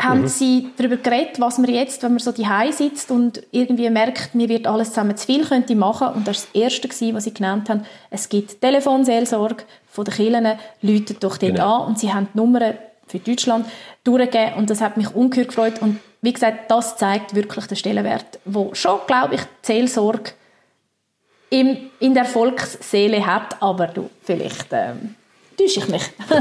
haben 0.00 0.22
mhm. 0.22 0.28
sie 0.28 0.68
darüber 0.76 0.96
geredet, 0.96 1.40
was 1.40 1.58
man 1.58 1.70
jetzt, 1.70 2.02
wenn 2.02 2.12
man 2.12 2.18
so 2.18 2.30
daheim 2.30 2.70
sitzt 2.70 3.10
und 3.10 3.42
irgendwie 3.50 3.88
merkt, 3.88 4.34
mir 4.34 4.48
wird 4.48 4.66
alles 4.66 4.90
zusammen 4.90 5.16
zu 5.16 5.26
viel, 5.26 5.44
könnte 5.44 5.74
machen. 5.74 6.08
Und 6.08 6.28
das 6.28 6.42
war 6.42 6.48
das 6.52 6.62
Erste, 6.62 6.88
gewesen, 6.88 7.14
was 7.14 7.24
sie 7.24 7.34
genannt 7.34 7.70
haben. 7.70 7.84
Es 8.10 8.28
gibt 8.28 8.60
Telefonseelsorge 8.60 9.64
von 9.90 10.04
den 10.04 10.14
Kirchen, 10.14 10.46
läutet 10.82 11.24
doch 11.24 11.38
dort 11.38 11.54
genau. 11.54 11.82
an 11.82 11.88
und 11.88 11.98
sie 11.98 12.12
haben 12.12 12.28
die 12.32 12.38
Nummern 12.38 12.74
für 13.18 13.30
Deutschland 13.30 13.66
durchgegeben 14.04 14.54
und 14.54 14.70
das 14.70 14.80
hat 14.80 14.96
mich 14.96 15.14
ungeheuer 15.14 15.46
gefreut. 15.46 15.80
Und 15.80 16.00
wie 16.22 16.32
gesagt, 16.32 16.70
das 16.70 16.96
zeigt 16.96 17.34
wirklich 17.34 17.66
den 17.66 17.76
Stellenwert, 17.76 18.38
wo 18.44 18.74
schon, 18.74 19.00
glaube 19.06 19.36
ich, 19.36 19.42
die 19.42 19.66
Seelsorge 19.66 20.32
in, 21.50 21.90
der 22.00 22.24
Volksseele 22.24 23.24
hat, 23.24 23.62
aber 23.62 23.86
du 23.86 24.10
vielleicht 24.22 24.66
ähm, 24.72 25.14
täusche 25.56 25.80
ich 25.80 25.88
mich. 25.88 26.02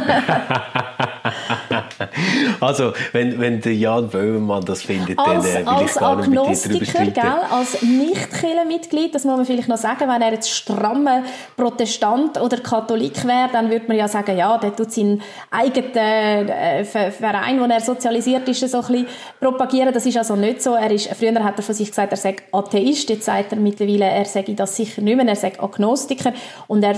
also, 2.60 2.94
wenn, 3.12 3.40
wenn 3.40 3.62
der 3.62 3.76
Jan 3.76 4.10
Böhmermann 4.10 4.66
das 4.66 4.84
findet, 4.84 5.18
als, 5.18 5.54
dann 5.54 5.64
äh, 5.64 5.66
will 5.66 5.68
als 5.68 5.92
ich 5.92 6.00
gar 6.00 6.16
nicht 6.16 6.70
mit 6.70 6.94
dir. 6.94 7.12
Gell? 7.12 7.24
Als 7.52 7.82
nicht 7.82 8.30
mitglied 8.68 9.14
das 9.14 9.24
muss 9.24 9.38
man 9.38 9.46
vielleicht 9.46 9.68
noch 9.68 9.78
sagen, 9.78 10.10
wenn 10.10 10.22
er 10.22 10.34
jetzt 10.34 10.50
strammer 10.50 11.24
Protestant 11.56 12.40
oder 12.40 12.58
Katholik 12.58 13.26
wäre, 13.26 13.50
dann 13.52 13.70
würde 13.70 13.86
man 13.88 13.98
ja 13.98 14.08
sagen, 14.08 14.38
ja, 14.38 14.58
der 14.58 14.76
tut 14.76 14.92
seinen 14.92 15.22
eigenen 15.52 15.96
äh, 15.96 16.84
Verein, 16.84 17.60
wo 17.60 17.66
er 17.66 17.80
sozialisiert 17.80 18.48
ist, 18.48 18.68
so 18.70 18.80
ein 18.80 18.88
bisschen 18.88 19.08
propagieren. 19.40 19.94
Das 19.94 20.06
ist 20.06 20.18
also 20.18 20.36
nicht 20.36 20.62
so. 20.62 20.74
Er 20.74 20.92
ist, 20.92 21.08
früher 21.08 21.44
hat 21.44 21.58
er 21.58 21.64
von 21.64 21.76
sich 21.76 21.90
gesagt, 21.90 22.12
er 22.12 22.18
sei 22.18 22.36
Atheist, 22.52 23.10
jetzt 23.10 23.26
sagt 23.26 23.52
er 23.52 23.60
mittlerweile, 23.60 24.06
er 24.06 24.26
sage 24.26 24.54
das 24.54 24.76
sicher 24.76 25.02
nicht 25.02 25.16
mehr, 25.16 25.28
er 25.28 25.36
sei 25.36 25.54
Agnostiker 25.58 26.34
und 26.68 26.84
er, 26.84 26.96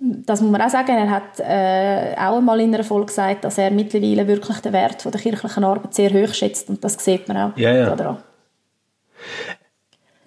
das 0.00 0.40
muss 0.40 0.50
man 0.50 0.62
auch 0.62 0.70
sagen, 0.70 0.96
er 0.96 1.10
hat 1.10 1.40
äh, 1.46 2.14
auch 2.18 2.38
einmal 2.38 2.60
in 2.60 2.74
einer 2.74 2.84
Folge 2.84 3.06
gesagt, 3.06 3.44
dass 3.44 3.58
er 3.58 3.70
mittlerweile 3.70 4.26
wirklich 4.26 4.58
den 4.58 4.72
Wert 4.72 5.02
von 5.02 5.12
der 5.12 5.20
kirchlichen 5.20 5.64
Arbeit 5.64 5.94
sehr 5.94 6.10
hoch 6.10 6.34
schätzt 6.34 6.68
und 6.68 6.82
das 6.82 6.94
sieht 6.94 7.28
man 7.28 7.36
auch 7.36 7.56
ja, 7.56 7.72
ja. 7.72 7.96
daran. 7.96 8.18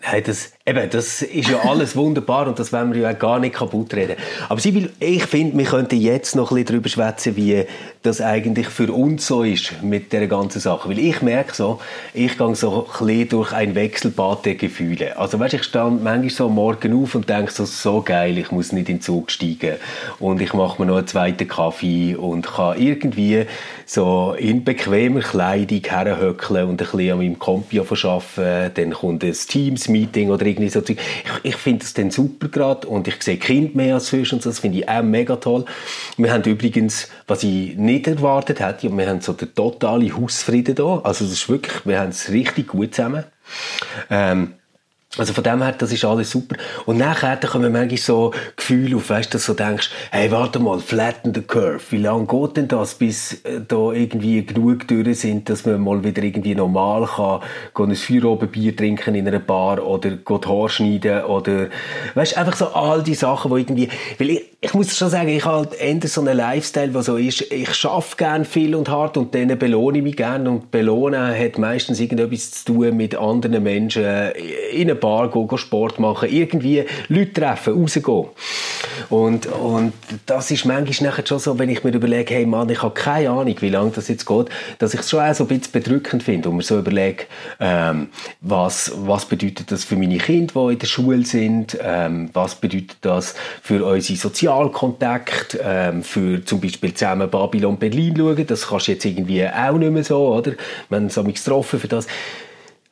Nein, 0.02 0.24
das, 0.26 0.54
eben, 0.70 0.90
das 0.90 1.22
ist 1.22 1.50
ja 1.50 1.60
alles 1.68 1.96
wunderbar 1.96 2.48
und 2.48 2.60
das 2.60 2.72
wollen 2.72 2.94
wir 2.94 3.02
ja 3.02 3.14
gar 3.14 3.40
nicht 3.40 3.56
kaputt 3.56 3.94
reden. 3.94 4.16
Aber 4.48 4.60
Sibyl, 4.60 4.92
ich 5.00 5.26
finde, 5.26 5.58
wir 5.58 5.66
könnten 5.66 6.00
jetzt 6.00 6.36
noch 6.36 6.52
ein 6.52 6.56
bisschen 6.56 6.68
darüber 6.68 6.90
schwätzen, 6.90 7.36
wie 7.36 7.66
das 8.02 8.22
eigentlich 8.22 8.68
für 8.68 8.94
uns 8.94 9.28
so 9.28 9.44
ist 9.44 9.84
mit 9.84 10.14
der 10.14 10.28
ganzen 10.28 10.62
Sache. 10.62 10.90
Weil 10.90 11.00
ich 11.00 11.22
merke 11.22 11.54
so, 11.54 11.80
ich 12.14 12.38
gehe 12.38 12.56
so 12.56 12.88
ein 12.88 13.06
bisschen 13.06 13.30
durch 13.30 13.52
ein 13.52 13.76
Wechselbad 13.76 14.46
der 14.46 14.56
Gefühle. 14.56 15.18
Also 15.18 15.40
weißt, 15.40 15.56
ich 15.56 15.64
stand 15.64 16.04
manchmal 16.04 16.30
so 16.30 16.46
am 16.46 16.56
Morgen 16.56 17.04
auf 17.04 17.16
und 17.16 17.28
denke 17.28 17.52
so, 17.52 17.66
so 17.66 18.02
geil, 18.02 18.38
ich 18.38 18.52
muss 18.52 18.72
nicht 18.72 18.90
in 18.90 18.98
den 18.98 19.02
Zug 19.02 19.32
steigen 19.32 19.76
und 20.20 20.42
ich 20.42 20.54
mache 20.54 20.82
mir 20.82 20.88
noch 20.88 20.98
einen 20.98 21.08
zweiten 21.08 21.48
Kaffee 21.48 22.16
und 22.16 22.48
kann 22.48 22.80
irgendwie 22.80 23.46
so 23.86 24.36
in 24.38 24.64
bequemer 24.64 25.22
Kleidung 25.22 25.82
herhöckeln 25.84 26.70
und 26.70 26.72
ein 26.74 26.78
bisschen 26.78 27.12
an 27.12 27.18
meinem 27.18 27.40
Kompi 27.40 27.80
arbeiten. 27.80 28.72
Dann 28.76 28.92
kommt 28.92 29.24
ein 29.24 29.34
Teams-Meeting 29.34 30.30
oder 30.30 30.46
irgendwie 30.60 30.70
so. 30.70 30.82
Ich, 30.88 30.98
ich 31.44 31.56
finde 31.56 31.80
das 31.80 31.94
dann 31.94 32.12
super 32.12 32.48
gerade 32.48 32.88
und 32.88 33.08
ich 33.08 33.22
sehe 33.22 33.38
Kind 33.38 33.76
mehr 33.76 33.96
als 33.96 34.10
sonst 34.10 34.34
und. 34.34 34.46
Das 34.46 34.60
finde 34.60 34.80
ich 34.80 34.90
auch 34.90 35.02
mega 35.02 35.36
toll. 35.38 35.66
Wir 36.18 36.34
haben 36.34 36.44
übrigens, 36.44 37.10
was 37.28 37.44
ich 37.44 37.76
nicht 37.76 38.08
erwartet 38.08 38.60
hätte, 38.60 38.96
wir 38.96 39.08
haben 39.08 39.22
so 39.22 39.34
den 39.34 39.54
totalen 39.54 40.16
Hausfrieden 40.16 40.76
da. 40.76 41.02
Also 41.04 41.26
das 41.26 41.34
ist 41.34 41.50
wirklich, 41.50 41.86
wir 41.86 42.00
haben 42.00 42.10
es 42.10 42.30
richtig 42.30 42.68
gut 42.68 42.96
zusammen. 42.96 43.24
Ähm, 44.10 44.54
also 45.18 45.34
von 45.34 45.44
dem 45.44 45.64
her, 45.64 45.74
das 45.76 45.92
ist 45.92 46.06
alles 46.06 46.30
super. 46.30 46.56
Und 46.86 47.00
nachher 47.00 47.36
da 47.36 47.48
kommen 47.48 47.72
manchmal 47.72 47.98
so 47.98 48.32
Gefühle 48.56 48.96
auf, 48.96 49.10
weißt 49.10 49.34
du, 49.34 49.38
dass 49.38 49.48
du 49.48 49.56
denkst, 49.56 49.90
hey, 50.12 50.30
warte 50.30 50.60
mal, 50.60 50.80
flatten 50.80 51.34
the 51.34 51.42
curve. 51.42 51.82
Wie 51.90 51.98
lange 51.98 52.28
geht 52.28 52.58
denn 52.58 52.68
das, 52.68 52.94
bis 52.94 53.34
äh, 53.44 53.60
da 53.68 53.92
irgendwie 53.92 54.46
genug 54.46 54.88
durch 54.88 55.22
sind, 55.22 55.50
dass 55.50 55.66
man 55.66 55.82
mal 55.82 56.04
wieder 56.04 56.22
irgendwie 56.22 56.54
normal 56.54 57.08
kann, 57.08 57.42
gehen 57.76 57.90
ein 57.90 57.96
Feierabendbier 57.96 58.76
trinken 58.76 59.16
in 59.16 59.28
einer 59.28 59.40
Bar 59.40 59.84
oder 59.84 60.12
geht 60.12 60.48
Haar 60.48 60.70
schneiden 60.70 61.24
oder, 61.24 61.70
weißt 62.14 62.38
einfach 62.38 62.56
so 62.56 62.68
all 62.68 63.02
die 63.02 63.16
Sachen, 63.16 63.52
die 63.52 63.62
irgendwie, 63.62 63.90
weil 64.20 64.30
ich, 64.30 64.46
ich 64.62 64.74
muss 64.76 64.96
schon 64.96 65.10
sagen, 65.10 65.30
ich 65.30 65.46
halt 65.46 65.74
eher 65.74 66.08
so 66.08 66.22
einen 66.22 66.38
Lifestyle, 66.38 66.90
der 66.90 67.02
so 67.02 67.18
ist, 67.18 67.52
ich 67.52 67.74
schaffe 67.74 68.16
gern 68.16 68.46
viel 68.46 68.76
und 68.76 68.90
hart 68.90 69.18
und 69.18 69.34
dann 69.34 69.58
belohne 69.58 70.00
ich 70.00 70.04
mich 70.04 70.18
gern 70.18 70.48
und 70.48 70.70
belohnen 70.70 71.34
hat 71.36 71.58
meistens 71.58 72.00
irgendetwas 72.00 72.52
zu 72.52 72.74
tun 72.74 72.96
mit 72.96 73.16
anderen 73.16 73.64
Menschen 73.64 74.04
in 74.72 74.90
einem 74.90 74.99
Bar 75.00 75.30
gehen, 75.30 75.58
Sport 75.58 76.00
machen, 76.00 76.30
irgendwie 76.30 76.86
Leute 77.08 77.34
treffen, 77.34 77.82
rausgehen. 77.82 78.26
Und, 79.10 79.46
und 79.48 79.94
das 80.26 80.52
ist 80.52 80.66
manchmal 80.66 81.10
nachher 81.10 81.26
schon 81.26 81.40
so, 81.40 81.58
wenn 81.58 81.70
ich 81.70 81.84
mir 81.84 81.92
überlege, 81.92 82.34
hey 82.34 82.46
Mann, 82.46 82.70
ich 82.70 82.82
habe 82.82 82.94
keine 82.94 83.30
Ahnung, 83.30 83.56
wie 83.60 83.70
lange 83.70 83.92
das 83.92 84.08
jetzt 84.08 84.26
geht, 84.26 84.48
dass 84.78 84.94
ich 84.94 85.00
es 85.00 85.10
schon 85.10 85.22
auch 85.22 85.34
so 85.34 85.46
ein 85.46 85.48
bisschen 85.48 85.72
bedrückend 85.72 86.24
finde 86.24 86.50
und 86.50 86.58
mir 86.58 86.64
so 86.64 86.80
überlege, 86.80 87.26
ähm, 87.60 88.10
was, 88.42 88.92
was 88.96 89.26
bedeutet 89.26 89.72
das 89.72 89.84
für 89.84 89.96
meine 89.96 90.18
Kinder, 90.18 90.54
die 90.68 90.74
in 90.74 90.80
der 90.80 90.88
Schule 90.88 91.26
sind, 91.26 91.78
ähm, 91.82 92.30
was 92.34 92.56
bedeutet 92.56 92.98
das 93.02 93.36
für 93.62 93.86
unsere 93.86 94.18
Sozialkontakte, 94.18 95.60
ähm, 95.64 96.04
für 96.04 96.44
zum 96.46 96.60
Beispiel 96.62 96.94
zusammen 96.94 97.30
Babylon 97.30 97.78
Berlin 97.78 98.16
schauen, 98.18 98.48
das 98.48 98.68
kannst 98.68 98.88
du 98.88 98.92
jetzt 98.92 99.06
irgendwie 99.06 99.48
auch 99.48 99.78
nicht 99.78 99.92
mehr 99.92 100.04
so, 100.04 100.36
oder? 100.36 100.54
Wir 100.90 100.98
haben 100.98 101.06
uns 101.06 101.16
getroffen 101.16 101.80
für 101.80 101.88
das. 101.88 102.08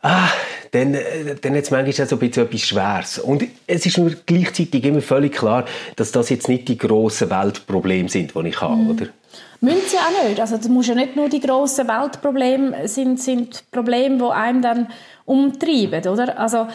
Ah, 0.07 0.29
dann, 0.71 0.93
äh, 0.93 1.35
dann 1.35 1.53
hat 1.53 1.63
es 1.63 1.71
manchmal 1.71 2.07
so 2.07 2.15
ein 2.15 2.19
bisschen 2.19 2.45
etwas 2.45 2.61
Schweres. 2.61 3.19
Und 3.19 3.43
es 3.67 3.85
ist 3.85 3.97
mir 3.97 4.15
gleichzeitig 4.25 4.85
immer 4.85 5.01
völlig 5.01 5.33
klar, 5.33 5.65
dass 5.97 6.13
das 6.13 6.29
jetzt 6.29 6.47
nicht 6.47 6.69
die 6.69 6.77
grossen 6.77 7.29
Weltprobleme 7.29 8.07
sind, 8.07 8.33
die 8.33 8.47
ich 8.47 8.61
habe, 8.61 8.75
mhm. 8.77 8.91
oder? 8.91 9.07
Müssen 9.59 9.81
sie 9.87 9.97
auch 9.97 10.29
nicht. 10.29 10.39
Also 10.39 10.55
das 10.55 10.69
muss 10.69 10.87
ja 10.87 10.95
nicht 10.95 11.17
nur 11.17 11.27
die 11.27 11.41
grossen 11.41 11.89
Weltprobleme 11.89 12.87
sind, 12.87 13.19
sind 13.19 13.69
Probleme, 13.69 14.17
die 14.17 14.31
einem 14.31 14.61
dann 14.61 14.87
umtreiben, 15.25 16.07
oder? 16.07 16.39
Also 16.39 16.67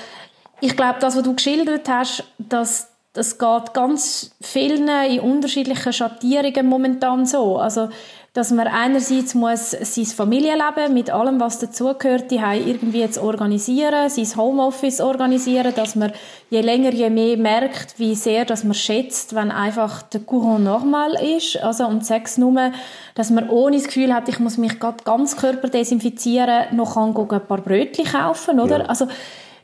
ich 0.60 0.76
glaube, 0.76 0.96
das, 1.00 1.16
was 1.16 1.22
du 1.22 1.34
geschildert 1.34 1.88
hast, 1.88 2.24
dass 2.38 2.88
das 3.14 3.38
geht 3.38 3.74
ganz 3.74 4.34
vielen 4.40 4.88
in 4.88 5.20
unterschiedlichen 5.20 5.92
Schattierungen 5.92 6.66
momentan 6.66 7.26
so. 7.26 7.58
Also 7.58 7.90
dass 8.34 8.50
man 8.50 8.66
einerseits 8.66 9.34
muss 9.34 9.72
sein 9.72 10.06
Familienleben 10.06 10.94
mit 10.94 11.10
allem, 11.10 11.38
was 11.38 11.58
dazugehört, 11.58 12.30
die 12.30 12.36
irgendwie 12.36 13.08
zu 13.10 13.22
organisieren, 13.22 14.08
sein 14.08 14.36
Homeoffice 14.36 15.02
organisieren, 15.02 15.74
dass 15.74 15.96
man 15.96 16.12
je 16.48 16.62
länger, 16.62 16.92
je 16.92 17.10
mehr 17.10 17.36
merkt, 17.36 17.98
wie 17.98 18.14
sehr 18.14 18.46
dass 18.46 18.64
man 18.64 18.72
schätzt, 18.72 19.34
wenn 19.34 19.50
einfach 19.50 20.00
der 20.02 20.22
Courant 20.22 20.64
normal 20.64 21.12
ist. 21.36 21.62
Also, 21.62 21.86
und 21.86 22.06
sechs 22.06 22.38
nur, 22.38 22.72
dass 23.14 23.28
man 23.28 23.50
ohne 23.50 23.76
das 23.76 23.86
Gefühl 23.86 24.14
hat, 24.14 24.30
ich 24.30 24.38
muss 24.38 24.56
mich 24.56 24.80
gerade 24.80 25.04
ganz 25.04 25.36
Körper 25.36 25.68
desinfizieren, 25.68 26.74
noch 26.74 26.94
kann 26.94 27.14
ein 27.14 27.46
paar 27.46 27.60
Brötchen 27.60 28.06
kaufen, 28.06 28.60
oder? 28.60 28.78
Ja. 28.78 28.86
Also, 28.86 29.08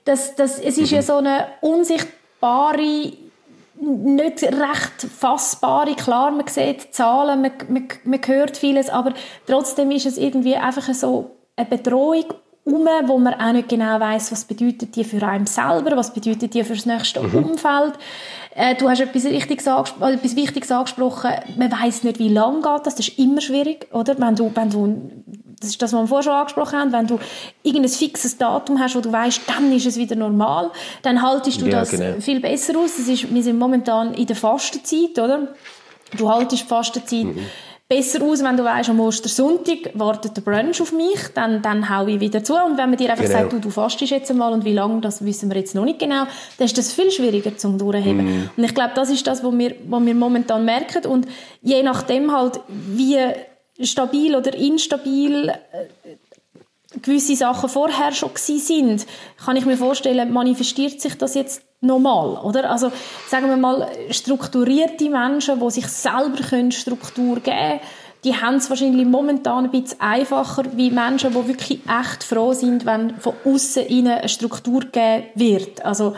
das, 0.04 0.36
das, 0.36 0.58
es 0.58 0.76
ist 0.76 0.90
ja 0.90 1.00
so 1.00 1.16
eine 1.16 1.46
unsichtbare 1.62 3.12
nicht 3.80 4.42
recht 4.42 5.06
fassbare. 5.18 5.94
Klar, 5.94 6.30
man 6.30 6.46
sieht 6.46 6.94
Zahlen, 6.94 7.42
man, 7.42 7.52
man, 7.68 7.88
man 8.04 8.20
hört 8.26 8.56
vieles, 8.56 8.90
aber 8.90 9.12
trotzdem 9.46 9.90
ist 9.90 10.06
es 10.06 10.18
irgendwie 10.18 10.56
einfach 10.56 10.92
so 10.94 11.30
eine 11.56 11.66
Bedrohung 11.66 12.24
um, 12.64 12.86
wo 13.06 13.18
man 13.18 13.34
auch 13.34 13.52
nicht 13.52 13.70
genau 13.70 13.98
weiß, 13.98 14.30
was 14.30 14.44
bedeutet 14.44 14.94
die 14.94 15.04
für 15.04 15.26
einen 15.26 15.46
selber, 15.46 15.96
was 15.96 16.12
bedeutet 16.12 16.52
die 16.52 16.62
für 16.64 16.74
das 16.74 16.84
nächste 16.84 17.22
mhm. 17.22 17.44
Umfeld. 17.44 17.94
Äh, 18.54 18.74
du 18.74 18.88
hast 18.90 19.00
etwas, 19.00 19.24
Richtiges 19.24 19.66
etwas 19.66 20.36
Wichtiges 20.36 20.70
angesprochen. 20.70 21.30
Man 21.56 21.72
weiß 21.72 22.04
nicht, 22.04 22.18
wie 22.18 22.28
lange 22.28 22.60
geht 22.60 22.86
das. 22.86 22.96
Das 22.96 23.08
ist 23.08 23.18
immer 23.18 23.40
schwierig, 23.40 23.86
oder? 23.92 24.18
Wenn 24.18 24.34
du, 24.34 24.50
wenn 24.54 24.68
du 24.68 25.17
das 25.60 25.70
ist 25.70 25.82
das, 25.82 25.92
was 25.92 26.02
wir 26.02 26.06
vorher 26.06 26.22
schon 26.22 26.32
angesprochen 26.32 26.78
haben, 26.78 26.92
wenn 26.92 27.06
du 27.06 27.18
irgendein 27.62 27.90
fixes 27.90 28.36
Datum 28.36 28.78
hast, 28.78 28.94
wo 28.94 29.00
du 29.00 29.12
weißt, 29.12 29.42
dann 29.46 29.72
ist 29.72 29.86
es 29.86 29.96
wieder 29.96 30.16
normal, 30.16 30.70
dann 31.02 31.22
haltest 31.22 31.60
du 31.60 31.66
ja, 31.66 31.80
das 31.80 31.90
genau. 31.90 32.20
viel 32.20 32.40
besser 32.40 32.78
aus. 32.78 32.96
Das 32.96 33.08
ist, 33.08 33.32
wir 33.32 33.42
sind 33.42 33.58
momentan 33.58 34.14
in 34.14 34.26
der 34.26 34.36
Fastenzeit, 34.36 35.18
oder? 35.18 35.48
Du 36.16 36.30
haltest 36.30 36.62
die 36.62 36.66
Fastenzeit 36.66 37.24
mhm. 37.24 37.46
besser 37.88 38.22
aus, 38.22 38.42
wenn 38.42 38.56
du 38.56 38.64
weißt, 38.64 38.88
am 38.88 39.00
Ostersonntag 39.00 39.90
wartet 39.94 40.36
der 40.36 40.42
Brunch 40.42 40.80
auf 40.80 40.92
mich, 40.92 41.18
dann, 41.34 41.60
dann 41.60 41.88
hau 41.88 42.06
ich 42.06 42.20
wieder 42.20 42.42
zu. 42.42 42.54
Und 42.54 42.78
wenn 42.78 42.90
man 42.90 42.96
dir 42.96 43.10
einfach 43.10 43.24
genau. 43.24 43.38
sagt, 43.38 43.52
du, 43.52 43.58
du 43.58 43.70
fastest 43.70 44.12
jetzt 44.12 44.30
einmal 44.30 44.52
und 44.52 44.64
wie 44.64 44.72
lange, 44.72 45.00
das 45.00 45.24
wissen 45.24 45.50
wir 45.50 45.58
jetzt 45.58 45.74
noch 45.74 45.84
nicht 45.84 45.98
genau, 45.98 46.24
dann 46.56 46.64
ist 46.66 46.78
das 46.78 46.92
viel 46.92 47.10
schwieriger 47.10 47.56
zum 47.56 47.78
Durchheben. 47.78 48.24
Mhm. 48.24 48.50
Und 48.56 48.64
ich 48.64 48.74
glaube, 48.74 48.92
das 48.94 49.10
ist 49.10 49.26
das, 49.26 49.44
was 49.44 49.58
wir, 49.58 49.74
was 49.88 50.04
wir 50.04 50.14
momentan 50.14 50.64
merken. 50.64 51.04
Und 51.04 51.26
je 51.60 51.82
nachdem 51.82 52.32
halt, 52.32 52.60
wie 52.68 53.18
stabil 53.82 54.34
oder 54.34 54.54
instabil 54.54 55.48
äh, 55.48 56.16
gewisse 57.02 57.36
Sachen 57.36 57.68
vorher 57.68 58.12
schon 58.12 58.32
gewesen 58.32 58.58
sind, 58.58 59.06
kann 59.44 59.56
ich 59.56 59.66
mir 59.66 59.76
vorstellen, 59.76 60.32
manifestiert 60.32 61.00
sich 61.00 61.16
das 61.16 61.34
jetzt 61.34 61.62
normal, 61.80 62.38
oder? 62.42 62.70
Also 62.70 62.90
sagen 63.28 63.48
wir 63.48 63.56
mal 63.56 63.88
strukturierte 64.10 65.08
Menschen, 65.10 65.60
die 65.60 65.70
sich 65.70 65.86
selber 65.86 66.42
können 66.42 66.72
Struktur 66.72 67.36
geben 67.40 67.56
können, 67.56 67.80
die 68.24 68.34
haben 68.34 68.56
es 68.56 68.68
wahrscheinlich 68.68 69.06
momentan 69.06 69.66
ein 69.66 69.70
bisschen 69.70 70.00
einfacher 70.00 70.64
wie 70.74 70.90
Menschen, 70.90 71.30
die 71.30 71.48
wirklich 71.48 71.80
echt 71.86 72.24
froh 72.24 72.52
sind, 72.52 72.84
wenn 72.84 73.14
von 73.16 73.34
außen 73.44 73.86
ihnen 73.86 74.18
eine 74.18 74.28
Struktur 74.28 74.80
gegeben 74.80 75.26
wird. 75.36 75.84
Also 75.84 76.16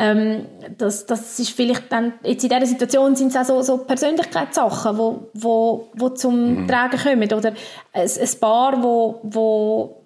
ähm, 0.00 0.46
das, 0.78 1.04
das 1.04 1.38
ist 1.38 1.50
vielleicht 1.50 1.92
dann, 1.92 2.14
jetzt 2.24 2.42
in 2.42 2.48
dieser 2.48 2.64
Situation 2.64 3.14
sind 3.14 3.28
es 3.28 3.36
auch 3.36 3.44
so, 3.44 3.60
so 3.60 3.76
Persönlichkeitssachen, 3.84 4.96
wo, 4.96 5.28
wo, 5.34 5.90
wo 5.92 6.08
zum 6.08 6.62
mhm. 6.62 6.68
Tragen 6.68 6.98
kommen. 6.98 7.30
Oder 7.30 7.52
ein, 7.92 8.08
ein 8.08 8.40
Paar, 8.40 8.82
wo, 8.82 9.20
wo, 9.22 10.02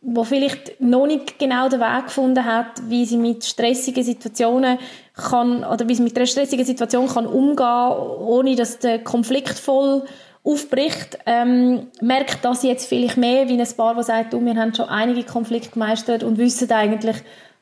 wo 0.00 0.24
vielleicht 0.24 0.80
noch 0.80 1.06
nicht 1.06 1.38
genau 1.38 1.68
den 1.68 1.78
Weg 1.78 2.06
gefunden 2.06 2.44
hat, 2.44 2.88
wie 2.88 3.06
sie 3.06 3.18
mit 3.18 3.44
stressigen 3.44 4.02
Situationen 4.02 4.78
kann, 5.14 5.62
oder 5.62 5.88
wie 5.88 5.94
sie 5.94 6.02
mit 6.02 6.16
einer 6.16 6.26
stressigen 6.26 6.66
Situation 6.66 7.06
kann 7.06 7.26
umgehen, 7.26 7.92
ohne 8.18 8.56
dass 8.56 8.80
der 8.80 8.98
Konflikt 8.98 9.60
voll 9.60 10.02
aufbricht, 10.42 11.18
ähm, 11.26 11.88
merkt 12.00 12.44
das 12.44 12.64
jetzt 12.64 12.88
vielleicht 12.88 13.16
mehr 13.16 13.48
wie 13.48 13.60
ein 13.60 13.76
Paar, 13.76 13.94
das 13.94 14.06
sagt, 14.06 14.32
du, 14.32 14.44
wir 14.44 14.54
haben 14.56 14.74
schon 14.74 14.88
einige 14.88 15.24
Konflikte 15.24 15.70
gemeistert 15.70 16.24
und 16.24 16.38
wissen 16.38 16.70
eigentlich, 16.70 17.16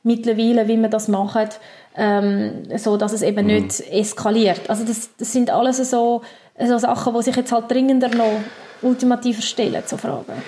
mittlerweile, 0.05 0.69
wie 0.69 0.77
man 0.77 0.91
das 0.91 1.09
macht, 1.09 1.59
ähm, 1.97 2.63
so 2.77 2.97
dass 2.97 3.13
es 3.13 3.23
eben 3.23 3.47
mhm. 3.47 3.65
nicht 3.65 3.81
eskaliert. 3.91 4.71
Also 4.71 4.85
das, 4.85 5.11
das 5.19 5.33
sind 5.33 5.51
alles 5.51 5.79
so, 5.91 6.23
so 6.59 6.79
Sachen, 6.79 7.15
die 7.15 7.23
sich 7.23 7.37
jetzt 7.37 7.51
halt 7.51 7.71
dringender 7.71 8.09
noch 8.09 8.41
ultimativ 8.83 9.43
stellen, 9.43 9.85
zu 9.85 9.97
Fragen. 9.97 10.43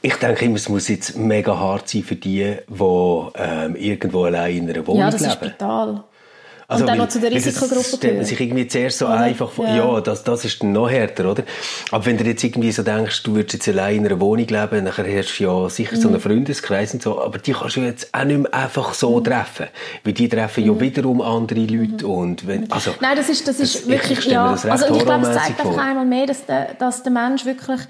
Ich 0.00 0.14
denke 0.14 0.44
immer, 0.44 0.56
es 0.56 0.68
muss 0.68 0.88
jetzt 0.88 1.16
mega 1.16 1.58
hart 1.58 1.88
sein 1.88 2.04
für 2.04 2.14
die, 2.14 2.56
die 2.68 2.84
ähm, 3.34 3.74
irgendwo 3.74 4.24
allein 4.24 4.58
in 4.58 4.70
einer 4.70 4.86
Wohnung 4.86 4.98
leben. 4.98 4.98
Ja, 5.00 5.10
das 5.10 5.20
leben. 5.20 5.32
ist 5.32 5.40
brutal. 5.40 6.04
Also, 6.70 6.84
und 6.84 6.88
dann 6.90 6.98
noch 6.98 7.08
zu 7.08 7.18
der 7.18 7.32
Risikogruppe 7.32 8.12
man 8.12 8.26
sich 8.26 8.38
irgendwie 8.38 8.68
zuerst 8.68 8.98
so 8.98 9.06
oder? 9.06 9.20
einfach 9.20 9.50
vor, 9.50 9.66
ja, 9.66 9.76
ja 9.76 10.00
das, 10.02 10.22
das 10.22 10.44
ist 10.44 10.62
dann 10.62 10.72
noch 10.72 10.90
härter, 10.90 11.30
oder? 11.30 11.44
Aber 11.90 12.04
wenn 12.04 12.18
du 12.18 12.24
jetzt 12.24 12.44
irgendwie 12.44 12.70
so 12.72 12.82
denkst, 12.82 13.22
du 13.22 13.36
würdest 13.36 13.54
jetzt 13.54 13.68
allein 13.68 13.96
in 13.96 14.06
einer 14.06 14.20
Wohnung 14.20 14.46
leben, 14.46 14.84
dann 14.84 14.88
hast 14.88 15.38
du 15.38 15.44
ja 15.44 15.70
sicher 15.70 15.96
mhm. 15.96 16.00
so 16.02 16.08
einen 16.08 16.20
Freundeskreis 16.20 16.92
und 16.92 17.02
so, 17.02 17.22
aber 17.22 17.38
die 17.38 17.54
kannst 17.54 17.76
du 17.76 17.80
jetzt 17.80 18.12
auch 18.12 18.24
nicht 18.24 18.42
mehr 18.42 18.52
einfach 18.52 18.92
so 18.92 19.18
mhm. 19.18 19.24
treffen. 19.24 19.68
Weil 20.04 20.12
die 20.12 20.28
treffen 20.28 20.62
mhm. 20.62 20.74
ja 20.74 20.80
wiederum 20.80 21.22
andere 21.22 21.60
Leute 21.60 22.04
mhm. 22.04 22.10
und 22.10 22.46
wenn, 22.46 22.70
also... 22.70 22.94
Nein, 23.00 23.16
das 23.16 23.30
ist, 23.30 23.48
das 23.48 23.60
ist 23.60 23.74
das, 23.74 23.88
wirklich, 23.88 24.18
ich, 24.18 24.26
ja, 24.26 24.50
also 24.50 24.94
ich 24.94 25.04
glaube, 25.04 25.26
es 25.26 25.34
zeigt 25.42 25.60
einfach 25.60 25.82
einmal 25.82 26.04
mehr, 26.04 26.26
dass 26.26 26.44
der, 26.44 26.74
dass 26.78 27.02
der 27.02 27.12
Mensch 27.12 27.46
wirklich 27.46 27.80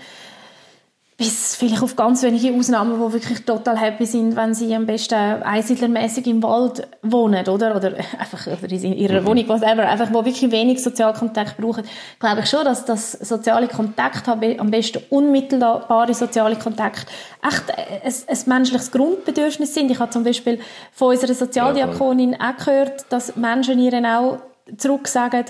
bis 1.18 1.56
vielleicht 1.56 1.82
auf 1.82 1.96
ganz 1.96 2.22
wenige 2.22 2.54
Ausnahmen, 2.54 2.94
die 2.94 3.12
wirklich 3.12 3.44
total 3.44 3.76
happy 3.76 4.06
sind, 4.06 4.36
wenn 4.36 4.54
sie 4.54 4.72
am 4.72 4.86
besten 4.86 5.16
einsiedlermäßig 5.16 6.28
im 6.28 6.44
Wald 6.44 6.86
wohnen, 7.02 7.44
oder? 7.48 7.74
Oder 7.74 7.94
einfach 8.20 8.46
oder 8.46 8.70
in 8.70 8.92
ihrer 8.92 9.22
mhm. 9.22 9.26
Wohnung, 9.26 9.48
whatever. 9.48 9.88
Einfach, 9.88 10.12
wo 10.12 10.24
wirklich 10.24 10.48
wenig 10.52 10.80
Sozialkontakt 10.80 11.56
brauchen. 11.56 11.82
Glaube 12.20 12.42
ich 12.42 12.46
schon, 12.48 12.64
dass 12.64 12.84
das 12.84 13.12
soziale 13.12 13.66
Kontakt 13.66 14.28
am 14.28 14.70
besten 14.70 15.02
unmittelbare 15.10 16.14
soziale 16.14 16.54
Kontakt, 16.54 17.08
echt 17.42 17.64
ein, 17.76 18.12
ein 18.28 18.38
menschliches 18.46 18.92
Grundbedürfnis 18.92 19.74
sind. 19.74 19.90
Ich 19.90 19.98
habe 19.98 20.10
zum 20.10 20.22
Beispiel 20.22 20.60
von 20.92 21.08
unserer 21.08 21.34
Sozialdiakonin 21.34 22.36
auch 22.40 22.64
gehört, 22.64 23.06
dass 23.08 23.34
Menschen 23.34 23.80
ihren 23.80 24.06
auch 24.06 24.38
zurück 24.76 25.08
sagen, 25.08 25.46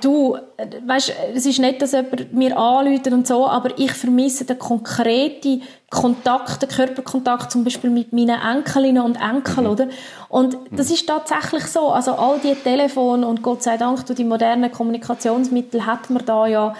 Du, 0.00 0.38
weißt, 0.86 1.12
es 1.34 1.44
ist 1.44 1.58
nicht, 1.58 1.82
dass 1.82 1.92
jemand 1.92 2.32
mir 2.32 2.56
anruft 2.56 3.06
und 3.08 3.26
so, 3.26 3.46
aber 3.46 3.78
ich 3.78 3.92
vermisse 3.92 4.46
den 4.46 4.58
konkreten 4.58 5.62
Kontakt, 5.90 6.62
den 6.62 6.70
Körperkontakt 6.70 7.52
zum 7.52 7.62
Beispiel 7.62 7.90
mit 7.90 8.10
meinen 8.10 8.40
Enkelinnen 8.40 9.02
und 9.02 9.16
Enkeln, 9.16 9.66
mhm. 9.66 9.70
oder? 9.70 9.88
Und 10.30 10.56
das 10.70 10.90
ist 10.90 11.06
tatsächlich 11.06 11.66
so. 11.66 11.90
Also 11.90 12.12
all 12.12 12.38
die 12.38 12.54
Telefone 12.54 13.26
und 13.26 13.42
Gott 13.42 13.62
sei 13.62 13.76
Dank 13.76 14.06
durch 14.06 14.16
die 14.16 14.24
modernen 14.24 14.72
Kommunikationsmittel 14.72 15.84
hat 15.84 16.08
man 16.08 16.24
da 16.24 16.46
ja 16.46 16.74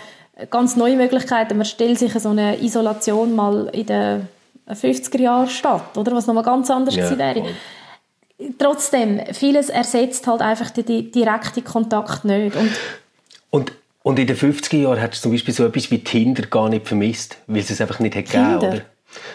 ganz 0.48 0.76
neue 0.76 0.96
Möglichkeiten. 0.96 1.58
Man 1.58 1.66
stellt 1.66 1.98
sich 1.98 2.14
so 2.14 2.30
eine 2.30 2.62
Isolation 2.62 3.34
mal 3.34 3.68
in 3.74 3.86
den 3.86 4.28
50er 4.68 5.20
Jahren 5.20 5.48
statt, 5.48 5.98
oder? 5.98 6.12
Was 6.12 6.26
nochmal 6.26 6.44
ganz 6.44 6.70
anders 6.70 6.94
ja, 6.96 7.18
wäre. 7.18 7.44
Trotzdem, 8.58 9.20
vieles 9.32 9.68
ersetzt 9.68 10.26
halt 10.26 10.40
einfach 10.40 10.70
den 10.70 11.12
direkten 11.12 11.62
Kontakt 11.62 12.24
nicht. 12.24 12.56
Und 12.56 12.70
und, 13.52 13.72
und 14.02 14.18
in 14.18 14.26
den 14.26 14.36
50er 14.36 14.78
Jahren 14.78 15.00
hat 15.00 15.12
es 15.12 15.20
zum 15.20 15.30
Beispiel 15.30 15.54
so 15.54 15.64
etwas 15.64 15.90
wie 15.90 16.02
Tinder 16.02 16.46
gar 16.46 16.68
nicht 16.68 16.88
vermisst, 16.88 17.36
weil 17.46 17.60
es 17.60 17.70
es 17.70 17.80
einfach 17.80 18.00
nicht 18.00 18.16
hat 18.16 18.24
gegeben, 18.24 18.56
oder? 18.56 18.82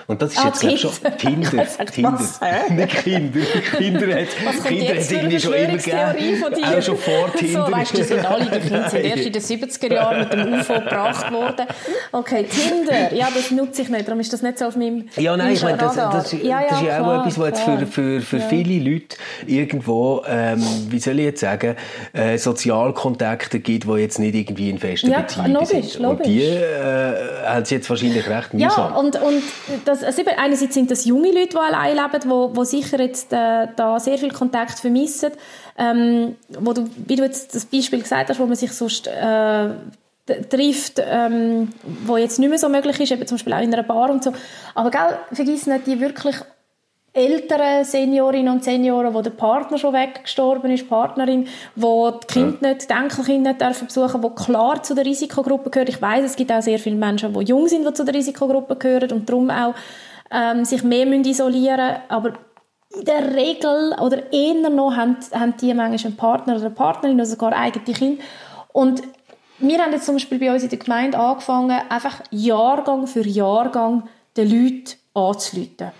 Und 0.08 0.22
das 0.22 0.34
ist 0.34 0.40
ah, 0.40 0.48
jetzt, 0.48 0.60
glaube 0.62 0.76
ich, 0.76 0.82
schon 0.82 0.92
Tinder. 1.18 1.68
Tinder. 1.92 2.14
Was, 2.14 2.40
nicht 2.70 3.04
Kinder. 3.04 3.40
Kinder 3.78 4.16
hat, 4.16 4.28
was 4.46 4.64
Kinder 4.64 4.96
hat 4.96 5.12
irgendwie 5.12 5.40
schon 5.40 5.54
immer 5.54 5.78
gegeben. 5.78 6.44
Auch 6.64 6.82
schon 6.82 6.98
vor 6.98 7.34
Tinder. 7.38 7.66
So, 7.66 7.72
weißt 7.72 7.98
du, 7.98 8.04
sind 8.04 8.26
alle, 8.26 8.46
die 8.46 8.60
Kinder 8.60 8.90
sind 8.90 9.04
erst 9.04 9.26
in 9.26 9.34
den 9.34 9.42
70er 9.42 9.94
Jahren 9.94 10.20
mit 10.20 10.34
dem 10.34 10.54
UFO 10.54 10.74
gebracht 10.74 11.32
worden. 11.32 11.66
Okay, 12.12 12.46
Tinder. 12.46 13.14
Ja, 13.14 13.28
das 13.34 13.52
nutze 13.52 13.82
ich 13.82 13.90
nicht. 13.90 14.08
Darum 14.08 14.20
ist 14.20 14.32
das 14.32 14.42
nicht 14.42 14.60
so 14.60 14.66
auf 14.66 14.76
meinem 14.76 15.10
Ja, 15.16 15.36
nein, 15.36 15.54
ich 15.54 15.64
meine, 15.64 15.78
das, 15.78 15.96
das, 15.96 16.14
das, 16.14 16.32
ja, 16.32 16.62
ja, 16.62 16.68
das 16.70 16.82
ist 16.82 16.88
ja 16.88 17.06
auch 17.06 17.20
etwas, 17.20 17.40
was 17.40 17.48
jetzt 17.48 17.62
für, 17.62 17.88
für, 17.88 18.22
für 18.22 18.38
ja. 18.38 18.48
viele 18.48 18.92
Leute 18.92 19.18
irgendwo, 19.46 20.24
ähm, 20.28 20.64
wie 20.90 21.00
soll 21.00 21.20
ich 21.20 21.26
jetzt 21.26 21.42
sagen, 21.42 21.76
äh, 22.14 22.38
Sozialkontakte 22.38 23.60
gibt, 23.60 23.86
die 23.86 23.92
jetzt 24.00 24.20
nicht 24.20 24.36
irgendwie 24.36 24.70
in 24.70 24.80
festen 24.80 25.12
ja, 25.12 25.22
Beziehungen 25.22 25.54
logisch, 25.54 25.70
sind. 25.70 26.00
Logisch. 26.00 26.28
Und 26.28 26.34
die 26.34 26.44
äh, 26.44 27.46
haben 27.46 27.64
es 27.64 27.70
jetzt 27.70 27.90
wahrscheinlich 27.90 28.28
recht 28.28 28.54
mühsam. 28.54 28.70
Ja, 28.70 28.98
und, 28.98 29.16
und 29.22 29.44
das, 29.86 30.04
also 30.04 30.24
einerseits 30.38 30.74
sind 30.74 30.92
das 30.92 31.06
junge 31.06 31.32
Leute, 31.32 31.50
die 31.50 31.58
allein 31.58 31.96
leben, 31.96 32.54
die, 32.54 32.60
die 32.60 32.66
sicher 32.66 33.00
jetzt 33.00 33.34
äh, 33.34 33.68
da 33.76 34.00
sehr 34.00 34.18
viel 34.18 34.32
Kontakt 34.32 34.80
vermissen. 34.80 35.32
Ähm, 35.78 36.36
wo 36.60 36.74
du, 36.74 36.90
wie 37.06 37.16
du 37.16 37.24
jetzt 37.24 37.54
das 37.54 37.66
Beispiel 37.66 38.02
gesagt 38.02 38.30
hast, 38.30 38.40
wo 38.40 38.46
man 38.46 38.56
sich 38.56 38.72
sonst 38.72 39.08
äh, 39.08 39.70
trifft, 40.50 41.02
ähm, 41.04 41.70
wo 42.06 42.18
jetzt 42.18 42.40
nicht 42.40 42.50
mehr 42.50 42.58
so 42.58 42.70
möglich 42.70 43.00
ist, 43.00 43.12
eben 43.12 43.28
zum 43.28 43.38
Beispiel 43.38 43.54
auch 43.54 43.62
in 43.62 43.74
einer 43.74 43.84
Bar 43.84 44.10
und 44.10 44.24
so. 44.24 44.34
Aber 44.76 44.92
gell, 44.92 45.20
vergiss 45.32 45.68
nicht 45.68 45.88
die 45.88 46.00
wirklich 46.00 46.36
älteren 47.14 47.84
Seniorinnen 47.84 48.54
und 48.54 48.64
Senioren, 48.64 49.14
wo 49.14 49.22
der 49.22 49.32
Partner 49.32 49.78
schon 49.78 49.94
weggestorben 49.94 50.72
ist, 50.72 50.88
Partnerin, 50.88 51.48
wo 51.76 52.12
die 52.12 52.28
Kinder 52.28 52.70
nicht, 52.70 52.90
die 52.90 52.94
Enkelkinder 52.94 53.52
nicht 53.52 53.62
dürfen 53.62 53.88
besuchen, 53.88 54.22
wo 54.22 54.30
klar 54.30 54.84
zu 54.84 54.94
der 54.94 55.06
Risikogruppe 55.06 55.70
gehört. 55.70 55.90
Ich 55.90 56.02
weiß, 56.02 56.24
es 56.24 56.36
gibt 56.36 56.52
auch 56.52 56.62
sehr 56.62 56.78
viele 56.78 56.96
Menschen, 56.96 57.34
die 57.34 57.46
jung 57.46 57.68
sind, 57.68 57.88
die 57.88 57.94
zu 57.94 58.06
der 58.06 58.14
Risikogruppe 58.14 58.76
gehören 58.76 59.12
und 59.12 59.28
darum 59.28 59.50
auch 59.50 59.74
ähm, 60.30 60.64
sich 60.64 60.84
mehr 60.84 61.06
müssen 61.06 61.26
isolieren 61.26 61.98
aber 62.10 62.34
in 62.96 63.06
der 63.06 63.36
Regel 63.36 63.96
oder 64.00 64.32
eher 64.32 64.70
noch 64.70 64.96
haben, 64.96 65.18
haben 65.34 65.56
die 65.58 65.74
manchmal 65.74 66.12
einen 66.12 66.18
Partner 66.18 66.56
oder 66.56 66.66
eine 66.66 66.76
Partnerin 66.76 67.16
oder 67.16 67.26
sogar 67.26 67.54
eigene 67.54 67.84
Kinder. 67.84 68.24
Und 68.72 69.02
wir 69.60 69.80
haben 69.80 69.92
jetzt 69.92 70.06
zum 70.06 70.16
Beispiel 70.16 70.40
bei 70.40 70.54
uns 70.54 70.64
in 70.64 70.70
der 70.70 70.78
Gemeinde 70.78 71.18
angefangen, 71.18 71.82
einfach 71.90 72.22
Jahrgang 72.32 73.08
für 73.08 73.28
Jahrgang 73.28 74.08
den 74.38 74.50
Leuten 74.50 74.94
anzuleiten 75.14 75.92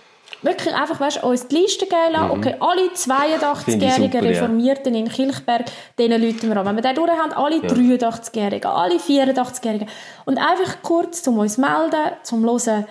wirklich 0.42 0.74
einfach, 0.74 1.00
weißt, 1.00 1.22
uns 1.24 1.48
die 1.48 1.56
Liste 1.56 1.86
geben 1.86 2.12
lassen. 2.12 2.26
Mhm. 2.26 2.30
Okay, 2.32 2.54
alle 2.60 2.88
82-jährigen 2.88 4.20
Reformierten 4.20 4.94
ja. 4.94 5.00
in 5.00 5.08
Kilchberg, 5.08 5.66
denen 5.98 6.22
Leuten 6.22 6.48
wir 6.48 6.56
an. 6.56 6.66
Wenn 6.66 6.76
wir 6.76 6.82
den 6.82 6.94
durch 6.94 7.10
haben, 7.10 7.32
alle 7.32 7.56
ja. 7.56 7.68
83-jährigen, 7.68 8.70
alle 8.70 8.96
84-jährigen. 8.96 9.88
Und 10.24 10.38
einfach 10.38 10.82
kurz, 10.82 11.26
um 11.26 11.38
uns 11.38 11.54
zu 11.54 11.60
melden, 11.60 12.12
zum 12.22 12.44
hören, 12.44 12.86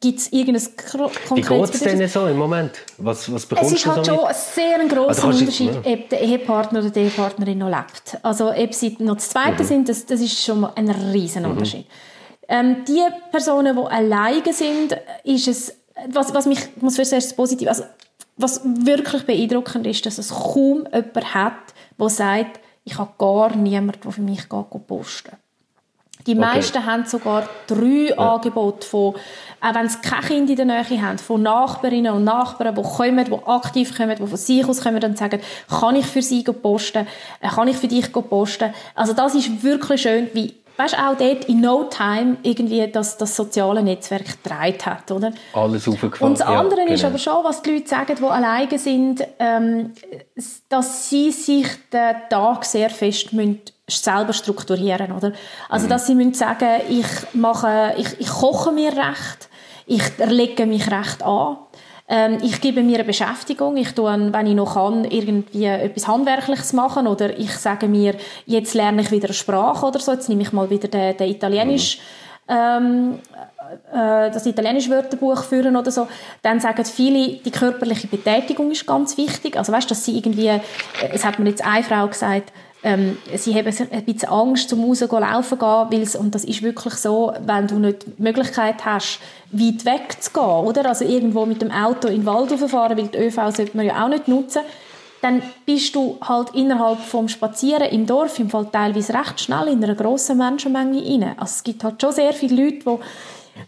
gibt 0.00 0.20
es 0.20 0.32
irgendein 0.32 0.62
konkretes 1.28 1.30
Wie 1.30 1.40
geht 1.40 1.74
es 1.74 1.80
denn 1.80 2.08
so 2.08 2.26
im 2.26 2.36
Moment? 2.36 2.72
Was, 2.98 3.32
was 3.32 3.46
bekommst 3.46 3.72
es 3.72 3.78
ist 3.78 3.86
halt 3.86 4.06
so 4.06 4.14
schon 4.14 4.26
ein 4.26 4.34
sehr 4.34 4.78
grosser 4.86 5.24
also 5.24 5.38
Unterschied, 5.40 5.70
ich... 5.82 5.92
ob 5.92 6.08
der 6.08 6.20
Ehepartner 6.20 6.78
oder 6.80 6.90
die 6.90 7.00
Ehepartnerin 7.00 7.58
noch 7.58 7.68
lebt. 7.68 8.18
Also 8.22 8.52
ob 8.52 8.74
sie 8.74 8.96
noch 9.00 9.16
das 9.16 9.30
Zweite 9.30 9.62
mhm. 9.62 9.66
sind, 9.66 9.88
das, 9.88 10.06
das 10.06 10.20
ist 10.20 10.40
schon 10.40 10.60
mal 10.60 10.72
ein 10.76 10.88
riesen. 10.88 11.44
Unterschied. 11.46 11.86
Mhm. 11.86 12.12
Ähm, 12.48 12.84
die 12.86 13.02
Personen, 13.30 13.76
die 13.76 13.82
alleine 13.82 14.52
sind, 14.52 14.96
ist 15.24 15.48
es 15.48 15.74
was, 16.10 16.34
was 16.34 16.46
mich, 16.46 16.60
muss 16.80 16.96
für 16.96 17.04
zuerst 17.04 17.36
positiv, 17.36 17.68
also, 17.68 17.84
was 18.36 18.62
wirklich 18.64 19.24
beeindruckend 19.24 19.86
ist, 19.86 20.06
dass 20.06 20.18
es 20.18 20.30
kaum 20.30 20.86
jemand 20.92 21.34
hat, 21.34 21.74
der 21.98 22.08
sagt, 22.08 22.60
ich 22.84 22.98
habe 22.98 23.12
gar 23.18 23.54
niemanden, 23.54 24.00
der 24.02 24.12
für 24.12 24.22
mich 24.22 24.48
geht, 24.48 24.86
posten 24.86 25.36
die 26.26 26.34
meisten 26.34 26.78
okay. 26.78 26.86
haben 26.86 27.04
sogar 27.04 27.48
drei 27.66 28.10
ja. 28.10 28.34
Angebote 28.34 28.86
von, 28.86 29.14
auch 29.60 29.74
wenn 29.74 29.88
sie 29.88 29.98
keine 29.98 30.26
Kinder 30.26 30.50
in 30.50 30.68
der 30.68 30.84
Nähe 30.84 31.02
haben, 31.02 31.18
von 31.18 31.42
Nachbarinnen 31.42 32.12
und 32.12 32.24
Nachbarn, 32.24 32.74
die 32.74 32.82
kommen, 32.82 33.24
die 33.24 33.46
aktiv 33.46 33.96
kommen, 33.96 34.16
die 34.16 34.26
von 34.26 34.36
sich 34.36 34.66
aus 34.66 34.82
kommen 34.82 35.02
und 35.02 35.18
sagen, 35.18 35.40
kann 35.68 35.96
ich 35.96 36.06
für 36.06 36.22
sie 36.22 36.44
posten, 36.44 37.06
äh, 37.40 37.48
kann 37.48 37.68
ich 37.68 37.76
für 37.76 37.88
dich 37.88 38.12
posten. 38.12 38.72
Also 38.94 39.12
das 39.12 39.34
ist 39.34 39.62
wirklich 39.62 40.02
schön, 40.02 40.28
wie 40.32 40.54
weißt 40.76 40.98
auch 40.98 41.16
dort 41.16 41.44
in 41.46 41.60
no 41.60 41.84
time 41.84 42.36
irgendwie 42.42 42.86
das, 42.90 43.16
das 43.18 43.36
soziale 43.36 43.82
Netzwerk 43.82 44.42
gedreht 44.42 44.86
hat, 44.86 45.10
oder? 45.10 45.32
Alles 45.52 45.86
aufgefallen. 45.86 46.32
Und 46.32 46.40
das 46.40 46.46
andere 46.46 46.80
ja, 46.80 46.84
genau. 46.86 46.94
ist 46.94 47.04
aber 47.04 47.18
schon, 47.18 47.44
was 47.44 47.62
die 47.62 47.72
Leute 47.72 47.88
sagen, 47.88 48.16
die 48.18 48.24
alleine 48.24 48.78
sind, 48.78 49.24
ähm, 49.38 49.92
dass 50.68 51.08
sie 51.08 51.30
sich 51.30 51.66
den 51.92 52.16
Tag 52.30 52.64
sehr 52.64 52.90
fest 52.90 53.32
müssen 53.32 53.60
selber 53.88 54.32
strukturieren, 54.32 55.12
oder? 55.12 55.32
Also, 55.68 55.86
mhm. 55.86 55.90
dass 55.90 56.06
sie 56.06 56.14
müssen 56.14 56.34
sagen, 56.34 56.80
ich 56.88 57.06
mache, 57.34 57.94
ich, 57.98 58.20
ich 58.20 58.28
koche 58.28 58.72
mir 58.72 58.92
recht, 58.92 59.48
ich 59.86 60.02
lege 60.18 60.66
mich 60.66 60.90
recht 60.90 61.22
an, 61.22 61.58
ähm, 62.12 62.40
ich 62.42 62.60
gebe 62.60 62.82
mir 62.82 62.96
eine 62.96 63.04
Beschäftigung. 63.04 63.78
Ich 63.78 63.92
tue, 63.94 64.12
wenn 64.32 64.46
ich 64.46 64.54
noch 64.54 64.74
kann, 64.74 65.04
irgendwie 65.06 65.64
etwas 65.64 66.06
Handwerkliches 66.06 66.74
machen 66.74 67.06
oder 67.06 67.38
ich 67.38 67.52
sage 67.52 67.88
mir, 67.88 68.14
jetzt 68.44 68.74
lerne 68.74 69.00
ich 69.00 69.10
wieder 69.10 69.28
eine 69.28 69.34
Sprache 69.34 69.86
oder 69.86 69.98
so. 69.98 70.12
Jetzt 70.12 70.28
nehme 70.28 70.42
ich 70.42 70.52
mal 70.52 70.68
wieder 70.68 70.88
den, 70.88 71.16
den 71.16 71.30
Italienisch, 71.30 72.00
ähm, 72.48 73.18
äh, 73.90 74.30
das 74.30 74.44
italienische 74.44 74.90
Wörterbuch 74.90 75.42
führen 75.42 75.74
oder 75.74 75.90
so. 75.90 76.06
Dann 76.42 76.60
sagen 76.60 76.84
viele, 76.84 77.38
die 77.38 77.50
körperliche 77.50 78.08
Betätigung 78.08 78.70
ist 78.70 78.86
ganz 78.86 79.16
wichtig. 79.16 79.56
Also 79.56 79.72
weißt, 79.72 79.90
dass 79.90 80.04
sie 80.04 80.14
irgendwie, 80.14 80.48
äh, 80.48 80.60
es 81.14 81.24
hat 81.24 81.38
mir 81.38 81.48
jetzt 81.48 81.64
eine 81.64 81.82
Frau 81.82 82.06
gesagt, 82.08 82.52
ähm, 82.84 83.16
sie 83.34 83.54
haben 83.54 83.66
ein 83.66 84.04
bisschen 84.04 84.28
Angst, 84.28 84.68
zum 84.68 84.84
rausgehen, 84.84 85.20
laufen 85.20 85.58
gehen, 85.58 85.86
weil's, 85.90 86.16
und 86.16 86.34
das 86.34 86.44
ist 86.44 86.62
wirklich 86.62 86.94
so, 86.94 87.32
wenn 87.46 87.68
du 87.68 87.78
nicht 87.78 88.06
die 88.18 88.22
Möglichkeit 88.22 88.84
hast, 88.84 89.20
weit 89.52 89.84
weg 89.84 90.16
zu 90.20 90.32
gehen, 90.32 90.42
oder? 90.42 90.86
Also 90.86 91.04
irgendwo 91.04 91.46
mit 91.46 91.62
dem 91.62 91.70
Auto 91.70 92.08
in 92.08 92.22
den 92.22 92.26
Wald 92.26 92.50
fahren, 92.52 92.98
weil 92.98 93.08
die 93.08 93.18
ÖV 93.18 93.54
sollte 93.54 93.76
man 93.76 93.86
ja 93.86 94.04
auch 94.04 94.08
nicht 94.08 94.26
nutzen, 94.26 94.62
dann 95.20 95.40
bist 95.64 95.94
du 95.94 96.18
halt 96.20 96.50
innerhalb 96.54 96.98
vom 96.98 97.28
Spazieren 97.28 97.88
im 97.90 98.06
Dorf 98.06 98.40
im 98.40 98.50
Fall 98.50 98.66
teilweise 98.72 99.14
recht 99.14 99.40
schnell 99.40 99.68
in 99.68 99.82
einer 99.82 99.94
grossen 99.94 100.36
Menschenmenge 100.36 101.00
rein. 101.00 101.34
Also 101.38 101.52
es 101.56 101.62
gibt 101.62 101.84
halt 101.84 102.02
schon 102.02 102.10
sehr 102.10 102.32
viele 102.32 102.64
Leute, 102.64 102.78
die 102.78 102.88
okay. 102.88 102.98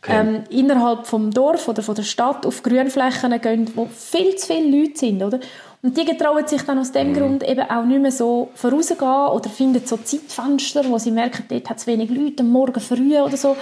ähm, 0.09 0.45
innerhalb 0.51 1.07
vom 1.07 1.31
Dorf 1.31 1.69
oder 1.69 1.83
von 1.83 1.95
der 1.95 2.03
Stadt 2.03 2.45
auf 2.45 2.65
Grünflächen 2.65 3.41
gehen, 3.41 3.71
wo 3.77 3.87
viel 3.87 4.35
zu 4.35 4.49
viele 4.49 4.81
Leute 4.81 4.99
sind, 4.99 5.23
oder? 5.23 5.39
Und 5.85 5.99
die 5.99 6.17
trauen 6.17 6.47
sich 6.47 6.63
dann 6.63 6.79
aus 6.79 6.93
dem 6.93 7.11
mhm. 7.11 7.15
Grund 7.15 7.43
eben 7.47 7.69
auch 7.69 7.85
nicht 7.85 8.01
mehr 8.01 8.11
so 8.11 8.49
vorausgehen 8.55 9.29
oder 9.29 9.51
finden 9.51 9.83
so 9.85 9.99
Zeitfenster, 9.99 10.83
wo 10.89 10.97
sie 10.97 11.11
merken, 11.11 11.45
dort 11.47 11.69
hat 11.69 11.77
es 11.77 11.87
wenig 11.87 12.09
Leute, 12.09 12.43
am 12.43 12.49
Morgen 12.49 12.81
früh 12.81 13.19
oder 13.19 13.37
so. 13.37 13.55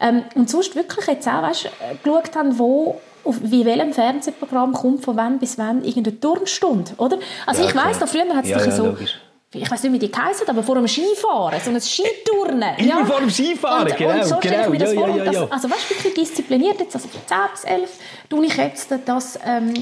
Ähm, 0.00 0.24
und 0.34 0.50
sonst 0.50 0.74
wirklich 0.74 1.06
jetzt 1.06 1.28
auch, 1.28 1.42
weißt, 1.42 1.66
äh, 1.66 1.94
geschaut 2.02 2.34
haben, 2.34 2.58
wo 2.58 3.00
auf 3.22 3.36
wie 3.42 3.64
welchem 3.64 3.92
Fernsehprogramm 3.92 4.72
kommt 4.72 5.04
von 5.04 5.16
wann 5.16 5.38
bis 5.38 5.56
wann 5.56 5.84
irgendeine 5.84 6.18
Turnstunde, 6.18 6.92
oder? 6.96 7.18
Also 7.46 7.62
ja, 7.62 7.68
ich 7.68 7.76
weiss, 7.76 7.98
da 8.00 8.06
früher 8.06 8.34
hat 8.34 8.44
es 8.44 8.50
ja, 8.50 8.58
ja, 8.58 8.70
so... 8.72 8.86
Logisch 8.86 9.16
ich 9.54 9.70
weiß 9.70 9.82
nicht, 9.84 9.92
wie 9.94 9.98
die 9.98 10.12
geheißen 10.12 10.46
aber 10.46 10.62
vor 10.62 10.74
dem 10.74 10.86
Skifahren, 10.86 11.58
so 11.60 11.70
ein 11.70 11.80
Skiturnen. 11.80 12.76
Immer 12.76 12.86
ja. 12.86 13.04
vor 13.06 13.20
dem 13.20 13.30
Skifahren, 13.30 13.88
und, 13.88 13.96
genau. 13.96 14.14
Und 14.14 14.24
so 14.24 14.36
genau. 14.40 14.72
Ja, 14.74 14.92
ja, 14.92 15.24
ja, 15.24 15.32
ja. 15.32 15.48
Also 15.48 15.70
weißt 15.70 15.90
du, 15.90 15.94
wirklich 15.94 16.14
diszipliniert 16.14 16.78
jetzt, 16.80 16.94
also 16.94 17.08
von 17.08 17.20
10 17.26 17.38
bis 17.52 17.64
11 17.64 17.90
tue 18.28 18.46
ich 18.46 18.56
jetzt 18.56 18.92
das, 19.06 19.38
ähm, 19.46 19.72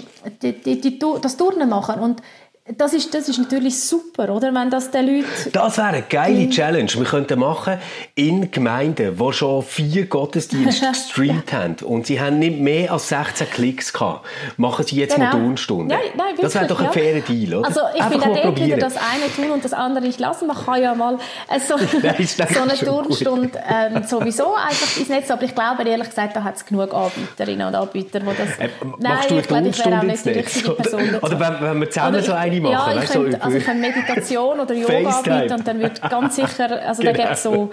die, 0.41 0.53
die, 0.53 0.81
die, 0.81 0.99
das 0.99 1.37
Turnen 1.37 1.69
machen 1.69 2.01
und 2.01 2.23
das 2.69 2.93
ist, 2.95 3.15
das 3.15 3.29
ist 3.29 3.39
natürlich 3.39 3.81
super, 3.81 4.29
oder? 4.29 4.53
Wenn 4.53 4.71
das 4.71 4.91
den 4.91 5.07
Leuten... 5.07 5.53
Das 5.53 5.79
wäre 5.79 5.89
eine 5.89 6.03
geile 6.03 6.51
Challenge. 6.51 6.91
Wir 6.95 7.05
könnten 7.05 7.39
machen 7.39 7.79
in 8.17 8.51
Gemeinden, 8.51 9.17
die 9.17 9.33
schon 9.33 9.63
vier 9.63 10.07
Gottesdienste 10.07 10.89
gestreamt 10.91 11.53
haben 11.53 11.77
und 11.85 12.07
sie 12.07 12.21
haben 12.21 12.41
nicht 12.41 12.59
mehr 12.59 12.93
als 12.93 13.09
16 13.09 13.51
Klicks 13.51 13.93
gehabt, 13.93 14.27
machen 14.57 14.85
sie 14.85 14.97
jetzt 14.97 15.15
genau. 15.15 15.37
Modulstunden. 15.37 15.91
Ja, 15.91 15.99
nein, 16.17 16.31
wirklich, 16.31 16.41
das 16.41 16.55
wäre 16.57 16.67
doch 16.67 16.81
ein 16.81 16.87
ja. 16.87 16.93
fairer 16.93 17.21
Deal, 17.21 17.55
oder? 17.55 17.69
Also 17.69 17.81
ich 17.95 18.03
Einfach 18.03 18.23
finde 18.23 18.49
auch 18.49 18.57
wieder 18.57 18.77
das 18.79 18.97
eine 18.97 19.33
tun 19.37 19.53
und 19.53 19.65
das 19.65 19.73
andere 19.73 20.05
nicht 20.05 20.19
lassen. 20.19 20.49
Man 20.49 20.57
kann 20.57 20.83
ja 20.83 20.95
mal 20.95 21.19
äh, 21.49 21.61
so, 21.61 21.79
so 21.79 22.63
eine 22.63 22.75
Turnstunde 22.75 23.51
ähm, 23.71 24.03
sowieso 24.05 24.55
einfach 24.55 24.97
ins 24.97 25.09
Netz, 25.09 25.31
aber 25.31 25.45
ich 25.45 25.55
glaube, 25.55 25.85
ehrlich 25.85 26.09
gesagt, 26.09 26.35
da 26.35 26.43
hat 26.43 26.57
es 26.57 26.67
genug 26.67 26.93
Anbieterinnen 26.93 27.69
und 27.69 27.75
Anbieter, 27.77 28.19
die 28.19 28.27
das... 28.27 28.59
Äh, 28.59 28.71
nein, 28.99 29.19
ich 29.21 29.47
glaube, 29.47 29.69
ich 29.69 29.85
wäre 29.85 29.99
auch 29.99 30.03
nicht 30.03 30.25
die 30.25 30.31
richtige 30.31 30.73
Person. 30.73 31.03
Oder, 31.09 31.23
oder 31.23 31.41
wenn, 31.41 31.61
wenn 31.61 31.81
wir 31.81 31.91
zusammen 31.91 32.23
so 32.23 32.33
eine 32.33 32.56
machen, 32.61 32.73
ja, 32.73 33.03
ich 33.03 33.11
könnte, 33.11 33.33
so 33.33 33.39
also 33.39 33.57
ich 33.59 33.65
könnte 33.65 33.81
Meditation 33.81 34.61
oder 34.61 34.75
Yoga 34.75 35.11
anbieten 35.11 35.55
und 35.55 35.69
dann 35.69 35.81
wird 35.81 36.03
ganz 36.03 36.37
sicher, 36.37 36.83
also 36.87 37.03
genau. 37.03 37.15
da 37.15 37.25
gibt 37.25 37.39
so, 37.39 37.71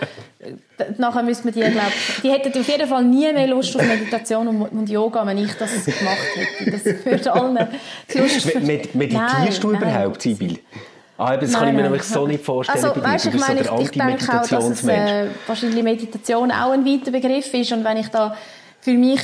nachher 0.98 1.24
müsste 1.24 1.46
man 1.46 1.54
die, 1.54 1.60
glaube 1.60 1.92
die 2.24 2.32
hätten 2.32 2.60
auf 2.60 2.68
jeden 2.68 2.88
Fall 2.88 3.04
nie 3.04 3.32
mehr 3.34 3.48
Lust 3.48 3.76
auf 3.76 3.86
Meditation 3.86 4.48
und, 4.48 4.62
und 4.62 4.90
Yoga, 4.90 5.26
wenn 5.26 5.38
ich 5.38 5.54
das 5.54 5.86
gemacht 5.86 6.18
hätte. 6.36 6.72
Das 6.72 7.06
würde 7.06 7.34
allen 7.34 7.60
Lust 8.14 8.62
Med 8.62 8.96
Meditierst 8.96 9.34
nein, 9.40 9.58
du 9.62 9.72
überhaupt, 9.72 10.22
Sibyl? 10.22 10.60
Ah, 11.18 11.38
das 11.38 11.52
nein, 11.52 11.60
kann 11.60 11.70
ich 11.70 11.76
mir 11.76 11.84
nämlich 11.84 12.04
so 12.04 12.26
nicht 12.26 12.44
vorstellen. 12.44 12.84
Also, 12.84 13.02
weißt, 13.02 13.26
ich 13.28 13.40
meine, 13.40 13.64
so 13.64 13.76
ich, 13.76 13.82
ich 13.84 13.92
denke 13.92 14.40
auch, 14.40 14.48
dass 14.48 14.66
es, 14.66 14.84
äh, 14.88 15.28
wahrscheinlich 15.46 15.84
Meditation 15.84 16.52
auch 16.52 16.72
ein 16.72 16.86
weiter 16.86 17.12
Begriff 17.12 17.54
ist 17.54 17.72
und 17.72 17.84
wenn 17.84 17.98
ich 17.98 18.08
da 18.08 18.36
für 18.82 18.94
mich 18.94 19.22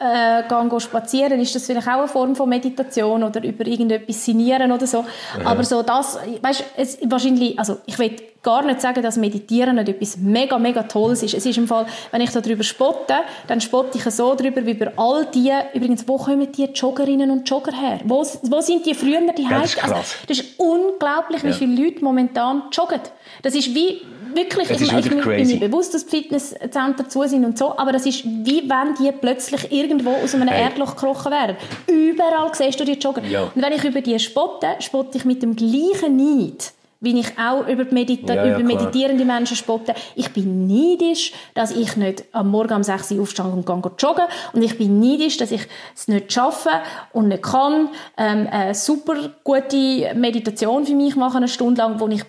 äh, 0.00 0.42
gehen, 0.48 0.80
spazieren, 0.80 1.40
ist 1.40 1.54
das 1.54 1.66
vielleicht 1.66 1.86
auch 1.86 1.98
eine 1.98 2.08
Form 2.08 2.34
von 2.34 2.48
Meditation 2.48 3.22
oder 3.22 3.44
über 3.44 3.66
irgendetwas 3.66 4.24
sinieren 4.24 4.72
oder 4.72 4.86
so. 4.86 5.04
Ja. 5.38 5.46
Aber 5.46 5.62
so 5.62 5.82
das, 5.82 6.18
weißt, 6.40 6.64
es 6.76 6.98
wahrscheinlich, 7.04 7.58
also 7.58 7.78
ich 7.84 7.98
will 7.98 8.16
gar 8.42 8.64
nicht 8.64 8.80
sagen, 8.80 9.02
dass 9.02 9.18
Meditieren 9.18 9.76
nicht 9.76 9.90
etwas 9.90 10.16
mega, 10.16 10.58
mega 10.58 10.84
Tolles 10.84 11.22
ist. 11.22 11.34
Es 11.34 11.44
ist 11.44 11.58
im 11.58 11.68
Fall, 11.68 11.84
wenn 12.10 12.22
ich 12.22 12.30
darüber 12.30 12.62
spotte, 12.62 13.14
dann 13.46 13.60
spotte 13.60 13.98
ich 13.98 14.04
so 14.04 14.34
darüber, 14.34 14.64
wie 14.64 14.70
über 14.70 14.92
all 14.96 15.26
die, 15.26 15.52
übrigens, 15.74 16.08
wo 16.08 16.16
kommen 16.16 16.50
die 16.50 16.64
Joggerinnen 16.64 17.30
und 17.30 17.48
Jogger 17.48 17.72
her? 17.72 18.00
Wo, 18.04 18.24
wo 18.42 18.60
sind 18.62 18.86
die 18.86 18.94
früher 18.94 19.20
die 19.36 19.42
ja, 19.42 19.60
das, 19.60 19.74
ist 19.74 19.84
also, 19.84 19.96
das 20.26 20.38
ist 20.38 20.58
unglaublich, 20.58 21.44
wie 21.44 21.48
ja. 21.48 21.52
viele 21.52 21.84
Leute 21.84 22.02
momentan 22.02 22.62
joggen. 22.72 23.00
Das 23.42 23.54
ist 23.54 23.74
wie, 23.74 24.00
wirklich, 24.34 24.70
ich, 24.70 24.80
ich, 24.80 24.92
ich 24.92 25.10
bin 25.10 25.46
mir 25.46 25.68
bewusst, 25.68 25.94
dass 25.94 26.04
Fitnesszentren 26.04 27.08
zu 27.08 27.22
sind 27.24 27.44
und 27.44 27.58
so, 27.58 27.76
aber 27.76 27.92
das 27.92 28.06
ist 28.06 28.24
wie 28.24 28.68
wenn 28.68 28.94
die 28.94 29.12
plötzlich 29.12 29.70
irgendwo 29.70 30.10
aus 30.10 30.34
einem 30.34 30.48
hey. 30.48 30.64
Erdloch 30.64 30.96
gekrochen 30.96 31.32
wären. 31.32 31.56
Überall 31.86 32.50
siehst 32.54 32.80
du 32.80 32.84
die 32.84 32.92
Jogger. 32.92 33.22
Ja. 33.24 33.50
Und 33.54 33.62
wenn 33.62 33.72
ich 33.72 33.84
über 33.84 34.00
die 34.00 34.18
spotte, 34.18 34.68
spotte 34.80 35.18
ich 35.18 35.24
mit 35.24 35.42
dem 35.42 35.56
gleichen 35.56 36.16
Neid 36.16 36.72
wie 37.00 37.18
ich 37.18 37.38
auch 37.38 37.66
über, 37.66 37.86
Medita 37.90 38.34
ja, 38.34 38.44
ja, 38.44 38.58
über 38.58 38.64
meditierende 38.64 39.24
Menschen 39.24 39.56
spotte. 39.56 39.94
Ich 40.14 40.30
bin 40.32 40.66
neidisch, 40.66 41.32
dass 41.54 41.70
ich 41.70 41.96
nicht 41.96 42.24
am 42.32 42.50
Morgen 42.50 42.74
um 42.74 42.82
6 42.82 43.12
Uhr 43.12 43.22
aufstehe 43.22 43.46
und 43.46 43.64
gehe 43.64 43.92
joggen. 43.98 44.26
Und 44.52 44.62
ich 44.62 44.76
bin 44.76 45.00
neidisch, 45.00 45.38
dass 45.38 45.50
ich 45.50 45.66
es 45.96 46.08
nicht 46.08 46.32
schaffe 46.32 46.70
und 47.12 47.28
nicht 47.28 47.42
kann, 47.42 47.88
ähm, 48.18 48.46
eine 48.50 48.74
super 48.74 49.14
gute 49.42 50.14
Meditation 50.14 50.84
für 50.84 50.94
mich 50.94 51.16
machen, 51.16 51.38
eine 51.38 51.48
Stunde 51.48 51.80
lang, 51.80 51.98
wo 52.00 52.08
ich 52.08 52.22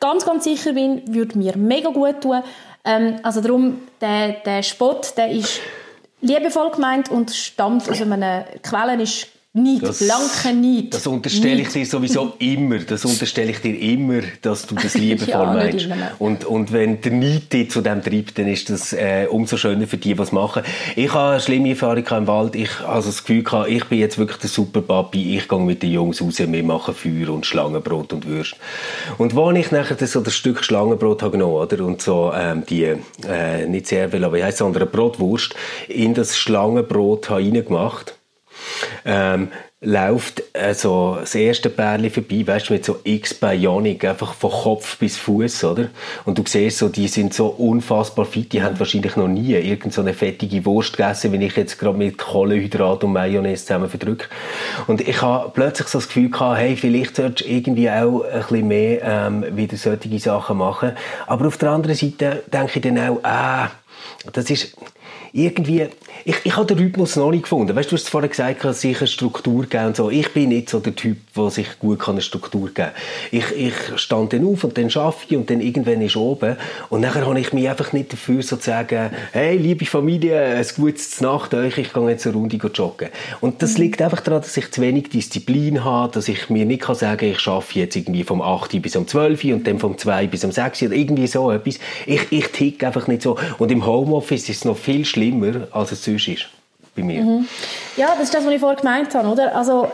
ganz, 0.00 0.24
ganz 0.24 0.44
sicher 0.44 0.72
bin, 0.72 1.02
würde 1.14 1.38
mir 1.38 1.56
mega 1.56 1.90
gut 1.90 2.20
tun. 2.20 2.42
Ähm, 2.84 3.16
also 3.22 3.40
darum, 3.40 3.80
der, 4.00 4.32
der 4.44 4.62
Spott, 4.62 5.16
der 5.16 5.30
ist 5.30 5.60
liebevoll 6.20 6.70
gemeint 6.70 7.10
und 7.10 7.30
stammt 7.30 7.88
aus 7.88 8.00
einer 8.00 8.44
Quelle, 8.62 9.00
ist 9.02 9.28
nicht, 9.58 9.82
das, 9.82 9.98
blanke 9.98 10.56
nicht. 10.56 10.94
Das 10.94 11.06
unterstelle 11.06 11.62
ich 11.62 11.68
dir 11.68 11.86
sowieso 11.86 12.34
immer. 12.38 12.78
Das 12.78 13.04
unterstelle 13.04 13.50
ich 13.50 13.60
dir 13.60 13.78
immer, 13.78 14.20
dass 14.42 14.66
du 14.66 14.74
das 14.74 14.94
liebevoll 14.98 15.30
ja, 15.30 15.52
meinst. 15.52 15.88
Und, 16.18 16.44
und 16.44 16.72
wenn 16.72 17.00
der 17.00 17.12
Neid 17.12 17.52
dich 17.52 17.70
zu 17.70 17.80
dem 17.80 18.02
treibt, 18.02 18.38
dann 18.38 18.48
ist 18.48 18.70
das 18.70 18.92
äh, 18.92 19.26
umso 19.30 19.56
schöner 19.56 19.86
für 19.86 19.96
die, 19.96 20.16
was 20.18 20.32
machen. 20.32 20.62
Ich 20.96 21.12
habe 21.12 21.32
eine 21.32 21.40
schlimme 21.40 21.70
Erfahrung 21.70 22.04
im 22.06 22.26
Wald. 22.26 22.54
Ich 22.54 22.80
habe 22.80 22.88
also 22.88 23.08
das 23.08 23.24
Gefühl 23.24 23.42
gehabt, 23.42 23.70
ich 23.70 23.84
bin 23.84 23.98
jetzt 23.98 24.18
wirklich 24.18 24.38
der 24.38 24.50
super 24.50 24.80
Papi. 24.80 25.36
Ich 25.36 25.48
gehe 25.48 25.58
mit 25.58 25.82
den 25.82 25.92
Jungs 25.92 26.22
raus, 26.22 26.38
wir 26.38 26.64
machen 26.64 26.94
Feuer 26.94 27.30
und 27.30 27.46
Schlangenbrot 27.46 28.12
und 28.12 28.26
Würst. 28.26 28.56
Und 29.18 29.34
wo 29.34 29.50
ich 29.50 29.70
nachher 29.70 30.06
so 30.06 30.20
das 30.20 30.34
Stück 30.34 30.64
Schlangenbrot 30.64 31.22
habe 31.22 31.32
genommen, 31.32 31.54
oder? 31.54 31.84
Und 31.84 32.02
so, 32.02 32.32
ähm, 32.34 32.64
die, 32.68 32.84
äh, 33.28 33.66
nicht 33.66 33.86
sehr 33.86 34.10
viel, 34.10 34.24
aber 34.24 34.36
wie 34.36 34.44
heisst 34.44 34.58
sondern 34.58 34.88
Brotwurst, 34.90 35.54
in 35.88 36.14
das 36.14 36.36
Schlangenbrot 36.36 37.30
habe 37.30 37.42
reingemacht 37.42 38.17
ähm, 39.04 39.48
läuft 39.80 40.42
also 40.56 41.18
das 41.20 41.36
erste 41.36 41.70
Pärchen 41.70 42.10
vorbei, 42.10 42.44
weißt 42.44 42.68
du, 42.68 42.72
mit 42.72 42.84
so 42.84 42.98
x 43.04 43.32
Bionic, 43.32 44.04
einfach 44.04 44.34
von 44.34 44.50
Kopf 44.50 44.98
bis 44.98 45.16
Fuß, 45.16 45.62
oder? 45.64 45.88
Und 46.24 46.36
du 46.36 46.42
siehst 46.44 46.78
so, 46.78 46.88
die 46.88 47.06
sind 47.06 47.32
so 47.32 47.46
unfassbar 47.46 48.24
fit, 48.24 48.52
die 48.52 48.62
haben 48.62 48.78
wahrscheinlich 48.80 49.14
noch 49.14 49.28
nie 49.28 49.52
irgend 49.52 49.92
so 49.92 50.02
fettige 50.02 50.64
Wurst 50.64 50.96
gegessen, 50.96 51.32
wie 51.32 51.44
ich 51.44 51.54
jetzt 51.54 51.78
gerade 51.78 51.96
mit 51.96 52.18
Kohlenhydrat 52.18 53.04
und 53.04 53.12
Mayonnaise 53.12 53.66
zusammen 53.66 53.88
verdrücke. 53.88 54.26
Und 54.88 55.00
ich 55.00 55.22
habe 55.22 55.52
plötzlich 55.54 55.86
so 55.86 55.98
das 55.98 56.08
Gefühl 56.08 56.30
gehabt, 56.30 56.58
hey, 56.58 56.74
vielleicht 56.74 57.14
solltest 57.14 57.48
du 57.48 57.52
irgendwie 57.52 57.88
auch 57.88 58.22
ein 58.22 58.40
bisschen 58.40 58.68
mehr 58.68 59.02
ähm, 59.02 59.44
wieder 59.56 59.76
solche 59.76 60.18
Sachen 60.18 60.58
machen. 60.58 60.92
Aber 61.28 61.46
auf 61.46 61.56
der 61.56 61.70
anderen 61.70 61.94
Seite 61.94 62.42
denke 62.52 62.72
ich 62.74 62.82
dann 62.82 62.98
auch, 62.98 63.20
ah, 63.22 63.70
das 64.32 64.50
ist 64.50 64.76
irgendwie, 65.32 65.86
ich, 66.24 66.36
ich 66.44 66.56
habe 66.56 66.66
den 66.66 66.78
Rhythmus 66.78 67.16
noch 67.16 67.30
nicht 67.30 67.42
gefunden. 67.42 67.74
Weißt 67.74 67.90
du, 67.90 67.96
du 67.96 68.00
hast 68.00 68.08
vorhin 68.08 68.30
gesagt, 68.30 68.64
dass 68.64 68.80
sich 68.80 68.98
eine 68.98 69.06
Struktur 69.06 69.66
geben 69.66 69.86
und 69.86 69.96
so. 69.96 70.10
Ich 70.10 70.32
bin 70.32 70.50
nicht 70.50 70.68
so 70.70 70.80
der 70.80 70.94
Typ, 70.94 71.18
der 71.36 71.50
sich 71.50 71.78
gut 71.78 72.06
eine 72.08 72.20
Struktur 72.20 72.66
geben 72.66 72.74
kann. 72.74 72.90
Ich, 73.30 73.44
ich 73.56 74.00
stand 74.00 74.32
dann 74.32 74.46
auf 74.46 74.64
und 74.64 74.76
dann 74.78 74.90
arbeite 74.94 75.26
ich 75.28 75.36
und 75.36 75.50
dann 75.50 75.60
irgendwann 75.60 76.00
ist 76.02 76.16
oben. 76.16 76.56
Und 76.90 77.00
nachher 77.00 77.26
habe 77.26 77.38
ich 77.38 77.52
mich 77.52 77.68
einfach 77.68 77.92
nicht 77.92 78.12
dafür 78.12 78.42
so 78.42 78.56
zu 78.56 78.64
sagen, 78.64 79.10
hey, 79.32 79.56
liebe 79.56 79.84
Familie, 79.86 80.40
ein 80.40 80.66
gutes 80.76 81.20
Nacht 81.20 81.54
euch, 81.54 81.78
ich 81.78 81.92
gehe 81.92 82.08
jetzt 82.08 82.26
eine 82.26 82.36
Runde 82.36 82.56
joggen. 82.56 83.08
Und 83.40 83.62
das 83.62 83.74
mhm. 83.74 83.84
liegt 83.84 84.02
einfach 84.02 84.20
daran, 84.20 84.42
dass 84.42 84.56
ich 84.56 84.70
zu 84.70 84.80
wenig 84.80 85.10
Disziplin 85.10 85.84
habe, 85.84 86.12
dass 86.12 86.28
ich 86.28 86.50
mir 86.50 86.64
nicht 86.64 86.82
kann 86.82 86.94
sagen 86.94 87.26
ich 87.26 87.46
arbeite 87.46 87.78
jetzt 87.78 87.96
irgendwie 87.96 88.24
vom 88.24 88.40
8 88.40 88.80
bis 88.80 88.96
um 88.96 89.06
12 89.06 89.44
und 89.44 89.66
dann 89.66 89.78
vom 89.78 89.98
2 89.98 90.26
bis 90.26 90.44
um 90.44 90.52
6 90.52 90.82
oder 90.84 90.94
irgendwie 90.94 91.26
so 91.26 91.50
etwas. 91.50 91.78
Ich, 92.06 92.20
ich 92.30 92.48
tick 92.48 92.84
einfach 92.84 93.06
nicht 93.08 93.22
so. 93.22 93.36
Und 93.58 93.70
im 93.70 93.84
Homeoffice 93.84 94.48
ist 94.48 94.58
es 94.58 94.64
noch 94.64 94.76
viel 94.76 95.04
schlimmer, 95.04 95.17
als 95.72 95.92
es 95.92 96.04
sonst 96.04 96.28
ist 96.28 96.48
bei 96.98 97.02
mir. 97.02 97.22
Mhm. 97.22 97.48
Ja, 97.96 98.08
das 98.14 98.24
ist 98.24 98.34
das, 98.34 98.44
was 98.44 98.52
ich 98.52 98.60
vorhin 98.60 98.78
gemeint 98.78 99.14
habe, 99.14 99.28
oder? 99.28 99.56
Also, 99.56 99.88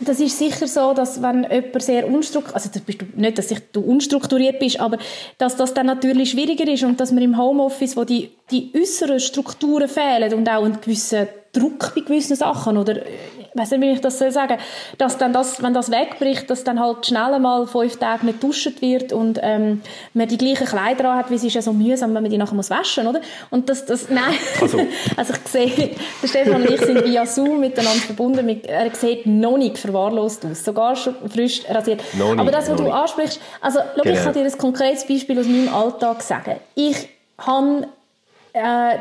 das 0.00 0.20
ist 0.20 0.38
sicher 0.38 0.66
so, 0.66 0.94
dass 0.94 1.22
wenn 1.22 1.46
jemand 1.50 1.82
sehr 1.82 2.08
unstrukturiert, 2.08 2.54
also 2.54 2.80
bist 2.84 3.02
du, 3.02 3.06
nicht, 3.16 3.38
dass 3.38 3.48
du 3.72 3.80
unstrukturiert 3.80 4.58
bist, 4.58 4.80
aber 4.80 4.98
dass 5.38 5.56
das 5.56 5.74
dann 5.74 5.86
natürlich 5.86 6.30
schwieriger 6.30 6.66
ist 6.70 6.84
und 6.84 7.00
dass 7.00 7.12
man 7.12 7.22
im 7.22 7.36
Homeoffice, 7.38 7.96
wo 7.96 8.04
die, 8.04 8.30
die 8.50 8.72
äußeren 8.74 9.20
Strukturen 9.20 9.88
fehlen 9.88 10.32
und 10.34 10.48
auch 10.48 10.64
einen 10.64 10.80
gewissen 10.80 11.28
Druck 11.52 11.94
bei 11.94 12.02
gewissen 12.02 12.36
Sachen 12.36 12.78
oder 12.78 12.96
weiß 13.54 13.72
nicht, 13.72 13.80
wie 13.80 13.90
ich 13.90 14.00
das 14.00 14.18
soll 14.18 14.30
sagen, 14.30 14.58
dass 14.98 15.18
dann 15.18 15.32
das, 15.32 15.62
wenn 15.62 15.74
das 15.74 15.90
wegbricht, 15.90 16.48
dass 16.50 16.64
dann 16.64 16.80
halt 16.80 17.06
schnell 17.06 17.38
mal 17.38 17.66
fünf 17.66 17.96
Tage 17.96 18.26
nicht 18.26 18.42
duscht 18.42 18.80
wird 18.80 19.12
und 19.12 19.38
ähm, 19.42 19.82
man 20.14 20.28
die 20.28 20.38
gleichen 20.38 20.66
Kleider 20.66 21.16
hat, 21.16 21.30
wie 21.30 21.34
es 21.34 21.44
ist 21.44 21.54
ja 21.54 21.62
so 21.62 21.72
mühsam, 21.72 22.14
wenn 22.14 22.22
man 22.22 22.30
die 22.30 22.38
nachher 22.38 22.54
muss 22.54 22.70
waschen, 22.70 23.06
oder? 23.06 23.20
Und 23.50 23.68
das, 23.68 23.84
das, 23.86 24.08
nein, 24.08 24.34
also, 24.60 24.78
also 25.16 25.34
ich 25.34 25.50
sehe, 25.50 25.96
der 26.22 26.28
Stefan 26.28 26.62
und 26.62 26.70
ich 26.70 26.80
sind 26.80 27.04
via 27.04 27.26
Zoom 27.26 27.60
miteinander 27.60 28.00
verbunden, 28.00 28.46
mit, 28.46 28.66
er 28.66 28.94
sieht 28.94 29.26
noch 29.26 29.56
nicht 29.56 29.78
verwahrlost 29.78 30.46
aus, 30.46 30.64
sogar 30.64 30.94
schon 30.96 31.16
frisch 31.28 31.62
rasiert. 31.68 32.02
Nicht, 32.12 32.38
Aber 32.38 32.50
das, 32.50 32.70
was 32.70 32.76
du 32.76 32.84
nicht. 32.84 32.92
ansprichst, 32.92 33.40
also 33.60 33.80
schau, 33.96 34.02
genau. 34.02 34.16
ich 34.16 34.24
kann 34.24 34.32
dir 34.32 34.44
ein 34.44 34.58
konkretes 34.58 35.06
Beispiel 35.06 35.38
aus 35.38 35.46
meinem 35.46 35.74
Alltag 35.74 36.22
sagen. 36.22 36.56
Ich 36.74 37.08
habe 37.38 37.88
äh, 38.52 38.98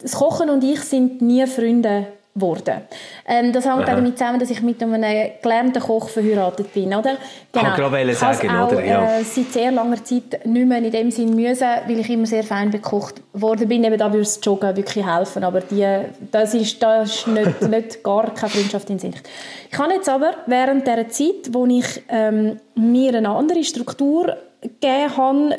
das 0.00 0.12
Kochen 0.12 0.50
und 0.50 0.62
ich 0.62 0.80
sind 0.80 1.22
nie 1.22 1.46
Freunde 1.46 2.06
worden. 2.34 2.80
Ähm, 3.26 3.52
das 3.52 3.66
hängt 3.66 3.80
auch 3.80 3.84
damit 3.84 4.16
zusammen, 4.16 4.40
dass 4.40 4.48
ich 4.48 4.62
mit 4.62 4.82
einem 4.82 5.02
gelernten 5.42 5.82
Koch 5.82 6.08
verheiratet 6.08 6.72
bin, 6.72 6.94
oder? 6.94 7.18
Genau. 7.52 7.64
Kann 7.64 7.76
gerade 7.76 8.14
sagen, 8.14 8.50
auch, 8.50 8.72
oder? 8.72 8.84
Ja. 8.84 9.18
Äh, 9.18 9.24
seit 9.24 9.52
sehr 9.52 9.70
langer 9.70 10.02
Zeit 10.02 10.46
nicht 10.46 10.66
mehr 10.66 10.78
in 10.78 10.90
dem 10.90 11.10
Sinn 11.10 11.34
müssen, 11.34 11.68
weil 11.86 12.00
ich 12.00 12.08
immer 12.08 12.24
sehr 12.24 12.42
fein 12.42 12.70
bekocht 12.70 13.20
worden 13.34 13.68
bin. 13.68 13.84
Eben 13.84 13.98
da 13.98 14.06
würde 14.06 14.20
das 14.20 14.40
Joggen 14.42 14.74
wirklich 14.74 15.06
helfen, 15.06 15.44
aber 15.44 15.60
die, 15.60 15.86
das 16.30 16.54
ist, 16.54 16.82
das 16.82 17.16
ist 17.16 17.26
nicht, 17.26 17.62
nicht 17.68 18.02
gar 18.02 18.32
keine 18.32 18.50
Freundschaft 18.50 18.88
in 18.88 18.98
Sicht. 18.98 19.28
Ich 19.70 19.78
habe 19.78 19.92
jetzt 19.92 20.08
aber 20.08 20.32
während 20.46 20.86
dieser 20.86 21.08
Zeit, 21.08 21.52
wo 21.52 21.66
ich 21.66 22.02
ähm, 22.08 22.58
mir 22.74 23.14
eine 23.14 23.28
andere 23.28 23.62
Struktur 23.62 24.36
gegeben 24.62 25.16
habe. 25.16 25.56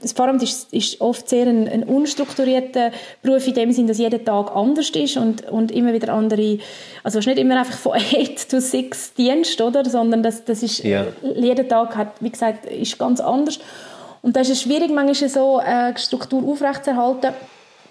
Das 0.00 0.12
Pfarramt 0.12 0.42
ist, 0.42 0.72
ist 0.72 1.00
oft 1.00 1.28
sehr 1.28 1.46
ein, 1.46 1.68
ein, 1.68 1.84
unstrukturierter 1.84 2.90
Beruf 3.22 3.46
in 3.46 3.54
dem 3.54 3.72
Sinn, 3.72 3.86
dass 3.86 3.98
jeder 3.98 4.22
Tag 4.22 4.54
anders 4.54 4.90
ist 4.90 5.16
und, 5.16 5.48
und 5.48 5.70
immer 5.70 5.92
wieder 5.92 6.12
andere, 6.12 6.58
also 7.02 7.18
es 7.18 7.26
ist 7.26 7.28
nicht 7.28 7.38
immer 7.38 7.58
einfach 7.58 7.78
von 7.78 7.92
8 7.96 8.50
to 8.50 8.60
6 8.60 9.14
Dienst, 9.14 9.60
oder? 9.60 9.84
sondern 9.84 10.22
das, 10.22 10.44
das 10.44 10.62
ist, 10.62 10.82
ja. 10.82 11.06
jeder 11.36 11.66
Tag 11.66 11.96
hat, 11.96 12.08
wie 12.20 12.30
gesagt, 12.30 12.66
ist 12.66 12.98
ganz 12.98 13.20
anders. 13.20 13.58
Und 14.22 14.36
da 14.36 14.40
ist 14.40 14.50
es 14.50 14.62
schwierig, 14.62 14.90
manchmal 14.90 15.28
so 15.28 15.58
eine 15.58 15.96
Struktur 15.96 16.42
aufrechtzuerhalten. 16.48 17.32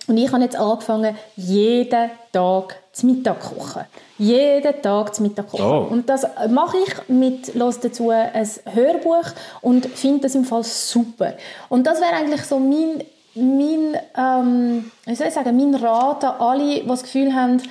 Und 0.08 0.18
ich 0.18 0.32
habe 0.32 0.44
jetzt 0.44 0.58
angefangen, 0.58 1.16
jeden 1.36 2.10
Tag 2.32 2.83
zum 2.94 3.10
Mittag 3.10 3.40
kochen. 3.42 3.84
Jeden 4.20 4.82
Tag 4.82 5.16
zum 5.16 5.28
Mittag 5.28 5.50
kochen. 5.50 5.66
Oh. 5.66 5.88
Und 5.90 6.08
das 6.08 6.26
mache 6.50 6.78
ich 6.78 7.10
mit, 7.10 7.56
los 7.56 7.80
dazu 7.80 8.12
ein 8.12 8.48
Hörbuch 8.72 9.26
und 9.62 9.88
finde 9.88 10.22
das 10.22 10.36
im 10.36 10.46
Fall 10.46 10.64
super. 10.64 11.34
Und 11.70 11.88
das 11.88 12.00
wäre 12.00 12.14
eigentlich 12.14 12.44
so 12.44 12.60
mein, 12.60 13.04
mein, 13.34 13.98
ähm, 14.16 14.92
wie 15.06 15.16
soll 15.16 15.28
ich 15.28 15.34
sagen, 15.34 15.58
mein 15.58 15.76
Rat 15.76 16.24
an 16.24 16.36
alle, 16.40 16.82
die 16.82 16.88
das 16.88 17.04
Gefühl 17.04 17.34
haben, 17.34 17.62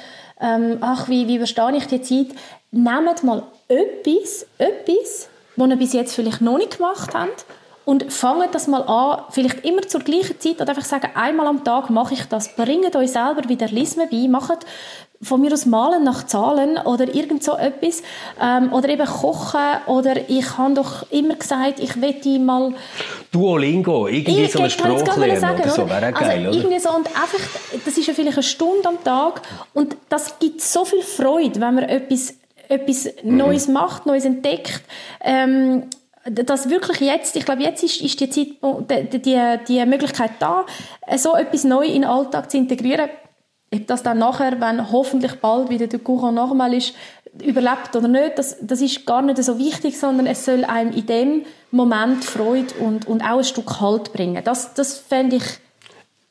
ähm, 0.40 0.78
ach, 0.80 1.08
wie, 1.08 1.28
wie 1.28 1.36
überstehe 1.36 1.76
ich 1.76 1.86
die 1.86 2.02
Zeit? 2.02 2.36
Nehmt 2.72 3.22
mal 3.22 3.44
etwas, 3.68 4.44
etwas, 4.58 5.28
was 5.54 5.68
ihr 5.70 5.76
bis 5.76 5.92
jetzt 5.92 6.14
vielleicht 6.16 6.40
noch 6.40 6.58
nicht 6.58 6.78
gemacht 6.78 7.14
habt 7.14 7.46
und 7.84 8.12
fangt 8.12 8.54
das 8.54 8.66
mal 8.66 8.82
an, 8.82 9.24
vielleicht 9.30 9.64
immer 9.64 9.82
zur 9.82 10.00
gleichen 10.00 10.38
Zeit 10.40 10.60
oder 10.60 10.70
einfach 10.70 10.84
sagen, 10.84 11.10
einmal 11.14 11.46
am 11.46 11.64
Tag 11.64 11.90
mache 11.90 12.14
ich 12.14 12.24
das. 12.24 12.54
Bringt 12.56 12.94
euch 12.96 13.12
selber 13.12 13.48
wieder 13.48 13.66
Lismen 13.68 14.08
bei, 14.10 14.28
macht 14.28 14.66
von 15.22 15.40
mir 15.40 15.52
aus 15.52 15.66
Malen 15.66 16.04
nach 16.04 16.26
Zahlen 16.26 16.78
oder 16.78 17.14
irgend 17.14 17.44
so 17.44 17.56
etwas 17.56 18.02
ähm, 18.40 18.72
oder 18.72 18.88
eben 18.88 19.06
kochen 19.06 19.60
oder 19.86 20.28
ich 20.28 20.58
habe 20.58 20.74
doch 20.74 21.10
immer 21.10 21.36
gesagt, 21.36 21.80
ich 21.80 22.00
wette 22.00 22.38
mal 22.38 22.74
Duolingo, 23.30 24.08
irgendwie 24.08 24.44
ich, 24.44 24.52
so 24.52 24.58
eine 24.58 24.70
Sprache 24.70 25.20
lernen 25.20 25.40
sagen, 25.40 25.62
oder 25.62 25.70
so, 25.70 25.88
wäre 25.88 26.06
also 26.06 26.20
geil, 26.20 26.48
oder? 26.48 26.56
Irgendwie 26.56 26.78
so 26.78 26.90
und 26.90 27.06
einfach, 27.06 27.60
das 27.84 27.96
ist 27.96 28.06
ja 28.06 28.14
vielleicht 28.14 28.36
eine 28.36 28.42
Stunde 28.42 28.88
am 28.88 29.02
Tag 29.04 29.42
und 29.74 29.96
das 30.08 30.38
gibt 30.38 30.60
so 30.60 30.84
viel 30.84 31.02
Freude, 31.02 31.60
wenn 31.60 31.74
man 31.74 31.84
etwas 31.84 32.34
etwas 32.68 33.08
mhm. 33.22 33.36
Neues 33.36 33.68
macht, 33.68 34.06
Neues 34.06 34.24
entdeckt. 34.24 34.82
Ähm, 35.20 35.84
dass 36.24 36.70
wirklich 36.70 37.00
jetzt, 37.00 37.34
ich 37.34 37.44
glaube, 37.44 37.62
jetzt 37.62 37.82
ist, 37.82 38.00
ist 38.00 38.20
die, 38.20 38.30
Zeit, 38.30 39.10
die, 39.12 39.18
die, 39.18 39.58
die 39.66 39.86
Möglichkeit 39.86 40.30
da, 40.38 40.64
so 41.16 41.34
etwas 41.34 41.64
neu 41.64 41.84
in 41.84 42.02
den 42.02 42.04
Alltag 42.04 42.48
zu 42.48 42.58
integrieren. 42.58 43.10
Ob 43.74 43.86
das 43.86 44.02
dann 44.02 44.18
nachher, 44.18 44.60
wenn 44.60 44.92
hoffentlich 44.92 45.40
bald 45.40 45.70
wieder 45.70 45.86
der 45.86 45.98
Kuchen 45.98 46.34
normal 46.34 46.74
ist, 46.74 46.94
überlebt 47.40 47.96
oder 47.96 48.08
nicht, 48.08 48.38
das, 48.38 48.56
das 48.60 48.82
ist 48.82 49.06
gar 49.06 49.22
nicht 49.22 49.42
so 49.42 49.58
wichtig, 49.58 49.98
sondern 49.98 50.26
es 50.26 50.44
soll 50.44 50.64
einem 50.64 50.92
in 50.92 51.06
dem 51.06 51.44
Moment 51.70 52.24
Freude 52.24 52.74
und, 52.80 53.06
und 53.06 53.22
auch 53.22 53.38
ein 53.38 53.44
Stück 53.44 53.80
Halt 53.80 54.12
bringen. 54.12 54.42
Das, 54.44 54.74
das 54.74 54.98
fände 54.98 55.36
ich 55.36 55.44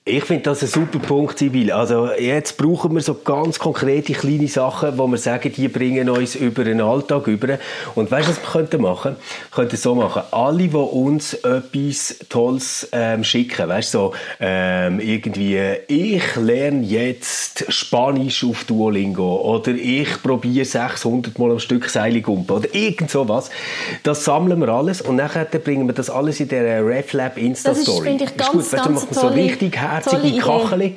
ich 0.04 0.24
finde 0.24 0.42
das 0.42 0.64
ein 0.64 0.68
super 0.68 0.98
Punkt, 0.98 1.38
Sibyl. 1.38 1.72
Also 1.72 2.10
jetzt 2.14 2.58
brauchen 2.58 2.96
wir 2.96 3.02
so 3.02 3.14
ganz 3.14 3.60
konkrete 3.60 4.14
kleine 4.14 4.48
Sachen, 4.48 4.98
wo 4.98 5.06
wir 5.06 5.20
sagen, 5.20 5.54
die 5.56 5.68
bringen 5.68 6.10
uns 6.10 6.34
über 6.34 6.64
den 6.64 6.82
Alltag 6.82 7.28
über. 7.28 7.60
Und 7.94 8.10
weißt 8.10 8.28
du, 8.28 8.32
was 8.32 8.42
wir 8.42 8.50
könnten 8.50 8.82
machen? 8.82 9.16
Wir 9.16 9.56
könnten 9.56 9.78
so 9.78 9.94
machen. 9.94 10.24
Alle, 10.32 10.70
die 10.70 10.76
uns 10.76 11.36
etwas 11.36 12.16
Tolles 12.30 12.90
ähm, 12.92 13.24
schicken, 13.24 13.70
weißt 13.70 13.94
du, 13.94 13.98
so, 14.00 14.14
ähm, 14.40 15.00
irgendwie, 15.00 15.60
ich 15.88 16.36
lerne 16.36 16.84
jetzt 16.84 17.72
Spanisch 17.72 18.44
auf 18.44 18.64
Duolingo 18.64 19.54
oder 19.54 19.72
ich 19.72 20.20
probiere 20.24 20.66
600 20.66 21.38
Mal 21.38 21.52
am 21.52 21.60
Stück 21.60 21.88
Seiligumpen 21.88 22.56
oder 22.56 22.74
irgend 22.74 23.12
sowas. 23.12 23.52
Das 24.02 24.26
sammeln 24.26 24.62
wir 24.62 24.70
alles 24.70 25.00
und 25.00 25.18
nachher 25.18 25.46
bringen 25.46 25.86
wir 25.86 25.94
das 25.94 26.10
alles 26.10 26.40
in 26.40 26.48
der 26.48 26.84
RefLab 26.84 27.38
Insta-Story. 27.38 27.86
Das 27.86 27.88
ist, 27.88 28.04
finde 28.04 28.24
ich, 28.24 28.38
ganz, 28.38 28.50
ist 28.50 28.72
gut. 28.72 28.80
Weißt, 28.80 28.84
ganz 28.84 29.22
so 29.22 29.28
richtig 29.28 29.80
herzige 29.92 30.40
Kachel. 30.40 30.96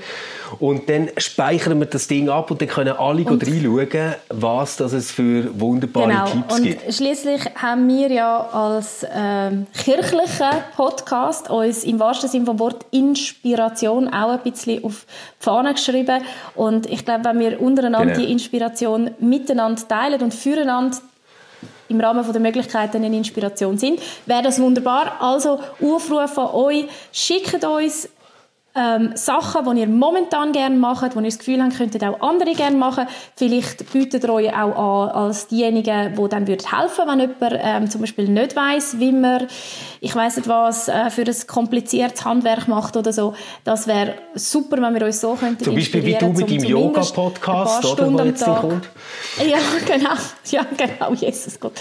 Und 0.60 0.88
dann 0.88 1.10
speichern 1.16 1.80
wir 1.80 1.86
das 1.86 2.06
Ding 2.06 2.28
ab 2.28 2.50
und 2.50 2.60
dann 2.60 2.68
können 2.68 2.96
alle 2.96 3.24
und, 3.24 3.42
reinschauen, 3.46 4.14
was 4.28 4.76
das 4.76 4.92
es 4.92 5.10
für 5.10 5.58
wunderbare 5.58 6.08
genau. 6.08 6.26
Tipps 6.26 6.62
gibt. 6.62 6.86
Und 6.86 6.94
schließlich 6.94 7.40
haben 7.56 7.88
wir 7.88 8.10
ja 8.10 8.48
als 8.52 9.06
ähm, 9.12 9.66
kirchlicher 9.76 10.64
Podcast 10.76 11.50
uns 11.50 11.84
im 11.84 11.98
wahrsten 11.98 12.28
Sinne 12.28 12.46
vom 12.46 12.58
Wort 12.58 12.86
Inspiration 12.90 14.08
auch 14.08 14.30
ein 14.30 14.40
bisschen 14.40 14.84
auf 14.84 15.06
die 15.40 15.44
Fahne 15.44 15.72
geschrieben. 15.72 16.22
Und 16.54 16.86
ich 16.86 17.04
glaube, 17.04 17.24
wenn 17.24 17.38
wir 17.40 17.60
untereinander 17.60 18.14
genau. 18.14 18.26
die 18.26 18.32
Inspiration 18.32 19.10
miteinander 19.18 19.86
teilen 19.88 20.22
und 20.22 20.34
füreinander 20.34 20.98
im 21.88 22.00
Rahmen 22.00 22.24
der 22.30 22.40
Möglichkeiten 22.40 23.04
eine 23.04 23.16
Inspiration 23.16 23.78
sind, 23.78 24.00
wäre 24.26 24.42
das 24.42 24.60
wunderbar. 24.60 25.20
Also 25.20 25.60
Aufruf 25.82 26.38
an 26.38 26.54
euch, 26.54 26.86
schickt 27.12 27.64
uns 27.64 28.08
ähm, 28.76 29.12
Sachen, 29.14 29.74
die 29.74 29.82
ihr 29.82 29.86
momentan 29.86 30.52
gerne 30.52 30.76
macht, 30.76 31.14
wo 31.14 31.20
ihr 31.20 31.26
das 31.26 31.38
Gefühl 31.38 31.62
habt, 31.62 31.76
könntet 31.76 32.02
auch 32.02 32.20
andere 32.20 32.54
gerne 32.54 32.76
machen. 32.76 33.06
Vielleicht 33.36 33.92
bietet 33.92 34.24
ihr 34.24 34.32
euch 34.32 34.52
auch 34.52 35.10
an 35.10 35.10
als 35.10 35.46
diejenigen, 35.46 36.14
die 36.16 36.28
dann 36.28 36.46
helfen 36.46 37.06
würden, 37.06 37.08
wenn 37.08 37.20
jemand 37.20 37.60
ähm, 37.62 37.90
zum 37.90 38.00
Beispiel 38.00 38.28
nicht 38.28 38.56
weiß, 38.56 38.98
wie 38.98 39.12
man, 39.12 39.46
ich 40.00 40.14
weiß 40.14 40.38
nicht 40.38 40.48
was, 40.48 40.88
äh, 40.88 41.10
für 41.10 41.22
ein 41.22 41.34
kompliziertes 41.46 42.24
Handwerk 42.24 42.66
macht 42.66 42.96
oder 42.96 43.12
so. 43.12 43.34
Das 43.62 43.86
wäre 43.86 44.14
super, 44.34 44.82
wenn 44.82 44.94
wir 44.94 45.06
uns 45.06 45.20
so 45.20 45.34
könnten 45.34 45.62
Zum 45.62 45.74
Beispiel 45.74 46.04
wie 46.04 46.14
du 46.14 46.26
mit 46.28 46.50
deinem 46.50 46.64
Yoga-Podcast, 46.64 47.84
oder, 47.84 48.12
wo 48.12 48.18
jetzt 48.22 48.44
kommt. 48.44 48.88
Ja, 49.38 49.58
genau. 49.86 50.14
Ja, 50.50 50.66
genau, 50.76 51.14
Jesus 51.14 51.58
Gott. 51.60 51.72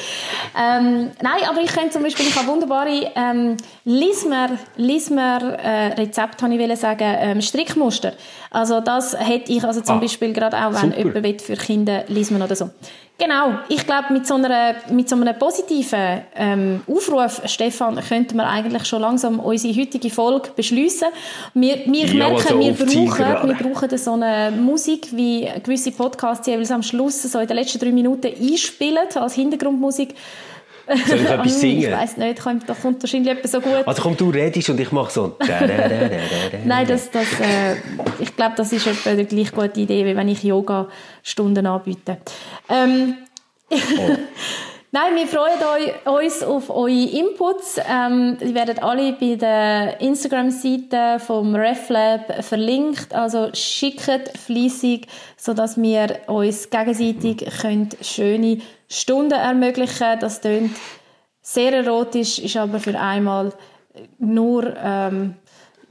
Ähm, 0.57 1.11
nein, 1.21 1.43
aber 1.49 1.61
ich 1.61 1.71
könnte 1.71 1.91
zum 1.91 2.03
Beispiel, 2.03 2.27
ich 2.27 2.35
habe 2.35 2.47
wunderbare 2.47 3.11
ähm, 3.15 3.57
Lismer, 3.86 4.51
Lismer 4.77 5.59
äh, 5.59 5.93
Rezepte, 5.93 6.45
habe 6.45 6.55
ich 6.55 6.79
sagen, 6.79 7.15
ähm, 7.19 7.41
Strickmuster. 7.41 8.13
Also 8.49 8.79
das 8.79 9.13
hätte 9.19 9.51
ich 9.51 9.61
also 9.63 9.81
zum 9.81 9.97
ah, 9.97 9.99
Beispiel 9.99 10.31
gerade 10.31 10.55
auch, 10.57 10.71
wenn 10.81 10.93
super. 10.93 11.19
jemand 11.19 11.41
für 11.41 11.55
Kinder 11.57 12.05
lesen 12.07 12.41
oder 12.41 12.55
so. 12.55 12.69
Genau, 13.17 13.59
ich 13.69 13.86
glaube, 13.86 14.11
mit 14.11 14.25
so, 14.25 14.36
einer, 14.36 14.75
mit 14.89 15.07
so 15.07 15.15
einem 15.15 15.38
positiven 15.38 16.21
ähm, 16.36 16.81
Aufruf, 16.88 17.41
Stefan, 17.45 17.99
könnten 17.99 18.38
wir 18.38 18.47
eigentlich 18.47 18.86
schon 18.86 19.01
langsam 19.01 19.39
unsere 19.39 19.75
heutige 19.75 20.09
Folge 20.09 20.49
beschließen. 20.55 21.09
Wir, 21.53 21.86
wir 21.86 22.05
ja, 22.05 22.13
merken, 22.13 22.36
also 22.36 22.59
wir, 22.59 22.73
brauchen, 22.73 23.49
wir 23.49 23.55
brauchen 23.55 23.97
so 23.97 24.13
eine 24.13 24.51
Musik, 24.51 25.09
wie 25.11 25.47
gewisse 25.61 25.91
Podcasts 25.91 26.47
jeweils 26.47 26.71
am 26.71 26.84
Schluss 26.84 27.21
so 27.21 27.39
in 27.39 27.47
den 27.47 27.57
letzten 27.57 27.79
drei 27.79 27.91
Minuten 27.91 28.27
einspielen, 28.27 29.07
als 29.13 29.34
Hintergrundmusik. 29.34 30.15
Soll 30.88 31.17
ich 31.17 31.25
etwas 31.29 31.59
singen? 31.59 31.84
Ich 31.84 31.91
weiß 31.91 32.17
nicht, 32.17 32.39
da 32.39 32.73
kommt 32.73 33.01
wahrscheinlich 33.01 33.31
etwas 33.31 33.51
so 33.51 33.61
gut. 33.61 33.86
Also 33.88 34.01
komm, 34.01 34.17
du 34.17 34.29
redest 34.29 34.69
und 34.69 34.79
ich 34.79 34.91
mache 34.91 35.11
so. 35.11 35.36
Nein, 36.65 36.88
das, 36.88 37.09
das, 37.11 37.27
äh, 37.39 37.75
ich 38.19 38.36
glaube, 38.36 38.53
das 38.57 38.71
ist 38.73 38.88
etwa 38.88 39.11
eine 39.11 39.25
gleich 39.25 39.51
gute 39.51 39.79
Idee, 39.79 40.05
wie 40.05 40.15
wenn 40.15 40.27
ich 40.27 40.43
Yoga-Stunden 40.43 41.65
anbiete. 41.65 42.17
Ähm, 42.69 43.15
oh. 43.69 43.77
Nein, 44.95 45.15
wir 45.15 45.25
freuen 45.25 45.57
uns 46.05 46.43
auf 46.43 46.69
eure 46.69 46.91
Inputs. 46.91 47.79
Ähm, 47.89 48.37
die 48.39 48.53
werden 48.53 48.77
alle 48.77 49.13
bei 49.13 49.33
der 49.33 49.99
Instagram-Seite 49.99 51.17
vom 51.17 51.55
RefLab 51.55 52.43
verlinkt. 52.43 53.11
Also 53.11 53.49
schickt 53.55 54.37
fließig, 54.37 55.07
sodass 55.35 55.81
wir 55.81 56.19
uns 56.27 56.69
gegenseitig 56.69 57.43
schöne 58.01 58.59
Stunden 58.87 59.31
ermöglichen. 59.31 59.97
können. 59.97 60.19
Das 60.19 60.41
klingt 60.41 60.75
sehr 61.41 61.73
erotisch, 61.73 62.37
ist 62.37 62.55
aber 62.55 62.79
für 62.79 62.99
einmal 62.99 63.51
nur 64.19 64.75
ähm, 64.77 65.37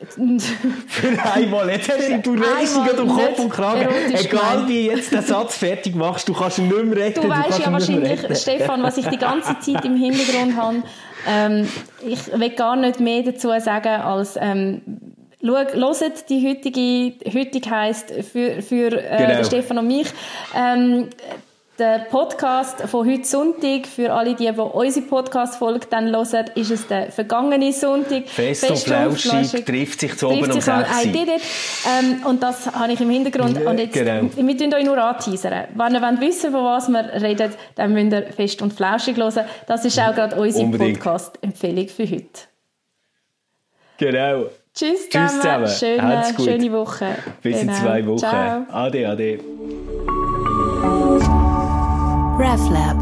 für 0.06 1.32
einmal. 1.32 1.70
Jetzt 1.70 1.90
hast 1.90 2.08
du, 2.08 2.18
du 2.18 2.32
redest 2.32 2.76
dich 2.76 2.98
um 2.98 3.08
Kopf 3.08 3.38
und 3.38 3.50
Kragen. 3.50 3.88
Egal 4.12 4.68
wie 4.68 4.86
jetzt 4.86 5.12
den 5.12 5.22
Satz 5.22 5.56
fertig 5.56 5.94
machst, 5.94 6.28
du 6.28 6.32
kannst 6.32 6.58
ihn 6.58 6.68
nicht 6.68 6.84
mehr 6.84 6.96
retten. 6.96 7.22
Du, 7.22 7.28
weißt 7.28 7.58
ja 7.58 7.72
wahrscheinlich, 7.72 8.20
Stefan, 8.38 8.82
was 8.82 8.96
ich 8.96 9.06
die 9.06 9.18
ganze 9.18 9.58
Zeit 9.60 9.84
im 9.84 9.96
Hintergrund 9.96 10.56
habe. 10.56 10.82
Ähm, 11.28 11.68
ich 12.04 12.32
will 12.32 12.50
gar 12.50 12.76
nicht 12.76 13.00
mehr 13.00 13.22
dazu 13.22 13.48
sagen, 13.60 14.00
als 14.02 14.36
ähm, 14.40 14.82
hört 15.40 16.28
die 16.28 16.48
heutige, 16.48 17.14
heutig 17.32 17.70
heisst 17.70 18.10
für, 18.10 18.62
für 18.62 18.92
äh, 18.92 19.26
genau. 19.26 19.44
Stefan 19.44 19.78
und 19.78 19.86
mich. 19.86 20.08
Ähm, 20.54 21.08
der 21.82 21.98
Podcast 21.98 22.80
von 22.82 23.10
heute 23.10 23.24
Sonntag, 23.24 23.88
für 23.88 24.12
alle 24.12 24.36
die, 24.36 24.48
die 24.52 24.60
unsere 24.60 25.04
Podcast-Folge 25.04 25.88
dann 25.90 26.14
hören, 26.14 26.46
ist 26.54 26.70
es 26.70 26.86
der 26.86 27.10
vergangene 27.10 27.72
Sonntag. 27.72 28.28
Fest, 28.28 28.64
Fest 28.64 28.88
und 28.88 29.18
flauschig, 29.18 29.64
trifft 29.64 29.98
sich 29.98 30.16
zu 30.16 30.28
oben 30.28 30.52
um 30.52 30.60
6 30.60 30.68
I 31.04 31.10
did 31.10 31.22
it. 31.28 31.42
Ähm, 31.84 32.24
und 32.24 32.40
das 32.40 32.72
habe 32.72 32.92
ich 32.92 33.00
im 33.00 33.10
Hintergrund. 33.10 33.60
Und 33.66 33.78
jetzt, 33.80 33.94
genau. 33.94 34.30
wir 34.32 34.56
tun 34.56 34.72
euch 34.72 34.84
nur 34.84 34.96
anteasern. 34.96 35.64
Wenn 35.74 35.94
ihr 35.94 36.02
wollt 36.02 36.20
wissen 36.20 36.52
von 36.52 36.64
was 36.64 36.88
wir 36.88 37.20
reden, 37.20 37.52
dann 37.74 37.92
müsst 37.92 38.12
ihr 38.12 38.32
Fest 38.32 38.62
und 38.62 38.72
flauschig 38.72 39.16
hören. 39.16 39.44
Das 39.66 39.84
ist 39.84 39.98
auch 39.98 40.14
gerade 40.14 40.36
unsere 40.36 40.68
Podcast-Empfehlung 40.68 41.88
für 41.88 42.08
heute. 42.08 42.26
Genau. 43.98 44.44
Tschüss 44.72 45.10
zusammen. 45.10 45.28
Tschüss 45.28 45.40
zusammen. 45.40 45.66
Schöne, 45.68 46.34
schöne 46.44 46.72
Woche. 46.72 47.06
Bis 47.42 47.58
genau. 47.58 47.72
in 47.72 47.78
zwei 47.78 48.06
Wochen. 48.06 48.18
Ciao. 48.18 48.66
Ade, 48.70 49.08
ade. 49.08 49.40
RefLab 52.38 53.01